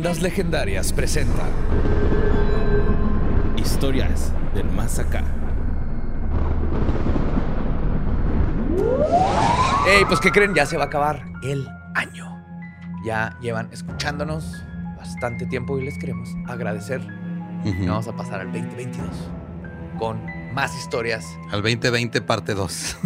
Leyendas 0.00 0.22
Legendarias 0.22 0.92
presenta 0.94 1.42
Historias 3.58 4.32
del 4.54 4.64
Más 4.70 4.98
Acá. 4.98 5.22
Ey, 9.86 10.06
pues 10.06 10.20
¿qué 10.20 10.30
creen? 10.30 10.54
Ya 10.54 10.64
se 10.64 10.78
va 10.78 10.84
a 10.84 10.86
acabar 10.86 11.26
el 11.42 11.68
año. 11.94 12.42
Ya 13.04 13.36
llevan 13.42 13.68
escuchándonos 13.72 14.64
bastante 14.96 15.44
tiempo 15.44 15.78
y 15.78 15.84
les 15.84 15.98
queremos 15.98 16.30
agradecer. 16.46 17.02
Y 17.62 17.86
vamos 17.86 18.08
a 18.08 18.16
pasar 18.16 18.40
al 18.40 18.50
2022 18.52 19.06
con 19.98 20.24
más 20.54 20.74
historias. 20.78 21.26
Al 21.50 21.60
2020, 21.60 22.22
parte 22.22 22.54
2. 22.54 22.72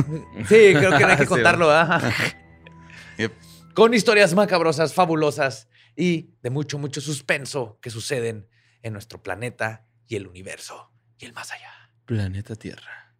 Sí, 0.46 0.74
creo 0.74 0.96
que 0.96 1.00
no 1.00 1.08
hay 1.08 1.16
que 1.16 1.26
contarlo. 1.26 1.70
Yep. 3.18 3.32
Con 3.74 3.94
historias 3.94 4.32
macabrosas, 4.34 4.94
fabulosas 4.94 5.66
y 5.96 6.34
de 6.42 6.50
mucho, 6.50 6.78
mucho 6.78 7.00
suspenso 7.00 7.78
que 7.80 7.90
suceden 7.90 8.48
en 8.82 8.92
nuestro 8.92 9.22
planeta 9.22 9.86
y 10.06 10.16
el 10.16 10.26
universo 10.26 10.92
y 11.18 11.26
el 11.26 11.32
más 11.32 11.52
allá. 11.52 11.70
Planeta 12.04 12.54
Tierra. 12.54 13.14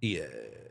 Y 0.00 0.16
eh, 0.16 0.68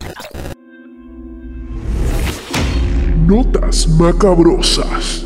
Notas 3.25 3.88
macabrosas. 3.88 5.25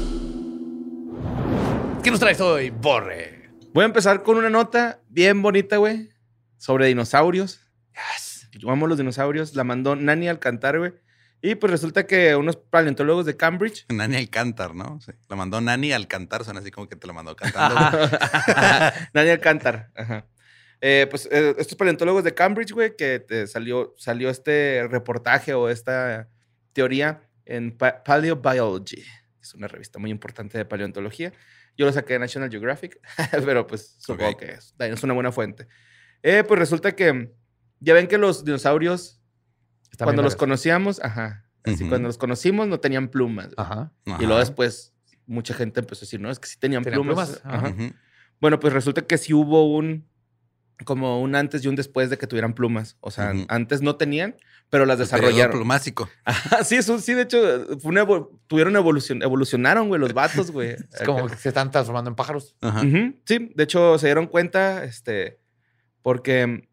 ¿qué 2.03 2.11
nos 2.11 2.21
traes 2.21 2.39
hoy, 2.39 2.69
Borre? 2.69 3.49
Voy 3.73 3.83
a 3.83 3.85
empezar 3.85 4.23
con 4.23 4.38
una 4.38 4.49
nota 4.49 5.02
bien 5.09 5.41
bonita, 5.41 5.75
güey, 5.75 6.13
sobre 6.58 6.88
dinosaurios. 6.88 7.59
Yes. 7.91 8.47
Yo 8.53 8.71
amo 8.71 8.88
los 8.88 8.97
dinosaurios. 8.97 9.55
La 9.55 9.65
mandó 9.65 9.95
Nani 9.97 10.30
Alcantar, 10.30 10.80
güey. 10.80 10.93
Y 11.41 11.55
pues 11.55 11.69
resulta 11.71 12.07
que 12.07 12.35
unos 12.35 12.55
paleontólogos 12.57 13.25
de 13.25 13.38
Cambridge. 13.38 13.85
Nani 13.93 14.16
Alcantar, 14.17 14.73
¿no? 14.75 14.99
Sí. 15.02 15.11
La 15.30 15.35
mandó 15.35 15.61
Nani 15.61 15.91
Alcantar, 15.93 16.43
suena 16.43 16.59
así 16.61 16.71
como 16.71 16.89
que 16.89 16.95
te 16.95 17.05
la 17.07 17.13
mandó 17.13 17.35
cantando. 17.35 17.80
Nani 19.13 19.30
Alcantar. 19.30 19.91
Ajá. 19.95 20.25
Eh, 20.81 21.08
pues 21.09 21.27
eh, 21.31 21.55
estos 21.58 21.75
paleontólogos 21.77 22.23
de 22.23 22.33
Cambridge, 22.35 22.71
güey, 22.71 22.95
que 22.95 23.19
te 23.19 23.47
salió, 23.47 23.95
salió 23.97 24.30
este 24.30 24.88
reportaje 24.89 25.53
o 25.53 25.69
esta 25.69 26.30
teoría 26.73 27.21
en 27.45 27.75
Pa- 27.75 28.03
Paleobiology. 28.03 29.03
Es 29.41 29.53
una 29.55 29.67
revista 29.67 29.97
muy 29.99 30.11
importante 30.11 30.58
de 30.58 30.65
paleontología. 30.65 31.33
Yo 31.77 31.85
lo 31.85 31.93
saqué 31.93 32.13
de 32.13 32.19
National 32.19 32.49
Geographic, 32.49 32.99
pero 33.45 33.65
pues 33.65 33.95
supongo 33.99 34.31
Ok. 34.31 34.39
que 34.39 34.52
es, 34.53 34.73
es 34.80 35.03
una 35.03 35.13
buena 35.13 35.31
fuente. 35.31 35.67
Eh, 36.21 36.43
pues 36.47 36.59
resulta 36.59 36.95
que 36.95 37.31
ya 37.80 37.93
ven 37.93 38.08
que 38.08 38.17
los 38.17 38.43
dinosaurios, 38.45 39.21
Cuando 39.98 40.22
los 40.22 40.36
conocíamos, 40.36 41.00
ajá, 41.03 41.45
así 41.64 41.88
cuando 41.88 42.08
los 42.08 42.17
conocimos 42.17 42.67
no 42.67 42.80
tenían 42.80 43.09
plumas. 43.09 43.50
Ajá. 43.58 43.92
Ajá. 44.06 44.17
Y 44.22 44.26
luego 44.26 44.39
después 44.39 44.94
mucha 45.26 45.54
gente 45.54 45.80
empezó 45.82 45.99
a 45.99 46.05
decir, 46.05 46.20
no, 46.21 46.30
es 46.32 46.39
que 46.39 46.48
sí 46.48 46.58
tenían, 46.60 46.83
Tenían 46.83 47.02
plumas. 47.04 47.30
plumas, 47.39 47.45
ajá. 47.45 47.67
Ajá. 47.67 47.76
Ujú. 47.76 47.94
Bueno, 48.39 48.60
pues 48.60 48.71
resulta 48.73 49.02
que 49.02 49.17
sí 49.17 49.33
hubo 49.33 49.76
un, 49.76 50.08
como 50.86 51.21
un 51.21 51.33
antes 51.36 51.66
y 51.66 51.67
un 51.67 51.76
después 51.76 52.10
de 52.10 52.17
que 52.17 52.27
tuvieran 52.27 52.54
plumas. 52.54 52.98
O 53.02 53.10
sea, 53.11 53.33
antes 53.48 53.82
no 53.82 53.95
tenían, 53.95 54.36
pero 54.70 54.86
las 54.86 54.99
desarrollaron. 54.99 55.58
plumásico. 55.58 56.08
Ajá, 56.23 56.64
sí, 56.64 56.76
eso 56.76 57.00
sí, 57.00 57.14
de 57.16 57.23
hecho, 57.23 57.39
fue 57.80 57.89
una 57.89 58.04
evo- 58.05 58.39
tuvieron 58.48 58.76
evolución, 58.76 59.23
evolucionaron, 59.23 59.88
güey, 59.88 60.00
los 60.00 60.14
vatos, 60.14 60.52
güey. 60.52 60.76
Es 60.94 61.02
como 61.04 61.27
que 61.27 61.36
se 61.36 61.50
están 61.50 61.71
transformando 61.71 62.10
en 62.11 62.16
pájaros. 62.16 62.55
Ajá. 62.61 62.82
Sí, 63.26 63.52
de 63.55 63.64
hecho, 63.64 63.98
se 63.98 64.05
dieron 64.08 64.27
cuenta, 64.27 64.83
este, 64.83 65.39
porque 66.04 66.67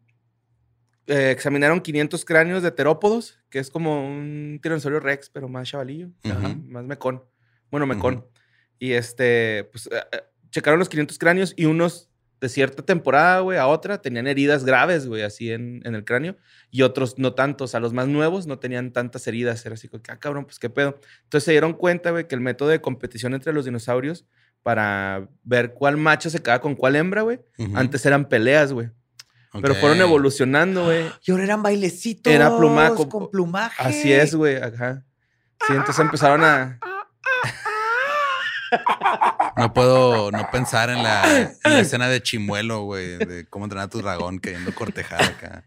eh, 1.07 1.31
examinaron 1.31 1.81
500 1.81 2.25
cráneos 2.25 2.63
de 2.63 2.71
terópodos, 2.71 3.39
que 3.49 3.59
es 3.59 3.69
como 3.69 4.05
un 4.05 4.59
tiranosaurio 4.61 4.99
rex, 4.99 5.29
pero 5.29 5.47
más 5.47 5.69
chavalillo, 5.69 6.09
más 6.67 6.83
mecón. 6.83 7.23
Bueno, 7.69 7.85
mecón. 7.85 8.25
Y 8.79 8.93
este, 8.93 9.69
pues, 9.71 9.87
eh, 9.87 10.03
eh, 10.11 10.21
checaron 10.49 10.79
los 10.79 10.89
500 10.89 11.17
cráneos 11.19 11.53
y 11.55 11.65
unos 11.65 12.09
de 12.41 12.49
cierta 12.49 12.83
temporada, 12.83 13.39
güey, 13.39 13.57
a 13.57 13.67
otra, 13.67 14.01
tenían 14.01 14.27
heridas 14.27 14.65
graves, 14.65 15.07
güey, 15.07 15.21
así 15.21 15.51
en, 15.51 15.81
en 15.85 15.95
el 15.95 16.03
cráneo, 16.03 16.37
y 16.69 16.81
otros 16.81 17.17
no 17.17 17.33
tantos. 17.33 17.75
A 17.75 17.79
los 17.79 17.93
más 17.93 18.07
nuevos 18.07 18.45
no 18.45 18.59
tenían 18.59 18.91
tantas 18.91 19.25
heridas. 19.27 19.65
Era 19.65 19.75
así 19.75 19.87
como 19.87 20.03
que, 20.03 20.11
ah, 20.11 20.19
cabrón, 20.19 20.45
pues 20.45 20.59
qué 20.59 20.69
pedo. 20.69 20.99
Entonces 21.23 21.45
se 21.45 21.51
dieron 21.51 21.73
cuenta, 21.73 22.11
güey, 22.11 22.27
que 22.27 22.35
el 22.35 22.41
método 22.41 22.69
de 22.69 22.81
competición 22.81 23.33
entre 23.33 23.53
los 23.53 23.65
dinosaurios 23.65 24.25
para 24.63 25.29
ver 25.43 25.73
cuál 25.73 25.95
macho 25.95 26.29
se 26.31 26.39
quedaba 26.39 26.59
con 26.59 26.75
cuál 26.75 26.95
hembra, 26.95 27.21
güey, 27.21 27.39
antes 27.75 28.03
eran 28.05 28.27
peleas, 28.27 28.73
güey. 28.73 28.89
Pero 29.61 29.75
fueron 29.75 30.01
evolucionando, 30.01 30.85
güey. 30.85 31.05
Y 31.25 31.31
ahora 31.31 31.43
eran 31.43 31.63
bailecitos. 31.63 32.31
Era 32.31 32.55
plumaco. 32.55 33.07
Con 33.09 33.29
plumaje. 33.29 33.81
Así 33.81 34.11
es, 34.11 34.35
güey, 34.35 34.57
ajá. 34.57 35.03
Sí, 35.67 35.73
entonces 35.73 35.99
empezaron 35.99 36.43
a... 36.43 36.79
No 39.57 39.73
puedo 39.73 40.31
no 40.31 40.49
pensar 40.51 40.89
en 40.89 41.01
la, 41.01 41.23
en 41.63 41.73
la 41.73 41.79
escena 41.79 42.09
de 42.09 42.21
Chimuelo, 42.21 42.83
güey, 42.83 43.17
de 43.17 43.47
cómo 43.47 43.65
entrenar 43.65 43.87
a 43.87 43.89
tu 43.89 43.99
dragón 44.01 44.39
queriendo 44.39 44.75
cortejar 44.75 45.23
acá. 45.23 45.63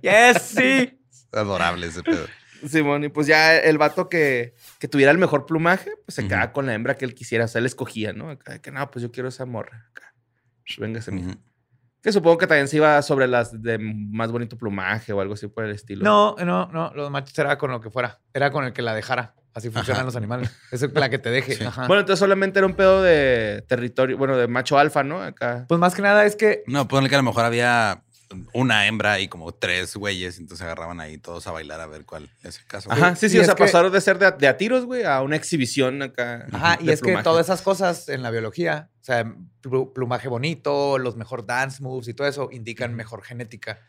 ¡Yes, 0.00 0.42
sí! 0.42 1.00
Adorable 1.32 1.88
ese 1.88 2.02
pedo. 2.04 2.26
Simón, 2.66 3.04
y 3.04 3.08
pues 3.08 3.26
ya 3.26 3.56
el 3.56 3.78
vato 3.78 4.08
que, 4.08 4.54
que 4.78 4.88
tuviera 4.88 5.10
el 5.10 5.18
mejor 5.18 5.44
plumaje, 5.44 5.90
pues 6.04 6.14
se 6.14 6.26
quedaba 6.26 6.52
con 6.52 6.66
la 6.66 6.74
hembra 6.74 6.96
que 6.96 7.04
él 7.04 7.14
quisiera. 7.14 7.46
O 7.46 7.48
sea, 7.48 7.58
él 7.58 7.66
escogía, 7.66 8.12
¿no? 8.12 8.30
Acá, 8.30 8.52
de 8.52 8.60
que 8.60 8.70
no, 8.70 8.90
pues 8.90 9.02
yo 9.02 9.10
quiero 9.10 9.28
esa 9.28 9.44
morra. 9.44 9.88
Acá. 9.90 10.14
Pues, 10.64 10.78
Véngase, 10.78 11.10
mija. 11.10 11.36
Que 12.02 12.12
supongo 12.12 12.38
que 12.38 12.46
también 12.46 12.68
se 12.68 12.76
iba 12.76 13.00
sobre 13.02 13.26
las 13.26 13.60
de 13.62 13.78
más 13.78 14.30
bonito 14.30 14.56
plumaje 14.56 15.12
o 15.12 15.20
algo 15.20 15.34
así 15.34 15.48
por 15.48 15.64
el 15.64 15.72
estilo. 15.72 16.04
No, 16.04 16.36
no, 16.44 16.66
no. 16.72 16.92
Los 16.94 17.10
machos 17.10 17.36
era 17.38 17.58
con 17.58 17.70
lo 17.70 17.80
que 17.80 17.90
fuera. 17.90 18.20
Era 18.32 18.50
con 18.50 18.64
el 18.64 18.72
que 18.72 18.82
la 18.82 18.94
dejara. 18.94 19.34
Así 19.54 19.70
funcionan 19.70 20.00
Ajá. 20.00 20.04
los 20.04 20.16
animales. 20.16 20.50
Es 20.70 20.82
la 20.92 21.08
que 21.08 21.18
te 21.18 21.30
deje. 21.30 21.54
Sí. 21.54 21.64
Ajá. 21.64 21.86
Bueno, 21.86 22.00
entonces 22.00 22.20
solamente 22.20 22.58
era 22.58 22.66
un 22.66 22.74
pedo 22.74 23.02
de 23.02 23.64
territorio, 23.66 24.18
bueno, 24.18 24.36
de 24.36 24.46
macho 24.48 24.78
alfa, 24.78 25.02
¿no? 25.02 25.22
Acá. 25.22 25.64
pues 25.66 25.80
más 25.80 25.94
que 25.94 26.02
nada 26.02 26.26
es 26.26 26.36
que 26.36 26.62
No, 26.66 26.86
ponle 26.86 27.08
que 27.08 27.14
a 27.14 27.18
lo 27.18 27.24
mejor 27.24 27.44
había 27.46 28.02
una 28.52 28.86
hembra 28.86 29.20
y 29.20 29.28
como 29.28 29.52
tres 29.54 29.96
güeyes, 29.96 30.38
entonces 30.38 30.64
agarraban 30.64 31.00
ahí 31.00 31.16
todos 31.18 31.46
a 31.46 31.52
bailar 31.52 31.80
a 31.80 31.86
ver 31.86 32.04
cuál 32.04 32.28
es 32.42 32.58
el 32.58 32.66
caso. 32.66 32.90
Ajá, 32.90 33.14
sí, 33.16 33.28
sí, 33.28 33.36
Y 33.36 33.38
o 33.38 33.42
es 33.42 33.46
sea, 33.46 33.54
que- 33.54 33.64
pasaron 33.64 33.92
de 33.92 34.00
ser 34.00 34.18
de, 34.18 34.26
a- 34.26 34.30
de 34.32 34.48
a 34.48 34.56
tiros, 34.56 34.84
güey, 34.84 35.04
a 35.04 35.22
una 35.22 35.36
exhibición 35.36 36.02
acá. 36.02 36.46
Ajá, 36.52 36.78
y 36.82 36.90
es 36.90 37.00
que 37.02 37.16
todas 37.22 37.46
esas 37.46 37.62
cosas 37.62 38.08
en 38.08 38.22
la 38.22 38.30
biología, 38.30 38.90
o 39.00 39.04
sea, 39.04 39.24
plu- 39.62 39.92
plumaje 39.92 40.28
bonito, 40.28 40.98
los 40.98 41.16
mejor 41.16 41.46
dance 41.46 41.82
moves 41.82 42.08
y 42.08 42.14
todo 42.14 42.26
eso 42.26 42.48
indican 42.50 42.94
mejor 42.94 43.22
genética. 43.22 43.80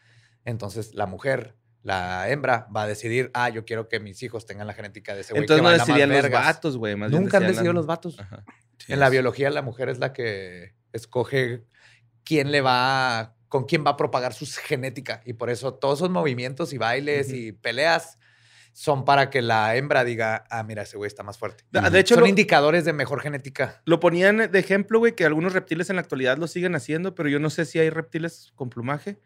Entonces, 0.45 0.93
la 0.93 1.07
mujer, 1.07 1.55
la 1.83 2.29
hembra, 2.29 2.67
va 2.75 2.83
a 2.83 2.87
decidir, 2.87 3.31
ah, 3.33 3.49
yo 3.49 3.65
quiero 3.65 3.87
que 3.89 3.99
mis 3.99 4.21
hijos 4.23 4.45
tengan 4.45 4.67
la 4.67 4.73
genética 4.73 5.15
de 5.15 5.21
ese 5.21 5.33
güey. 5.33 5.43
Entonces 5.43 5.61
que 5.61 5.71
no 5.71 5.77
decidían 5.77 6.09
los 6.09 6.21
vergas". 6.21 6.45
vatos, 6.45 6.77
güey. 6.77 6.95
más 6.95 7.09
bien 7.09 7.21
Nunca 7.23 7.37
han 7.37 7.47
decidido 7.47 7.73
los 7.73 7.85
vatos. 7.85 8.19
Ajá. 8.19 8.43
Sí, 8.77 8.93
En 8.93 8.99
la 8.99 9.09
biología, 9.09 9.49
la 9.49 9.61
mujer 9.63 9.89
es 9.89 9.97
la 9.99 10.13
que 10.13 10.75
escoge 10.93 11.63
quién 12.23 12.51
le 12.51 12.61
va, 12.61 13.35
con 13.47 13.65
quién 13.65 13.85
va 13.85 13.91
a 13.91 13.97
propagar 13.97 14.33
su 14.33 14.45
genética. 14.45 15.21
Y 15.25 15.33
por 15.33 15.49
eso 15.49 15.73
todos 15.73 15.99
esos 15.99 16.09
movimientos 16.09 16.73
y 16.73 16.77
bailes 16.77 17.31
y 17.31 17.51
peleas 17.53 18.17
son 18.73 19.05
para 19.05 19.31
que 19.31 19.41
la 19.41 19.75
hembra 19.75 20.03
diga, 20.03 20.43
ah, 20.51 20.61
mira, 20.61 20.83
ese 20.83 20.97
güey 20.97 21.07
está 21.07 21.23
más 21.23 21.37
fuerte. 21.39 21.63
De, 21.71 21.81
de 21.89 21.99
hecho, 21.99 22.13
son 22.13 22.23
lo, 22.25 22.29
indicadores 22.29 22.85
de 22.85 22.93
mejor 22.93 23.21
genética. 23.21 23.81
lo 23.85 23.99
ponían 23.99 24.51
de 24.51 24.59
ejemplo, 24.59 24.99
güey, 24.99 25.15
que 25.15 25.25
algunos 25.25 25.53
reptiles 25.53 25.89
en 25.89 25.95
la 25.95 26.03
actualidad 26.03 26.37
lo 26.37 26.47
siguen 26.47 26.75
haciendo, 26.75 27.15
pero 27.15 27.27
yo 27.27 27.39
no 27.39 27.49
sé 27.49 27.65
si 27.65 27.79
hay 27.79 27.89
reptiles 27.89 28.51
con 28.55 28.69
plumaje. 28.69 29.19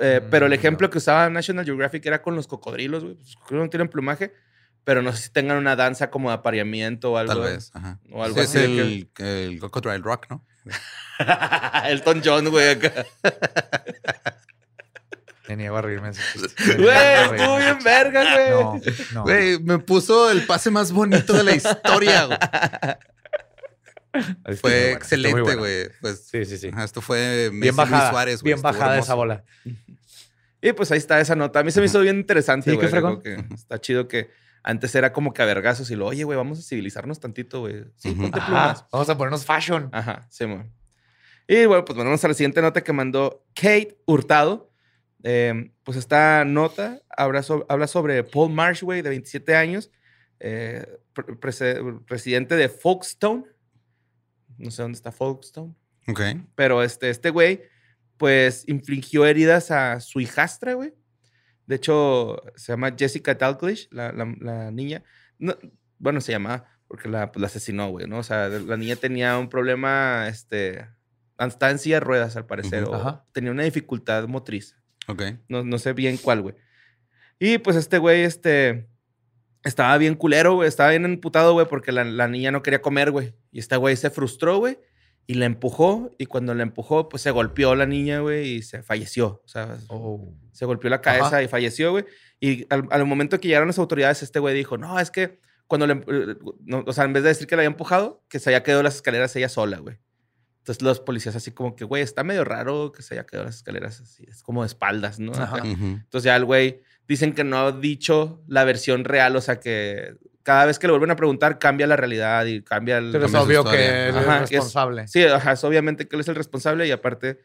Eh, 0.00 0.20
pero 0.30 0.46
el 0.46 0.50
Mm, 0.52 0.54
ejemplo 0.54 0.86
no. 0.88 0.90
que 0.90 0.98
usaba 0.98 1.28
National 1.30 1.64
Geographic 1.64 2.04
era 2.06 2.22
con 2.22 2.34
los 2.34 2.46
cocodrilos, 2.48 3.04
güey. 3.04 3.16
Los 3.16 3.36
cocodrilos 3.36 3.66
no 3.66 3.70
tienen 3.70 3.88
plumaje, 3.88 4.32
pero 4.84 5.02
no 5.02 5.12
sé 5.12 5.22
si 5.24 5.30
tengan 5.30 5.58
una 5.58 5.76
danza 5.76 6.10
como 6.10 6.30
de 6.30 6.34
apareamiento 6.36 7.12
o 7.12 7.16
algo. 7.18 7.34
Tal 7.34 7.42
vez. 7.42 7.70
Ajá. 7.74 8.00
O 8.10 8.24
algo 8.24 8.36
Sí, 8.36 8.42
así 8.42 8.58
Es 8.58 8.64
el, 8.64 9.10
el 9.26 9.58
Crocodile 9.60 9.98
Rock, 9.98 10.26
¿no? 10.30 10.44
Elton 11.86 12.22
John, 12.24 12.48
güey, 12.50 12.70
acá. 12.70 13.04
Me 15.48 15.56
niego 15.56 15.76
a 15.78 15.82
reírme. 15.82 16.10
Güey, 16.76 17.24
estuvo 17.24 17.56
bien 17.56 17.78
verga, 17.82 18.34
güey. 18.34 18.50
No, 18.50 18.80
no. 19.14 19.22
Güey, 19.22 19.58
me 19.60 19.78
puso 19.78 20.30
el 20.30 20.44
pase 20.46 20.70
más 20.70 20.92
bonito 20.92 21.32
de 21.32 21.42
la 21.44 21.54
historia, 21.54 22.24
güey. 22.26 22.38
Fue 24.56 24.56
bueno, 24.62 24.96
excelente, 24.96 25.54
güey. 25.56 25.88
Pues, 26.00 26.26
Sí, 26.30 26.44
sí, 26.44 26.58
sí. 26.58 26.70
esto 26.82 27.00
fue 27.00 27.48
Messi 27.50 27.60
Bien 27.60 27.76
bajada. 27.76 28.00
Luis 28.02 28.10
Suárez, 28.10 28.42
güey. 28.42 28.48
bien 28.50 28.56
estuvo 28.56 28.72
bajada 28.72 28.92
hermoso. 28.94 29.06
esa 29.06 29.14
bola. 29.14 29.44
Y 30.60 30.72
pues 30.72 30.90
ahí 30.90 30.98
está 30.98 31.20
esa 31.20 31.36
nota. 31.36 31.60
A 31.60 31.62
mí 31.62 31.70
se 31.70 31.80
me 31.80 31.86
hizo 31.86 32.00
bien 32.00 32.16
interesante, 32.16 32.70
Sí, 32.70 32.76
güey. 32.76 32.86
qué 32.86 32.90
fregón. 32.90 33.22
Está 33.54 33.80
chido 33.80 34.08
que 34.08 34.30
antes 34.62 34.94
era 34.94 35.12
como 35.12 35.32
que 35.32 35.42
a 35.42 35.46
vergazos 35.46 35.90
y 35.90 35.96
lo, 35.96 36.06
oye, 36.06 36.24
güey, 36.24 36.36
vamos 36.36 36.58
a 36.58 36.62
civilizarnos 36.62 37.20
tantito, 37.20 37.60
güey. 37.60 37.84
Sí, 37.96 38.10
Ujú. 38.10 38.22
ponte 38.22 38.38
Ajá, 38.38 38.46
plumas. 38.46 38.84
Vamos 38.92 39.08
a 39.08 39.16
ponernos 39.18 39.44
fashion. 39.46 39.88
Ajá, 39.92 40.26
sí, 40.30 40.46
mon. 40.46 40.72
Y 41.46 41.64
bueno, 41.66 41.84
pues 41.84 41.96
vamos 41.96 42.22
a 42.24 42.28
la 42.28 42.34
siguiente 42.34 42.60
nota 42.60 42.82
que 42.82 42.92
mandó 42.92 43.46
Kate 43.54 43.98
Hurtado. 44.06 44.70
Eh, 45.22 45.72
pues 45.82 45.96
esta 45.96 46.44
nota 46.44 47.00
habla, 47.16 47.42
so- 47.42 47.66
habla 47.68 47.86
sobre 47.86 48.22
Paul 48.22 48.52
Marsh, 48.52 48.82
güey, 48.82 49.02
de 49.02 49.08
27 49.08 49.56
años, 49.56 49.90
eh, 50.40 50.86
presidente 52.06 52.54
de 52.56 52.68
Folkestone. 52.68 53.44
No 54.58 54.70
sé 54.70 54.82
dónde 54.82 54.96
está 54.96 55.10
Folkestone. 55.12 55.74
Ok. 56.06 56.20
Pero 56.54 56.82
este, 56.82 57.10
este 57.10 57.30
güey, 57.30 57.62
pues, 58.16 58.64
infligió 58.66 59.24
heridas 59.26 59.70
a 59.70 60.00
su 60.00 60.20
hijastra, 60.20 60.74
güey. 60.74 60.94
De 61.68 61.76
hecho, 61.76 62.42
se 62.56 62.72
llama 62.72 62.94
Jessica 62.98 63.34
Dalglish, 63.34 63.88
la, 63.92 64.10
la- 64.12 64.34
la 64.40 64.70
niña. 64.72 65.04
No, 65.38 65.54
bueno, 65.98 66.20
se 66.20 66.32
llama 66.32 66.64
porque 66.88 67.08
la, 67.08 67.30
pues, 67.30 67.40
la 67.40 67.46
asesinó, 67.46 67.90
güey, 67.90 68.06
¿no? 68.08 68.18
O 68.18 68.22
sea, 68.22 68.48
la 68.48 68.76
niña 68.76 68.96
tenía 68.96 69.38
un 69.38 69.48
problema, 69.48 70.26
este... 70.28 70.86
Estaba 71.38 71.70
en 71.70 71.78
silla 71.78 71.96
de 71.96 72.00
ruedas, 72.00 72.34
al 72.36 72.46
parecer. 72.46 72.82
Ujú. 72.84 72.92
o 72.92 72.96
Ajá. 72.96 73.24
tenía 73.32 73.52
una 73.52 73.62
dificultad 73.62 74.26
motriz. 74.26 74.74
Ok. 75.06 75.22
No, 75.48 75.62
no 75.62 75.78
sé 75.78 75.92
bien 75.92 76.16
cuál, 76.16 76.40
güey. 76.42 76.54
Y 77.38 77.58
pues 77.58 77.76
este 77.76 77.98
güey, 77.98 78.22
este... 78.22 78.88
Estaba 79.62 79.96
bien 79.98 80.14
culero, 80.14 80.54
güey. 80.54 80.68
Estaba 80.68 80.90
bien 80.90 81.04
emputado, 81.04 81.52
güey, 81.52 81.66
porque 81.68 81.92
la, 81.92 82.04
la 82.04 82.26
niña 82.26 82.50
no 82.50 82.62
quería 82.62 82.80
comer, 82.80 83.10
güey. 83.10 83.34
Y 83.52 83.58
este 83.58 83.76
güey 83.76 83.94
se 83.96 84.08
frustró, 84.10 84.56
güey. 84.58 84.78
Y 85.26 85.34
la 85.34 85.44
empujó. 85.44 86.10
Y 86.18 86.24
cuando 86.26 86.54
la 86.54 86.62
empujó, 86.62 87.08
pues 87.10 87.22
se 87.22 87.30
golpeó 87.30 87.74
la 87.74 87.84
niña, 87.86 88.20
güey. 88.20 88.54
Y 88.54 88.62
se 88.62 88.82
falleció. 88.82 89.42
O 89.44 89.48
sea, 89.48 89.76
Oh. 89.88 90.32
Se 90.58 90.64
golpeó 90.66 90.90
la 90.90 91.00
cabeza 91.00 91.26
Ajá. 91.26 91.42
y 91.42 91.46
falleció, 91.48 91.92
güey. 91.92 92.04
Y 92.40 92.66
al, 92.68 92.88
al 92.90 93.04
momento 93.06 93.38
que 93.38 93.46
llegaron 93.46 93.68
las 93.68 93.78
autoridades, 93.78 94.24
este 94.24 94.40
güey 94.40 94.54
dijo, 94.56 94.76
no, 94.76 94.98
es 94.98 95.10
que 95.12 95.38
cuando 95.68 95.86
le... 95.86 95.92
eh, 96.08 96.36
no, 96.64 96.82
o 96.84 96.92
sea, 96.92 97.04
en 97.04 97.12
vez 97.12 97.22
de 97.22 97.28
decir 97.28 97.46
que 97.46 97.54
la 97.54 97.60
había 97.62 97.68
empujado, 97.70 98.24
que 98.28 98.40
se 98.40 98.50
haya 98.50 98.64
quedado 98.64 98.82
las 98.82 98.96
escaleras 98.96 99.36
ella 99.36 99.48
sola, 99.48 99.78
güey. 99.78 99.98
Entonces 100.58 100.82
los 100.82 100.98
policías 101.00 101.36
así 101.36 101.52
como 101.52 101.76
que, 101.76 101.84
güey, 101.84 102.02
está 102.02 102.24
medio 102.24 102.44
raro 102.44 102.90
que 102.90 103.02
se 103.02 103.14
haya 103.14 103.24
quedado 103.24 103.46
las 103.46 103.56
escaleras 103.56 104.00
así. 104.00 104.24
Es 104.28 104.42
como 104.42 104.62
de 104.62 104.66
espaldas, 104.66 105.18
¿no? 105.20 105.32
Ajá. 105.32 105.58
Entonces 105.64 106.24
ya 106.24 106.34
el 106.36 106.44
güey 106.44 106.82
dicen 107.06 107.32
que 107.34 107.44
no 107.44 107.58
ha 107.58 107.72
dicho 107.72 108.42
la 108.48 108.64
versión 108.64 109.04
real, 109.04 109.36
o 109.36 109.40
sea 109.40 109.60
que 109.60 110.16
cada 110.42 110.64
vez 110.66 110.78
que 110.78 110.86
le 110.86 110.92
vuelven 110.92 111.10
a 111.10 111.16
preguntar 111.16 111.58
cambia 111.58 111.86
la 111.86 111.96
realidad 111.96 112.44
y 112.46 112.62
cambia 112.62 112.98
el... 112.98 113.12
Pero 113.12 113.26
es 113.26 113.34
obvio 113.34 113.64
que 113.64 114.08
él 114.08 114.16
es 114.16 114.16
es- 114.16 114.50
responsable. 114.50 115.06
Sí, 115.06 115.22
ajá, 115.24 115.52
es 115.52 115.64
obviamente 115.64 116.08
que 116.08 116.16
él 116.16 116.20
es 116.20 116.28
el 116.28 116.34
responsable 116.34 116.86
y 116.86 116.90
aparte, 116.90 117.38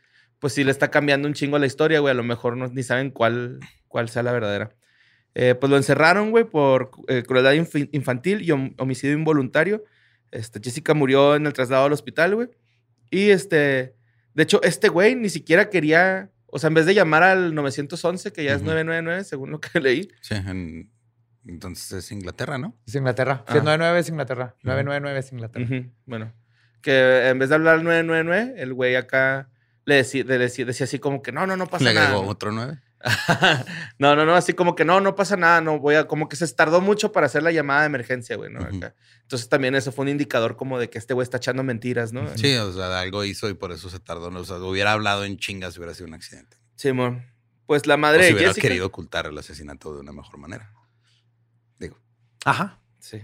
pues 0.44 0.51
sí 0.51 0.66
le 0.66 0.72
está 0.72 0.92
cambiando 0.92 1.25
un 1.25 1.34
chingo 1.34 1.57
la 1.57 1.66
historia, 1.66 2.01
güey. 2.01 2.12
A 2.12 2.16
lo 2.16 2.24
mejor 2.24 2.57
no, 2.57 2.68
ni 2.68 2.84
saben 2.84 3.12
cuál, 3.12 3.62
cuál 3.88 4.10
sea 4.10 4.24
la 4.24 4.34
verdadera. 4.34 4.75
Eh, 5.36 5.56
pues 5.56 5.69
lo 5.69 5.78
encerraron, 5.78 6.31
güey, 6.31 6.44
por 6.44 6.92
eh, 7.07 7.24
crueldad 7.24 7.54
infantil 7.54 8.42
y 8.42 8.48
hom- 8.50 8.75
homicidio 8.78 9.13
involuntario. 9.16 9.86
Este, 10.31 10.60
Jessica 10.62 10.94
murió 10.94 11.38
en 11.38 11.45
el 11.45 11.54
traslado 11.54 11.86
al 11.86 11.94
hospital, 11.94 12.36
güey. 12.36 12.50
Y 13.10 13.30
este, 13.30 13.95
de 14.34 14.44
hecho, 14.44 14.62
este 14.63 14.90
güey 14.90 15.16
ni 15.16 15.30
siquiera 15.30 15.69
quería, 15.69 16.30
o 16.48 16.60
sea, 16.60 16.68
en 16.68 16.74
vez 16.74 16.86
de 16.86 16.94
llamar 16.94 17.24
al 17.24 17.56
911, 17.56 18.34
que 18.34 18.44
ya 18.44 18.51
es 18.51 18.57
Ujú. 18.57 18.66
999, 18.72 19.24
según 19.24 19.51
lo 19.51 19.62
que 19.62 19.80
leí. 19.80 20.10
Sí, 20.19 20.36
en- 20.36 20.92
entonces 21.48 21.92
es 21.94 22.12
Inglaterra, 22.12 22.57
¿no? 22.57 22.75
Es 22.86 22.96
Inglaterra. 22.96 23.46
Ah. 23.48 23.51
199 23.54 24.00
es 24.00 24.10
Inglaterra. 24.10 24.56
999 24.63 25.19
es 25.19 25.31
Inglaterra. 25.31 25.66
Bueno, 26.06 26.34
que 26.81 27.30
en 27.30 27.39
vez 27.39 27.48
de 27.48 27.56
hablar 27.56 27.75
al 27.75 27.84
999, 27.86 28.62
el 28.62 28.74
güey 28.74 28.96
acá 28.98 29.50
le 29.85 29.95
decía, 29.95 30.24
le 30.24 30.38
decía, 30.38 30.65
decía 30.65 30.85
así 30.85 31.00
como 31.00 31.21
que 31.21 31.31
no, 31.31 31.45
no, 31.45 31.57
no 31.57 31.68
pasa 31.68 31.83
Le 31.85 31.94
nada. 31.94 32.07
agregó 32.07 32.24
¿no? 32.24 32.30
otro 32.30 32.51
nueve. 32.51 32.80
no, 34.00 34.15
no, 34.15 34.25
no, 34.25 34.33
así 34.35 34.53
como 34.53 34.75
que 34.75 34.85
no, 34.85 35.01
no 35.01 35.13
pasa 35.15 35.35
nada, 35.35 35.59
no 35.59 35.80
voy 35.80 35.95
a, 35.95 36.07
como 36.07 36.30
que 36.30 36.38
se 36.38 36.47
tardó 36.53 36.80
mucho 36.80 37.12
para 37.12 37.25
hacer 37.25 37.44
la 37.44 37.51
llamada 37.51 37.81
de 37.81 37.88
emergencia, 37.88 38.38
güey, 38.38 38.50
¿no? 38.50 38.65
Entonces 38.65 39.50
también 39.50 39.75
eso 39.75 39.91
fue 39.91 40.03
un 40.03 40.09
indicador 40.09 40.56
como 40.56 40.80
de 40.80 40.89
que 40.89 40.97
este 41.00 41.13
güey 41.13 41.24
está 41.24 41.38
echando 41.38 41.63
mentiras, 41.63 42.13
¿no? 42.13 42.25
Sí, 42.38 42.56
o 42.56 42.71
sea, 42.71 43.00
algo 43.01 43.25
hizo 43.25 43.50
y 43.50 43.56
por 43.56 43.74
eso 43.74 43.89
se 43.89 44.00
tardó. 44.00 44.27
O 44.30 44.45
sea, 44.45 44.57
hubiera 44.57 44.94
hablado 44.94 45.25
en 45.25 45.38
chingas 45.38 45.74
si 45.74 45.80
hubiera 45.80 45.94
sido 45.94 46.07
un 46.07 46.13
accidente. 46.13 46.57
Simón. 46.75 47.25
Pues 47.65 47.88
la 47.88 47.95
O 47.95 47.97
madre 47.97 48.24
si 48.24 48.29
de 48.29 48.36
hubiera 48.36 48.50
Jessica. 48.51 48.68
querido 48.68 48.88
ocultar 48.88 49.25
el 49.25 49.38
asesinato 49.38 49.94
de 49.94 50.00
una 50.00 50.13
mejor 50.13 50.38
manera. 50.38 50.71
Digo. 51.79 52.00
Ajá. 52.45 52.79
Sí. 53.00 53.21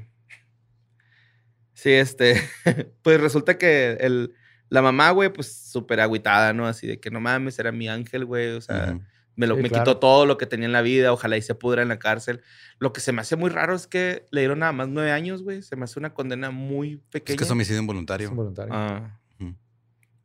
Sí, 1.74 1.92
este. 1.92 2.42
pues 3.02 3.22
resulta 3.22 3.58
que 3.58 3.98
el, 4.02 4.34
la 4.70 4.82
mamá, 4.82 5.12
güey, 5.12 5.30
pues 5.34 5.52
súper 5.72 6.00
agüitada, 6.00 6.54
¿no? 6.54 6.68
Así 6.68 6.88
de 6.88 7.00
que 7.00 7.10
no 7.12 7.20
mames, 7.20 7.58
era 7.60 7.72
mi 7.72 7.90
ángel, 7.90 8.26
güey. 8.26 8.50
O 8.52 8.62
sea, 8.62 9.00
me, 9.36 9.48
lo, 9.48 9.56
Sí, 9.56 9.62
me 9.64 9.70
claro. 9.70 9.84
quitó 9.84 9.98
todo 9.98 10.26
lo 10.26 10.38
que 10.38 10.46
tenía 10.46 10.66
en 10.68 10.74
la 10.74 10.82
vida. 10.82 11.12
Ojalá 11.14 11.38
y 11.38 11.42
se 11.42 11.56
pudra 11.56 11.82
en 11.82 11.88
la 11.88 11.98
cárcel. 12.00 12.42
Lo 12.78 12.94
que 12.94 13.02
se 13.02 13.12
me 13.12 13.22
hace 13.22 13.36
muy 13.36 13.50
raro 13.50 13.74
es 13.76 13.88
que 13.88 14.26
le 14.32 14.42
dieron 14.42 14.60
nada 14.60 14.72
más 14.72 14.88
nueve 14.90 15.12
años, 15.12 15.44
güey. 15.44 15.62
Se 15.64 15.76
me 15.76 15.86
hace 15.86 15.98
una 16.00 16.14
condena 16.14 16.52
muy 16.52 16.98
pequeña. 17.10 17.36
Es 17.36 17.38
que 17.40 17.44
es 17.46 17.52
homicidio 17.52 17.78
Es 17.78 17.82
involuntario. 17.82 18.30
involuntario. 18.30 18.74
Ah. 18.76 19.16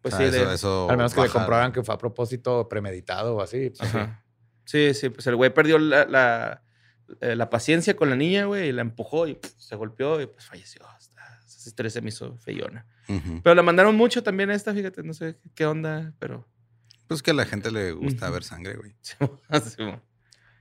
Pues 0.02 0.12
O 0.12 0.19
sea, 0.19 0.31
sí, 0.31 0.37
eso, 0.37 0.49
de- 0.49 0.55
eso 0.55 0.90
Al 0.90 0.99
menos 0.99 1.14
que 1.14 1.23
le 1.23 1.29
comprobaran 1.31 1.73
que 1.73 1.82
fue 1.82 1.94
a 1.94 1.99
propósito 1.99 2.69
premeditado 2.69 3.37
o 3.37 3.40
así. 3.40 3.70
pues, 3.70 3.88
sí. 3.90 3.97
Ajá. 3.97 4.23
Sí, 4.67 4.93
sí, 4.94 5.08
pues 5.08 5.26
el 5.26 5.37
güey 5.37 5.52
perdió 5.55 5.79
la, 5.79 6.05
la, 6.05 6.62
eh, 7.23 7.35
la 7.37 7.49
paciencia 7.49 7.97
con 7.97 8.11
la 8.11 8.17
niña, 8.17 8.44
güey, 8.44 8.69
y 8.69 8.73
la 8.73 8.82
empujó 8.82 9.26
y 9.26 9.35
pff, 9.35 9.52
se 9.58 9.76
golpeó 9.76 10.20
y 10.20 10.26
pues 10.26 10.44
falleció. 10.44 10.82
Esa 11.47 11.69
historia 11.70 11.88
se 11.90 12.02
me 12.02 12.08
hizo 12.11 12.37
feyona. 12.37 12.87
Pero 13.42 13.54
la 13.54 13.62
mandaron 13.62 13.96
mucho 13.96 14.22
también 14.22 14.50
a 14.50 14.54
esta, 14.54 14.72
fíjate, 14.72 15.02
no 15.02 15.12
sé 15.14 15.38
qué 15.54 15.66
onda, 15.66 16.12
pero... 16.18 16.46
Pues 17.06 17.22
que 17.22 17.32
a 17.32 17.34
la 17.34 17.44
gente 17.44 17.70
le 17.70 17.92
gusta 17.92 18.30
ver 18.30 18.44
sangre, 18.44 18.76
güey. 18.76 18.96
Sí, 19.02 19.82
mo. 19.82 20.00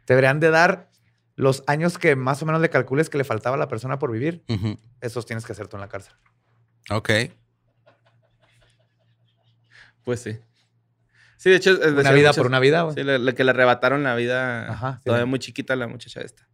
Deberían 0.07 0.39
de 0.41 0.49
dar 0.49 0.89
los 1.35 1.63
años 1.67 1.97
que 1.97 2.15
más 2.17 2.41
o 2.43 2.45
menos 2.45 2.61
le 2.61 2.69
calcules 2.69 3.09
que 3.09 3.17
le 3.17 3.23
faltaba 3.23 3.55
a 3.55 3.59
la 3.59 3.67
persona 3.69 3.97
por 3.97 4.11
vivir. 4.11 4.43
Ujú. 4.49 4.77
Esos 5.01 5.25
tienes 5.25 5.45
que 5.45 5.53
hacer 5.53 5.67
tú 5.67 5.77
en 5.77 5.81
la 5.81 5.87
cárcel. 5.89 6.13
Ok. 6.89 7.09
pues 10.03 10.19
sí. 10.21 10.37
Sí, 11.37 11.49
de 11.49 11.55
hecho... 11.57 11.71
eh, 11.81 11.91
Una 11.91 12.11
vida 12.11 12.29
muchas- 12.29 12.37
por 12.37 12.47
una 12.47 12.59
vida, 12.59 12.81
güey. 12.83 12.95
Sí, 12.95 13.03
le, 13.03 13.19
le- 13.19 13.33
que 13.33 13.43
le 13.43 13.51
arrebataron 13.51 14.03
la 14.03 14.15
vida 14.15 14.69
Ajá, 14.71 14.97
sí. 14.97 15.05
todavía 15.05 15.25
muy 15.25 15.39
chiquita 15.39 15.75
la 15.75 15.87
muchacha 15.87 16.21
esta. 16.21 16.47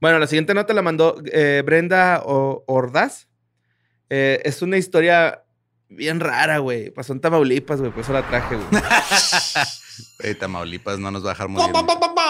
Bueno, 0.00 0.18
la 0.18 0.26
siguiente 0.26 0.54
nota 0.54 0.72
la 0.74 0.82
mandó 0.82 1.20
eh, 1.32 1.62
Brenda 1.64 2.22
O- 2.24 2.64
Ordaz. 2.66 3.28
Eh, 4.10 4.40
es 4.44 4.62
una 4.62 4.76
historia 4.76 5.44
bien 5.88 6.20
rara, 6.20 6.58
güey. 6.58 6.90
Pasó 6.90 7.12
en 7.12 7.20
Tamaulipas, 7.20 7.80
güey, 7.80 7.92
por 7.92 8.02
eso 8.02 8.12
la 8.12 8.26
traje, 8.26 8.56
güey. 8.56 10.34
Tamaulipas 10.38 10.98
no 10.98 11.10
nos 11.10 11.24
va 11.24 11.30
a 11.30 11.32
dejar 11.32 11.48
morir. 11.48 11.74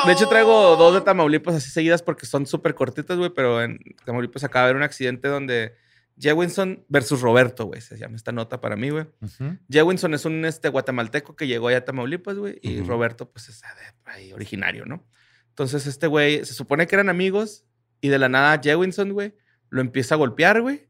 De 0.06 0.12
hecho, 0.12 0.28
traigo 0.28 0.76
dos 0.76 0.94
de 0.94 1.00
Tamaulipas 1.00 1.56
así 1.56 1.70
seguidas 1.70 2.02
porque 2.02 2.26
son 2.26 2.46
súper 2.46 2.74
cortitas, 2.74 3.16
güey, 3.18 3.30
pero 3.30 3.62
en 3.62 3.78
Tamaulipas 4.04 4.44
acaba 4.44 4.64
de 4.64 4.70
haber 4.70 4.76
un 4.76 4.82
accidente 4.82 5.28
donde 5.28 5.74
Jewinson 6.18 6.84
versus 6.88 7.20
Roberto, 7.20 7.66
güey, 7.66 7.80
se 7.80 7.98
llama 7.98 8.16
esta 8.16 8.32
nota 8.32 8.60
para 8.60 8.76
mí, 8.76 8.90
güey. 8.90 9.06
Ujú. 9.20 9.58
Jewinson 9.70 10.14
es 10.14 10.24
un 10.24 10.44
este, 10.44 10.68
guatemalteco 10.68 11.36
que 11.36 11.46
llegó 11.46 11.68
allá 11.68 11.78
a 11.78 11.84
Tamaulipas, 11.84 12.36
güey, 12.36 12.58
y. 12.62 12.80
Roberto, 12.82 13.30
pues, 13.30 13.48
es 13.48 13.60
de 13.60 14.10
ahí 14.10 14.32
originario, 14.32 14.86
¿no? 14.86 15.06
Entonces, 15.50 15.86
este 15.86 16.06
güey, 16.06 16.44
se 16.44 16.54
supone 16.54 16.86
que 16.86 16.94
eran 16.94 17.08
amigos 17.08 17.64
y 18.00 18.08
de 18.08 18.18
la 18.18 18.28
nada 18.28 18.60
Jewinson, 18.62 19.12
güey, 19.12 19.34
lo 19.68 19.80
empieza 19.80 20.14
a 20.14 20.18
golpear, 20.18 20.60
güey. 20.62 20.88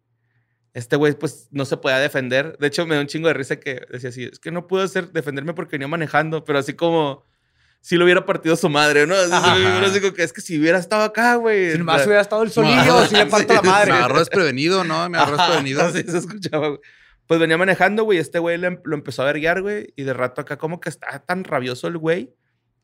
Este 0.76 0.96
güey, 0.96 1.14
pues, 1.14 1.48
no 1.52 1.64
se 1.64 1.78
podía 1.78 1.98
defender. 1.98 2.58
De 2.58 2.66
hecho, 2.66 2.86
me 2.86 2.96
da 2.96 3.00
un 3.00 3.06
chingo 3.06 3.28
de 3.28 3.34
risa 3.34 3.56
que 3.56 3.80
decía 3.90 4.10
así, 4.10 4.24
es 4.24 4.38
que 4.38 4.50
no 4.50 4.66
puedo 4.66 4.84
hacer, 4.84 5.10
defenderme 5.10 5.54
porque 5.54 5.72
venía 5.76 5.88
manejando, 5.88 6.44
pero 6.44 6.58
así 6.58 6.74
como 6.74 7.24
si 7.80 7.96
lo 7.96 8.04
hubiera 8.04 8.26
partido 8.26 8.56
su 8.56 8.68
madre, 8.68 9.06
¿no? 9.06 9.14
Así, 9.14 10.00
que 10.12 10.22
es 10.22 10.32
que 10.34 10.42
si 10.42 10.58
hubiera 10.60 10.78
estado 10.78 11.04
acá, 11.04 11.36
güey. 11.36 11.72
Si 11.72 11.78
nomás 11.78 12.04
hubiera 12.04 12.20
estado 12.20 12.42
el 12.42 12.50
solillo, 12.50 13.06
si 13.06 13.14
le 13.14 13.24
parto 13.24 13.54
la 13.54 13.62
madre. 13.62 13.92
Me 13.92 13.98
agarró 13.98 14.18
desprevenido, 14.18 14.84
¿no? 14.84 15.08
Me 15.08 15.16
agarró 15.16 15.38
desprevenido. 15.38 15.80
Así 15.86 16.02
se 16.02 16.18
escuchaba, 16.18 16.68
güey. 16.68 16.80
Pues 17.26 17.40
venía 17.40 17.56
manejando, 17.56 18.04
güey. 18.04 18.18
Este 18.18 18.38
güey 18.38 18.58
le- 18.58 18.78
lo 18.84 18.94
empezó 18.96 19.22
a 19.22 19.26
verguiar, 19.26 19.62
güey. 19.62 19.94
Y 19.96 20.02
de 20.02 20.12
rato 20.12 20.42
acá, 20.42 20.58
como 20.58 20.78
que 20.80 20.90
está 20.90 21.20
tan 21.20 21.42
rabioso 21.44 21.86
el 21.88 21.96
güey 21.96 22.34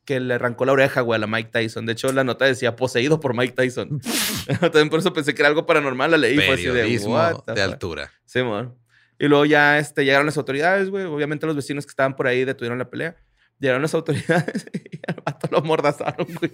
que 0.05 0.19
le 0.21 0.35
arrancó 0.35 0.65
la 0.65 0.73
oreja, 0.73 1.01
güey, 1.01 1.17
a 1.17 1.21
la 1.21 1.27
Mike 1.27 1.51
Tyson. 1.53 1.87
De 1.87 1.93
hecho, 1.93 2.13
la 2.13 2.25
nota 2.25 2.45
decía 2.45 2.75
poseído 2.77 3.21
por 3.21 3.35
Mike 3.37 3.55
Tyson. 3.55 4.01
También 4.61 4.89
por 4.91 4.99
eso 5.01 5.13
pensé 5.13 5.35
que 5.35 5.43
era 5.43 5.49
algo 5.49 5.65
paranormal. 5.67 6.11
La 6.11 6.17
leí 6.19 6.37
fue 6.37 6.55
así 6.55 6.65
de. 6.65 6.73
Periodismo 6.73 7.15
"What 7.15 7.43
the 7.47 7.53
de 7.55 7.63
fuck?". 7.63 7.73
altura. 7.73 8.11
Sí, 8.25 8.43
mon. 8.43 8.75
Y 9.19 9.27
luego 9.29 9.45
ya 9.45 9.79
este, 9.79 10.05
llegaron 10.05 10.27
las 10.27 10.37
autoridades, 10.37 10.91
güey. 10.91 11.05
Obviamente 11.05 11.47
los 11.47 11.55
vecinos 11.55 11.87
que 11.87 11.91
estaban 11.91 12.17
por 12.17 12.27
ahí 12.27 12.45
detuvieron 12.45 12.79
la 12.79 12.91
pelea. 12.91 13.17
Llegaron 13.61 13.83
las 13.83 13.95
autoridades 13.95 14.67
y 14.75 14.99
al 15.07 15.23
vato 15.25 15.47
lo 15.53 15.59
amordazaron, 15.59 16.27
güey. 16.41 16.51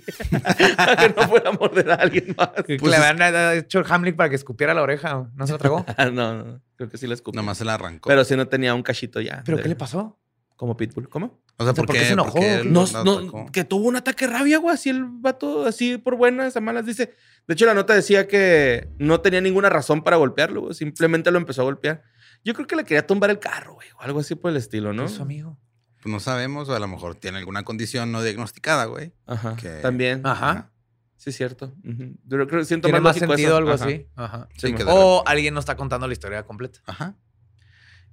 Para 0.77 0.97
que 0.97 1.09
no 1.19 1.27
fuera 1.29 1.49
a 1.49 1.53
morder 1.53 1.91
a 1.91 1.95
alguien 1.95 2.35
más. 2.37 2.51
Pues 2.67 2.83
le 2.83 2.97
habían 2.97 3.57
hecho 3.57 3.79
el 3.79 3.87
Hamlet 3.89 4.15
para 4.15 4.29
que 4.29 4.37
escupiera 4.37 4.75
la 4.75 4.83
oreja. 4.83 5.31
¿No 5.35 5.47
se 5.47 5.53
lo 5.55 5.59
tragó? 5.59 5.87
Ah, 5.97 6.11
no, 6.11 6.45
no. 6.45 6.61
Creo 6.77 6.91
que 6.91 6.99
sí 6.99 7.07
le 7.07 7.15
escupió. 7.15 7.41
Nomás 7.41 7.57
se 7.57 7.65
la 7.65 7.73
arrancó. 7.75 8.09
Pero 8.11 8.23
sí 8.25 8.37
no 8.37 8.47
tenía 8.49 8.75
un 8.75 8.83
cachito 8.83 9.23
ya. 9.23 9.43
¿Pero 9.47 9.57
de- 9.57 9.63
qué 9.63 9.71
le 9.71 9.77
pasó? 9.77 10.21
Como 10.57 10.77
Pitbull. 10.77 11.09
¿Cómo? 11.09 11.41
O 11.59 11.65
sea, 11.65 11.75
¿por 11.75 11.87
¿por 11.87 11.95
qué 11.95 12.01
qué 12.01 12.07
se 12.07 12.13
enojó? 12.13 13.51
Que 13.53 13.65
tuvo 13.65 13.89
un 13.89 13.97
ataque 13.97 14.27
de 14.27 14.33
rabia, 14.33 14.59
güey. 14.59 14.75
Así 14.75 14.89
el 14.91 15.05
vato, 15.05 15.67
así 15.67 15.99
por 15.99 16.17
buenas, 16.17 16.57
a 16.57 16.61
malas, 16.61 16.87
dice. 16.87 17.15
De 17.47 17.55
hecho, 17.55 17.67
la 17.67 17.75
nota 17.75 17.95
decía 17.95 18.29
que 18.29 18.89
no 18.99 19.21
tenía 19.21 19.41
ninguna 19.41 19.69
razón 19.69 20.03
para 20.03 20.17
golpearlo, 20.17 20.61
güey. 20.63 20.75
Simplemente 20.75 21.31
lo 21.31 21.39
empezó 21.39 21.63
a 21.63 21.65
golpear. 21.65 22.03
Yo 22.45 22.55
creo 22.55 22.67
que 22.67 22.77
le 22.77 22.85
quería 22.85 23.07
tumbar 23.07 23.31
el 23.31 23.39
carro, 23.39 23.75
güey. 23.75 23.89
O 23.99 24.03
algo 24.03 24.21
así 24.21 24.35
por 24.35 24.51
el 24.51 24.57
estilo, 24.57 24.93
¿no? 24.93 25.07
¿Qué 25.07 25.13
hizo, 25.13 25.23
amigo? 25.23 25.59
Pues 26.03 26.13
no 26.13 26.21
sabemos, 26.21 26.69
o 26.69 26.75
a 26.75 26.79
lo 26.79 26.87
mejor 26.87 27.17
tiene 27.17 27.39
alguna 27.39 27.65
condición 27.65 28.13
no 28.13 28.23
diagnosticada, 28.23 28.85
güey. 28.85 29.13
Ajá. 29.27 29.57
Que- 29.57 29.81
También. 29.81 30.21
Ajá. 30.25 30.71
Sí, 31.17 31.31
es 31.31 31.37
cierto. 31.37 31.75
Ujú. 31.85 32.15
Yo 32.25 32.47
creo, 32.47 32.65
siento 32.65 32.87
Tiene 32.87 33.01
más 33.01 33.17
sentido 33.17 33.49
eso. 33.49 33.57
algo 33.57 33.71
Ajá. 33.73 33.85
así. 33.85 34.07
Ajá. 34.15 34.49
Sí, 34.57 34.73
O 34.87 35.25
alguien 35.27 35.53
no 35.55 35.59
está 35.61 35.77
contando 35.77 36.07
la 36.07 36.13
historia 36.13 36.45
completa. 36.45 36.79
Ajá. 36.87 37.17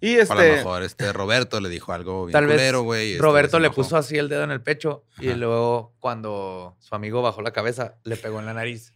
Y 0.01 0.17
O 0.17 0.19
a 0.19 0.23
este. 0.23 0.35
lo 0.35 0.55
mejor 0.55 0.83
este 0.83 1.13
Roberto 1.13 1.59
le 1.61 1.69
dijo 1.69 1.93
algo 1.93 2.25
bien 2.25 2.33
Tal 2.33 2.47
culero, 2.47 2.81
güey. 2.83 3.11
este 3.13 3.23
Roberto 3.23 3.59
le 3.59 3.69
puso 3.71 3.97
así 3.97 4.17
el 4.17 4.29
dedo 4.29 4.43
en 4.43 4.51
el 4.51 4.61
pecho 4.61 5.03
y 5.19 5.29
Ajá. 5.29 5.37
luego 5.37 5.93
cuando 5.99 6.75
su 6.79 6.93
amigo 6.95 7.21
bajó 7.21 7.41
la 7.41 7.51
cabeza 7.51 7.95
le 8.03 8.17
pegó 8.17 8.39
en 8.39 8.45
la 8.45 8.53
nariz. 8.53 8.93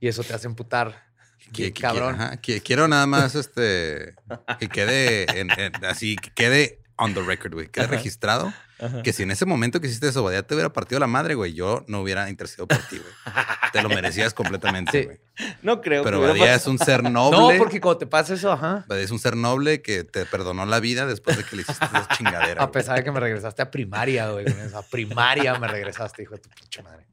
Y 0.00 0.08
eso 0.08 0.22
te 0.24 0.34
hace 0.34 0.46
emputar. 0.46 1.10
Que- 1.52 1.72
cabrón. 1.72 2.14
ajá, 2.14 2.36
que- 2.40 2.60
quiero 2.62 2.86
nada 2.88 3.06
más 3.06 3.34
este 3.34 4.14
que 4.58 4.68
quede 4.68 5.24
en- 5.38 5.50
en- 5.50 5.84
así, 5.84 6.16
que 6.16 6.30
quede 6.32 6.81
on 6.96 7.14
the 7.14 7.22
record, 7.22 7.52
güey. 7.54 7.68
Quede 7.68 7.86
registrado 7.86 8.52
Ajá. 8.80 9.02
que 9.02 9.12
si 9.12 9.22
en 9.22 9.30
ese 9.30 9.44
momento 9.46 9.80
que 9.80 9.86
hiciste 9.86 10.08
eso, 10.08 10.30
ya 10.32 10.42
te 10.42 10.54
hubiera 10.54 10.72
partido 10.72 10.98
la 11.00 11.06
madre, 11.06 11.34
güey, 11.34 11.52
yo 11.54 11.84
no 11.88 12.00
hubiera 12.00 12.28
intercedido 12.30 12.66
por 12.68 12.78
ti, 12.78 12.98
güey. 12.98 13.44
Te 13.72 13.82
lo 13.82 13.88
merecías 13.88 14.34
completamente, 14.34 15.00
Sí. 15.00 15.04
güey. 15.06 15.20
No 15.62 15.80
creo. 15.80 16.02
Pero 16.04 16.20
Badía 16.20 16.54
es 16.54 16.66
un 16.66 16.78
ser 16.78 17.02
No, 17.10 17.30
noble. 17.30 17.58
porque 17.58 17.80
cuando 17.80 17.98
te 17.98 18.06
pasa 18.06 18.34
eso, 18.34 18.52
ajá. 18.52 18.84
Badía 18.88 19.04
es 19.04 19.10
un 19.10 19.18
ser 19.18 19.36
noble 19.36 19.80
que 19.82 20.04
te 20.04 20.26
perdonó 20.26 20.66
la 20.66 20.80
vida 20.80 21.06
después 21.06 21.36
de 21.36 21.44
que 21.44 21.56
le 21.56 21.62
hiciste 21.62 21.84
esa 21.86 22.08
chingadera. 22.16 22.62
A 22.62 22.70
pesar 22.70 22.96
de 22.98 23.04
que 23.04 23.10
me 23.12 23.20
regresaste 23.20 23.62
a 23.62 23.70
primaria, 23.70 24.30
güey. 24.30 24.44
A 24.74 24.82
primaria 24.82 25.58
me 25.58 25.68
regresaste, 25.68 26.22
hijo 26.22 26.34
de 26.34 26.40
tu 26.40 26.50
pinche 26.50 26.82
madre. 26.82 27.06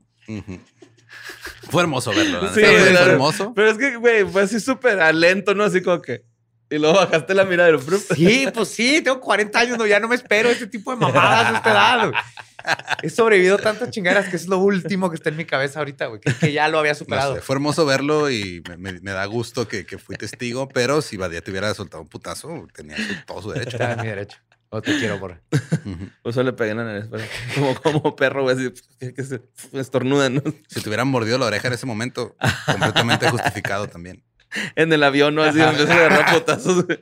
Fue 1.71 1.81
hermoso 1.81 2.11
verlo, 2.11 2.41
Sí, 2.53 2.61
fue 2.61 2.93
hermoso. 2.93 3.53
Pero 3.55 3.71
es 3.71 3.77
que, 3.77 3.95
güey, 3.95 4.25
fue 4.25 4.43
así 4.43 4.59
súper 4.59 4.99
a 4.99 5.11
lento, 5.11 5.53
¿no? 5.55 5.63
Así 5.63 5.81
como 5.81 6.01
que. 6.01 6.23
Y 6.69 6.77
luego 6.77 6.97
bajaste 6.97 7.33
la 7.33 7.45
mirada 7.45 7.69
del 7.71 7.79
fruto. 7.79 8.13
Sí, 8.15 8.47
pues 8.53 8.67
sí, 8.69 9.01
tengo 9.01 9.19
40 9.19 9.59
años, 9.59 9.77
no, 9.77 9.87
ya 9.87 9.99
no 9.99 10.07
me 10.07 10.15
espero 10.15 10.49
este 10.49 10.67
tipo 10.67 10.91
de 10.91 10.97
mamadas 10.97 11.53
a 11.53 11.57
esta 11.57 11.71
edad. 11.71 12.11
He 13.01 13.09
sobrevivido 13.09 13.57
tantas 13.57 13.89
chingaderas 13.89 14.29
que 14.29 14.35
es 14.35 14.47
lo 14.47 14.59
último 14.59 15.09
que 15.09 15.15
está 15.15 15.29
en 15.29 15.37
mi 15.37 15.45
cabeza 15.45 15.79
ahorita, 15.79 16.07
güey, 16.07 16.21
que, 16.21 16.33
que 16.33 16.51
ya 16.51 16.67
lo 16.67 16.77
había 16.77 16.91
No 16.91 16.97
superado. 16.99 17.35
sé, 17.35 17.41
fue 17.41 17.55
hermoso 17.55 17.85
verlo 17.85 18.29
y 18.29 18.61
me, 18.69 18.77
me- 18.77 18.99
me 18.99 19.11
da 19.11 19.25
gusto 19.25 19.67
que, 19.67 19.85
que 19.85 19.97
fui 19.97 20.15
testigo, 20.17 20.67
pero 20.69 21.01
si 21.01 21.17
Badía 21.17 21.41
te 21.41 21.49
hubiera 21.51 21.73
soltado 21.73 22.03
un 22.03 22.09
putazo, 22.09 22.67
tenía 22.73 22.97
todo 23.25 23.41
su 23.41 23.51
derecho. 23.51 23.77
Era 23.77 23.95
mi 23.95 24.07
derecho. 24.07 24.37
O 24.71 24.81
te 24.83 24.95
quiero, 24.99 25.19
por. 25.19 25.41
Pues 26.21 26.35
solo 26.35 26.51
le 26.51 26.53
pegué 26.55 26.71
en 26.71 26.77
la 26.77 26.83
nariz, 26.83 27.05
como, 27.55 27.73
como 27.81 28.15
perro, 28.15 28.43
güey, 28.43 28.55
así 28.55 28.71
que, 28.99 29.13
que 29.15 29.23
se 29.23 29.41
estornuda, 29.73 30.29
¿no? 30.29 30.43
Si 30.67 30.81
te 30.81 30.89
hubieran 30.89 31.07
mordido 31.07 31.39
la 31.39 31.45
oreja 31.47 31.69
en 31.69 31.73
ese 31.73 31.87
momento, 31.87 32.35
completamente 32.67 33.27
justificado 33.31 33.87
también. 33.87 34.23
En 34.75 34.91
el 34.93 35.03
avión, 35.03 35.35
¿no? 35.35 35.43
Así 35.43 35.59
empieza 35.61 35.93
a 35.93 35.97
agarrar 36.05 36.33
putazos, 36.33 36.85
güey. 36.85 36.99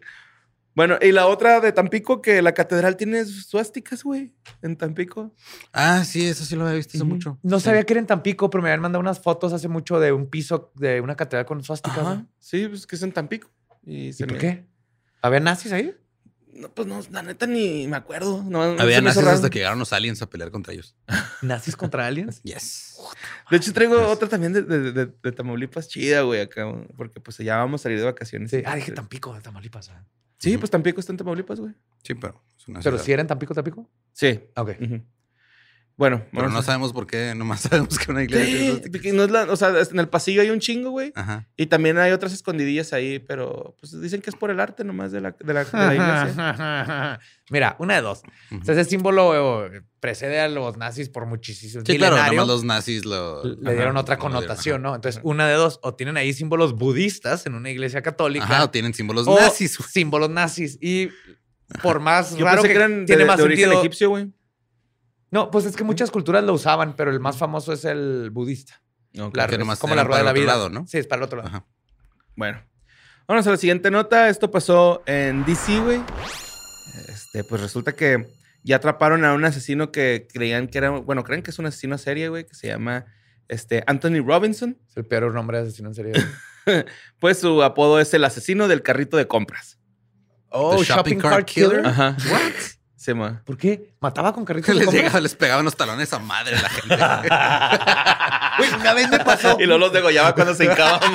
Bueno, 0.76 0.98
y 1.02 1.12
la 1.12 1.26
otra 1.26 1.60
de 1.60 1.72
Tampico, 1.72 2.22
que 2.22 2.40
la 2.44 2.54
catedral 2.54 2.98
tiene 2.98 3.26
suásticas, 3.26 4.04
güey, 4.04 4.36
en 4.62 4.76
Tampico. 4.78 5.34
Ah, 5.74 6.04
sí, 6.06 6.28
eso 6.28 6.46
sí 6.46 6.56
lo 6.56 6.66
había 6.66 6.76
visto 6.76 6.96
hace 6.98 7.04
mucho. 7.04 7.40
No 7.42 7.60
Sí. 7.60 7.66
sabía 7.66 7.84
que 7.84 7.94
era 7.94 8.00
en 8.00 8.06
Tampico, 8.06 8.50
pero 8.52 8.62
me 8.62 8.70
habían 8.70 8.82
mandado 8.82 9.00
unas 9.00 9.20
fotos 9.20 9.54
hace 9.54 9.68
mucho 9.68 10.00
de 10.00 10.12
un 10.12 10.30
piso 10.30 10.72
de 10.76 11.02
una 11.02 11.16
catedral 11.16 11.48
con 11.48 11.64
suásticas. 11.64 11.98
Ajá. 11.98 12.16
¿no? 12.18 12.28
Sí, 12.38 12.68
pues 12.68 12.86
que 12.86 12.96
es 12.96 13.02
en 13.02 13.12
Tampico. 13.12 13.50
¿Y, 13.84 14.10
¿Y 14.10 14.14
se 14.14 14.26
por 14.28 14.34
me- 14.36 14.40
qué? 14.40 14.68
¿Había 15.24 15.40
nazis 15.40 15.72
ahí? 15.72 15.96
No, 16.58 16.70
pues 16.70 16.88
no, 16.88 17.00
la 17.12 17.22
neta 17.22 17.46
ni 17.46 17.88
me 17.88 17.98
acuerdo. 17.98 18.44
No, 18.44 18.74
no 18.76 18.82
Había 18.82 19.00
nazis 19.00 19.24
raro. 19.24 19.36
hasta 19.36 19.50
que 19.52 19.60
llegaron 19.60 19.78
los 19.80 19.94
aliens 19.94 20.22
a 20.24 20.30
pelear 20.30 20.50
contra 20.50 20.74
ellos. 20.74 20.96
¿Nazis 21.44 21.76
contra 21.76 22.08
aliens? 22.08 22.42
Yes. 22.44 22.98
De 23.52 23.58
hecho, 23.58 23.72
traigo 23.74 24.02
otra 24.08 24.28
también 24.28 24.54
de, 24.54 24.64
de, 24.64 24.92
de- 24.92 25.06
de 25.06 25.32
Tamaulipas 25.32 25.88
chida, 25.88 26.22
güey, 26.22 26.42
acá. 26.42 26.66
Porque 26.98 27.20
pues 27.22 27.38
ya 27.38 27.58
vamos 27.58 27.82
a 27.82 27.84
salir 27.84 28.00
de 28.00 28.06
vacaciones. 28.06 28.50
Sí. 28.52 28.64
Ah, 28.66 28.76
dije 28.76 28.92
Tampico, 28.92 29.34
de 29.36 29.42
Tamaulipas. 29.42 29.90
ah. 29.90 30.04
Sí, 30.40 30.58
pues 30.58 30.70
Tampico 30.72 31.00
está 31.00 31.14
en 31.14 31.18
Tamaulipas, 31.18 31.60
güey. 31.60 31.74
Sí, 32.04 32.14
pero 32.16 32.44
es 32.58 32.68
una 32.68 32.80
Pero 32.82 32.98
si 32.98 33.12
era 33.12 33.22
en 33.22 33.28
Tampico, 33.28 33.54
Tampico. 33.54 33.90
Sí. 34.14 34.40
Ok. 34.56 34.72
Ujú. 34.82 35.02
Bueno, 35.98 36.22
Pero 36.32 36.50
no 36.50 36.62
sabemos 36.62 36.94
por 36.94 37.08
qué, 37.08 37.34
nomás 37.36 37.62
sabemos 37.70 37.98
que 37.98 38.12
una 38.12 38.22
iglesia 38.22 38.80
tiene 38.82 39.14
no 39.14 39.24
es 39.24 39.32
la- 39.32 39.46
o 39.52 39.56
sea, 39.56 39.70
en 39.92 40.00
el 40.00 40.08
pasillo 40.08 40.44
hay 40.44 40.52
un 40.52 40.60
chingo, 40.60 40.92
güey. 40.92 41.12
Ajá. 41.16 41.48
Y 41.58 41.66
también 41.66 41.98
hay 41.98 42.12
otras 42.12 42.34
escondidillas 42.34 42.94
ahí, 42.94 43.18
pero 43.18 43.76
pues 43.80 44.00
dicen 44.00 44.22
que 44.22 44.30
es 44.30 44.36
por 44.36 44.52
el 44.52 44.60
arte 44.60 44.84
nomás 44.84 45.12
de 45.12 45.22
la, 45.22 45.32
de 45.32 45.54
la, 45.56 45.64
de 45.66 45.72
la 45.74 45.96
iglesia. 45.96 47.20
Mira, 47.50 47.76
una 47.80 47.96
de 47.96 48.02
dos. 48.02 48.22
O 48.62 48.64
sea, 48.64 48.76
ese 48.76 48.86
símbolo 48.88 49.66
eh, 49.66 49.82
precede 50.00 50.40
a 50.40 50.48
los 50.50 50.78
nazis 50.78 51.10
por 51.10 51.26
muchísimos 51.26 51.84
Sí, 51.88 51.98
claro, 51.98 52.18
nomás 52.18 52.48
los 52.48 52.64
nazis 52.64 53.04
lo... 53.04 53.44
Le 53.44 53.74
dieron 53.74 53.92
Ajá, 53.96 54.02
otra 54.02 54.18
connotación. 54.18 54.84
¿no? 54.84 54.94
Entonces, 54.94 55.20
una 55.24 55.48
de 55.48 55.56
dos. 55.56 55.80
O 55.82 55.96
tienen 55.96 56.18
ahí 56.18 56.32
símbolos 56.34 56.74
budistas 56.74 57.46
en 57.48 57.56
una 57.56 57.72
iglesia 57.72 58.04
católica. 58.04 58.46
Ajá, 58.46 58.66
o 58.66 58.70
tienen 58.70 58.94
símbolos 58.94 59.28
o 59.28 59.36
nazis. 59.40 59.78
güey. 59.80 59.90
símbolos 59.90 60.30
nazis. 60.30 60.78
Y 60.80 61.10
por 61.82 62.00
más 62.00 62.36
Yo 62.38 62.46
raro 62.46 62.62
pensé 62.62 62.68
que, 62.68 62.74
que 62.74 62.78
eran 62.78 63.00
de, 63.00 63.06
tiene 63.08 63.26
más 63.26 63.38
de 63.38 63.44
origen 63.44 63.64
sentido. 63.66 63.82
egipcio, 63.82 64.10
güey. 64.10 64.32
No, 65.32 65.52
pues 65.52 65.66
es 65.66 65.76
que 65.76 65.84
muchas 65.84 66.10
culturas 66.12 66.44
lo 66.44 66.54
usaban, 66.54 66.96
pero 66.96 67.12
el 67.12 67.20
más 67.20 67.38
famoso 67.38 67.74
es 67.74 67.84
el 67.86 68.30
budista. 68.32 68.82
Ok. 69.20 69.36
La- 69.36 69.48
que 69.48 69.56
es 69.56 69.80
como 69.80 69.96
la 69.96 70.04
rueda 70.04 70.20
de 70.20 70.26
la 70.26 70.34
vida. 70.34 70.44
otro 70.46 70.56
lado, 70.58 70.70
¿no? 70.70 70.88
Sí, 70.88 70.98
es 70.98 71.08
para 71.08 71.20
el 71.22 71.24
otro 71.26 71.38
lado. 71.40 71.50
Ajá. 71.50 71.66
Bueno, 72.36 72.62
vamos 73.28 73.46
a 73.48 73.52
la 73.52 73.58
siguiente 73.58 73.90
nota. 73.92 74.30
Esto 74.30 74.50
pasó 74.52 75.02
en 75.06 75.44
DC, 75.46 75.80
güey. 75.80 76.02
Este, 77.10 77.44
pues 77.44 77.62
resulta 77.62 77.94
que 77.94 78.28
ya 78.64 78.78
atraparon 78.78 79.26
a 79.26 79.34
un 79.34 79.44
asesino 79.46 79.92
que 79.92 80.28
creían 80.32 80.68
que 80.68 80.78
era, 80.78 80.90
bueno, 80.92 81.24
creen 81.24 81.42
que 81.42 81.52
es 81.52 81.60
un 81.60 81.66
asesino 81.66 81.96
a 81.96 81.98
serie, 81.98 82.30
güey, 82.30 82.46
que 82.46 82.56
se 82.56 82.68
llama 82.68 83.06
este, 83.48 83.84
Anthony 83.88 84.24
Robinson. 84.26 84.78
Es 84.88 84.98
el 84.98 85.06
peor 85.06 85.34
nombre 85.34 85.58
de 85.58 85.64
asesino 85.68 85.90
en 85.90 85.96
serie. 85.96 86.14
Pues 87.20 87.40
su 87.40 87.64
apodo 87.64 87.98
es 88.02 88.14
el 88.14 88.26
asesino 88.26 88.68
del 88.68 88.82
carrito 88.84 89.16
de 89.16 89.26
compras. 89.26 89.80
oh, 90.50 90.76
The 90.78 90.84
shopping 90.84 91.18
cart 91.18 91.46
killer. 91.48 91.86
Ajá. 91.86 92.18
What? 92.30 92.42
Llama. 93.12 93.42
¿Por 93.46 93.58
qué? 93.58 93.92
¿Mataba 94.00 94.34
con 94.34 94.46
carritos 94.46 94.74
les 94.76 94.86
compras? 94.86 95.04
llegaba, 95.04 95.22
les 95.22 95.36
pegaban 95.36 95.66
los 95.66 95.76
talones 95.76 96.12
a 96.14 96.20
madre 96.20 96.56
a 96.58 96.62
la 96.62 96.70
gente. 96.70 96.98
Güey, 98.58 98.74
una 98.82 98.94
vez 98.96 99.10
me 99.12 99.20
pasó. 99.20 99.56
Y 99.60 99.66
luego 99.66 99.78
los 99.80 99.94
degollaba 99.94 100.34
cuando 100.34 100.56
se 100.56 100.66
hincaban. 100.66 101.00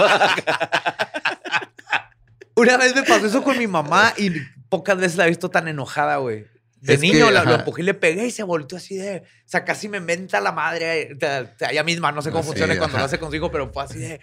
Una 2.55 2.77
vez 2.77 2.95
me 2.95 3.03
pasó 3.03 3.27
eso 3.27 3.43
con 3.43 3.59
mi 3.59 3.67
mamá 3.67 4.13
y 4.17 4.31
pocas 4.69 4.97
veces 4.99 5.17
la 5.17 5.25
he 5.27 5.29
visto 5.29 5.51
tan 5.51 5.69
enojada, 5.69 6.19
güey. 6.19 6.45
De 6.81 6.95
Es 6.95 7.01
niño 7.01 7.27
que, 7.27 7.33
la, 7.33 7.45
lo 7.45 7.55
empujé 7.55 7.83
y 7.83 7.85
le 7.85 7.95
pegué 7.95 8.27
y 8.27 8.31
se 8.31 8.43
volteó 8.43 8.77
así 8.79 8.97
de. 8.97 9.19
O 9.21 9.49
sea, 9.49 9.65
casi 9.65 9.89
me 9.89 10.01
menta 10.01 10.41
la 10.41 10.53
madre. 10.53 11.15
de- 11.15 11.45
de 11.45 11.49
ella 11.71 11.83
misma, 11.85 12.13
no 12.13 12.23
sé 12.23 12.31
cómo 12.31 12.43
Sí, 12.43 12.49
funciona 12.49 12.77
cuando 12.77 12.99
lo 12.99 13.05
hace 13.05 13.19
consigo, 13.19 13.51
pero 13.51 13.73
fue 13.73 13.85
así 13.85 13.99
de. 13.99 14.21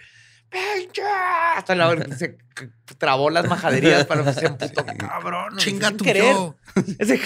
¡Pinche! 0.50 1.02
Hasta 1.56 1.74
la 1.74 1.96
se 2.16 2.36
trabó 2.98 3.30
las 3.30 3.48
majaderías 3.48 4.04
para 4.06 4.24
que 4.24 4.32
se 4.34 4.46
emputó. 4.46 4.84
Cabrón. 4.98 5.56
Chinga 5.56 5.90
tu 5.92 6.04
yo. 6.04 6.56
Ese- 6.98 7.20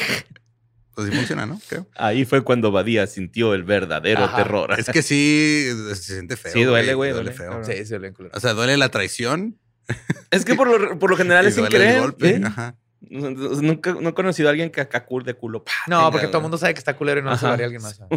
Pues 0.94 1.08
sí 1.10 1.16
funciona, 1.16 1.44
¿no? 1.46 1.60
Creo. 1.68 1.88
Ahí 1.96 2.24
fue 2.24 2.42
cuando 2.44 2.70
Badía 2.70 3.06
sintió 3.06 3.54
el 3.54 3.64
verdadero 3.64 4.24
Ajá. 4.24 4.36
terror. 4.36 4.74
Es 4.78 4.88
que 4.90 5.02
sí, 5.02 5.68
se 5.88 5.94
siente 5.96 6.36
feo. 6.36 6.52
Sí, 6.52 6.62
duele, 6.62 6.94
güey, 6.94 7.10
Duele 7.12 7.30
duele, 7.30 7.36
feo. 7.36 7.50
cabrón. 7.50 7.64
Sí, 7.66 7.84
sí, 7.84 7.94
culero. 8.12 8.36
O 8.36 8.40
sea, 8.40 8.52
duele 8.52 8.76
la 8.76 8.90
traición. 8.90 9.58
Es 10.30 10.44
que 10.44 10.54
por 10.54 10.68
lo, 10.68 10.98
por 10.98 11.10
lo 11.10 11.16
general 11.16 11.44
y 11.46 11.48
es 11.48 11.54
sin 11.54 11.64
duele 11.64 11.76
el 11.78 11.82
querer. 11.82 12.00
golpe. 12.00 12.28
¿eh? 12.36 12.40
Ajá. 12.44 12.76
Nunca 13.10 13.92
no 13.94 14.08
he 14.10 14.14
conocido 14.14 14.48
a 14.48 14.50
alguien 14.52 14.70
que 14.70 14.80
acá 14.80 15.04
de 15.24 15.34
culo. 15.34 15.64
pa, 15.64 15.72
No, 15.88 16.10
porque 16.12 16.26
todo 16.28 16.38
el 16.38 16.42
mundo 16.42 16.58
sabe 16.58 16.74
que 16.74 16.78
está 16.78 16.96
culero 16.96 17.20
y 17.20 17.22
no 17.22 17.30
haría 17.32 17.48
a 17.48 17.54
alguien 17.54 17.82
más. 17.82 18.00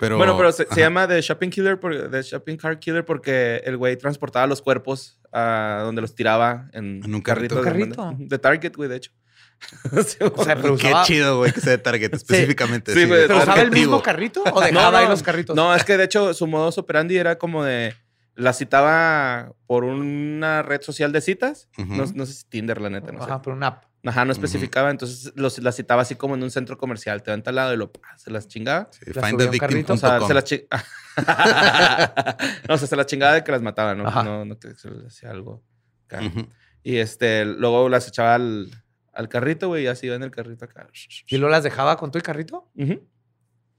Pero, 0.00 0.16
bueno, 0.16 0.34
pero 0.36 0.50
se, 0.50 0.66
llama 0.74 1.06
The 1.06 1.20
Shopping 1.20 1.50
Killer, 1.50 1.78
por, 1.78 2.10
The 2.10 2.22
Shopping 2.22 2.56
Car 2.56 2.78
Killer 2.78 3.04
porque 3.04 3.60
el 3.64 3.76
güey 3.76 3.96
transportaba 3.96 4.46
los 4.46 4.62
cuerpos 4.62 5.20
a 5.30 5.82
donde 5.84 6.00
los 6.00 6.14
tiraba 6.14 6.70
en, 6.72 7.02
En 7.04 7.14
un 7.14 7.20
carrito. 7.20 7.56
de 7.56 7.60
¿Carrito? 7.62 8.14
De 8.18 8.38
Target, 8.38 8.74
güey, 8.74 8.88
de 8.88 8.96
hecho. 8.96 9.12
Sí, 10.06 10.16
O 10.20 10.42
sea, 10.42 10.56
pero 10.56 10.76
Qué 10.78 10.90
chido, 11.04 11.36
güey, 11.36 11.52
que 11.52 11.60
sea 11.60 11.72
de 11.72 11.78
Target 11.78 12.14
específicamente. 12.14 12.94
Sí, 12.94 13.04
güey, 13.04 13.26
¿pero 13.26 13.38
usaba 13.38 13.60
el 13.60 13.70
mismo 13.70 14.02
carrito 14.02 14.42
o 14.42 14.60
dejaba 14.60 15.00
ahí 15.00 15.08
los 15.08 15.22
carritos? 15.22 15.54
No, 15.54 15.74
es 15.74 15.84
que 15.84 15.98
de 15.98 16.04
hecho 16.04 16.32
su 16.32 16.46
modus 16.46 16.78
operandi 16.78 17.18
era 17.18 17.38
como 17.38 17.62
de. 17.62 17.94
La 18.36 18.54
citaba 18.54 19.52
por 19.66 19.84
una 19.84 20.62
red 20.62 20.80
social 20.80 21.12
de 21.12 21.20
citas. 21.20 21.68
No, 21.76 22.06
no 22.14 22.24
sé 22.24 22.32
si 22.32 22.44
Tinder, 22.44 22.80
la 22.80 22.88
neta, 22.88 23.12
no 23.12 23.18
sé. 23.18 23.24
Ajá, 23.24 23.42
por 23.42 23.52
una 23.52 23.66
app. 23.66 23.89
Ajá, 24.04 24.24
no 24.24 24.32
especificaba. 24.32 24.90
Entonces 24.90 25.32
los, 25.36 25.58
las 25.58 25.76
citaba 25.76 26.02
así 26.02 26.14
como 26.14 26.34
en 26.34 26.42
un 26.42 26.50
centro 26.50 26.78
comercial. 26.78 27.22
Te 27.22 27.30
va 27.34 27.42
al 27.44 27.54
lado 27.54 27.74
y 27.74 27.76
lo, 27.76 27.92
pa, 27.92 28.16
se 28.16 28.30
las 28.30 28.48
chingaba. 28.48 28.88
Sí, 28.92 29.00
La 29.14 29.20
carrito, 29.58 29.92
O 29.92 29.96
sea, 29.96 30.20
se 30.26 30.34
las 30.34 30.44
chi- 30.44 30.66
no, 32.68 32.74
o 32.74 32.78
sea, 32.78 32.86
se 32.88 32.96
las 32.96 33.06
chingaba 33.06 33.34
de 33.34 33.44
que 33.44 33.52
las 33.52 33.62
mataba, 33.62 33.94
¿no? 33.94 34.06
Ajá. 34.06 34.22
No, 34.22 34.44
no 34.44 34.58
que 34.58 34.74
se 34.74 34.90
les 34.90 35.06
hacía 35.06 35.30
algo. 35.30 35.62
acá. 36.06 36.20
Y 36.82 36.96
este, 36.96 37.44
luego 37.44 37.88
las 37.88 38.08
echaba 38.08 38.34
al, 38.36 38.70
al 39.12 39.28
carrito, 39.28 39.68
güey, 39.68 39.84
y 39.84 39.86
así 39.86 40.06
iba 40.06 40.16
en 40.16 40.22
el 40.22 40.30
carrito 40.30 40.64
acá. 40.64 40.88
¿Y 41.26 41.36
luego 41.36 41.50
las 41.50 41.62
dejaba 41.64 41.96
con 41.96 42.10
tu 42.10 42.18
carrito? 42.20 42.70
Ujú. 42.74 43.06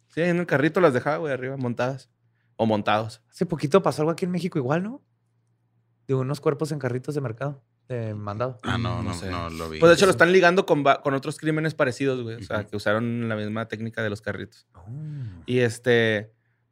Sí, 0.10 0.22
en 0.22 0.38
el 0.40 0.46
carrito 0.46 0.82
las 0.82 0.94
dejaba, 0.94 1.18
güey, 1.18 1.34
arriba, 1.34 1.58
montadas. 1.58 2.10
O 2.58 2.66
montados. 2.66 3.24
Hace 3.30 3.46
poquito 3.46 3.82
pasó 3.82 4.02
algo 4.04 4.12
aquí 4.12 4.26
en 4.26 4.32
México 4.32 4.60
igual, 4.60 4.84
¿no? 4.84 5.02
De 6.08 6.14
unos 6.14 6.42
cuerpos 6.42 6.72
en 6.72 6.80
carritos 6.80 7.16
de 7.16 7.22
mercado, 7.22 7.64
de 7.92 8.14
mandado. 8.16 8.58
Ah, 8.64 8.78
no, 8.78 8.98
No 8.98 9.10
no, 9.10 9.14
sé. 9.14 9.30
no 9.30 9.50
lo 9.50 9.70
vi. 9.70 9.80
Pues 9.80 9.90
de 9.90 9.96
hecho 9.96 10.06
lo 10.06 10.12
están 10.12 10.32
ligando 10.32 10.66
con, 10.66 10.84
con 10.84 11.14
otros 11.14 11.38
crímenes 11.38 11.74
parecidos, 11.76 12.22
güey. 12.24 12.36
O 12.38 12.44
sea, 12.44 12.64
que 12.66 12.76
usaron 12.76 13.28
la 13.30 13.36
misma 13.36 13.68
técnica 13.68 14.02
de 14.02 14.10
los 14.10 14.22
carritos. 14.22 14.68
Oh. 14.74 14.86
Y 15.46 15.60
este, 15.60 16.32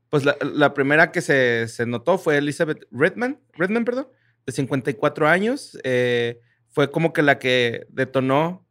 pues 0.09 0.25
la, 0.25 0.35
la 0.41 0.73
primera 0.73 1.11
que 1.11 1.21
se, 1.21 1.67
se 1.67 1.85
notó 1.85 2.17
fue 2.17 2.37
Elizabeth 2.37 2.85
Redman, 2.91 3.39
Redman, 3.53 3.85
perdón, 3.85 4.07
de 4.45 4.51
54 4.53 5.27
años. 5.27 5.77
Eh, 5.83 6.39
fue 6.69 6.89
como 6.91 7.13
que 7.13 7.21
la 7.21 7.37
que 7.39 7.85
detonó 7.89 8.65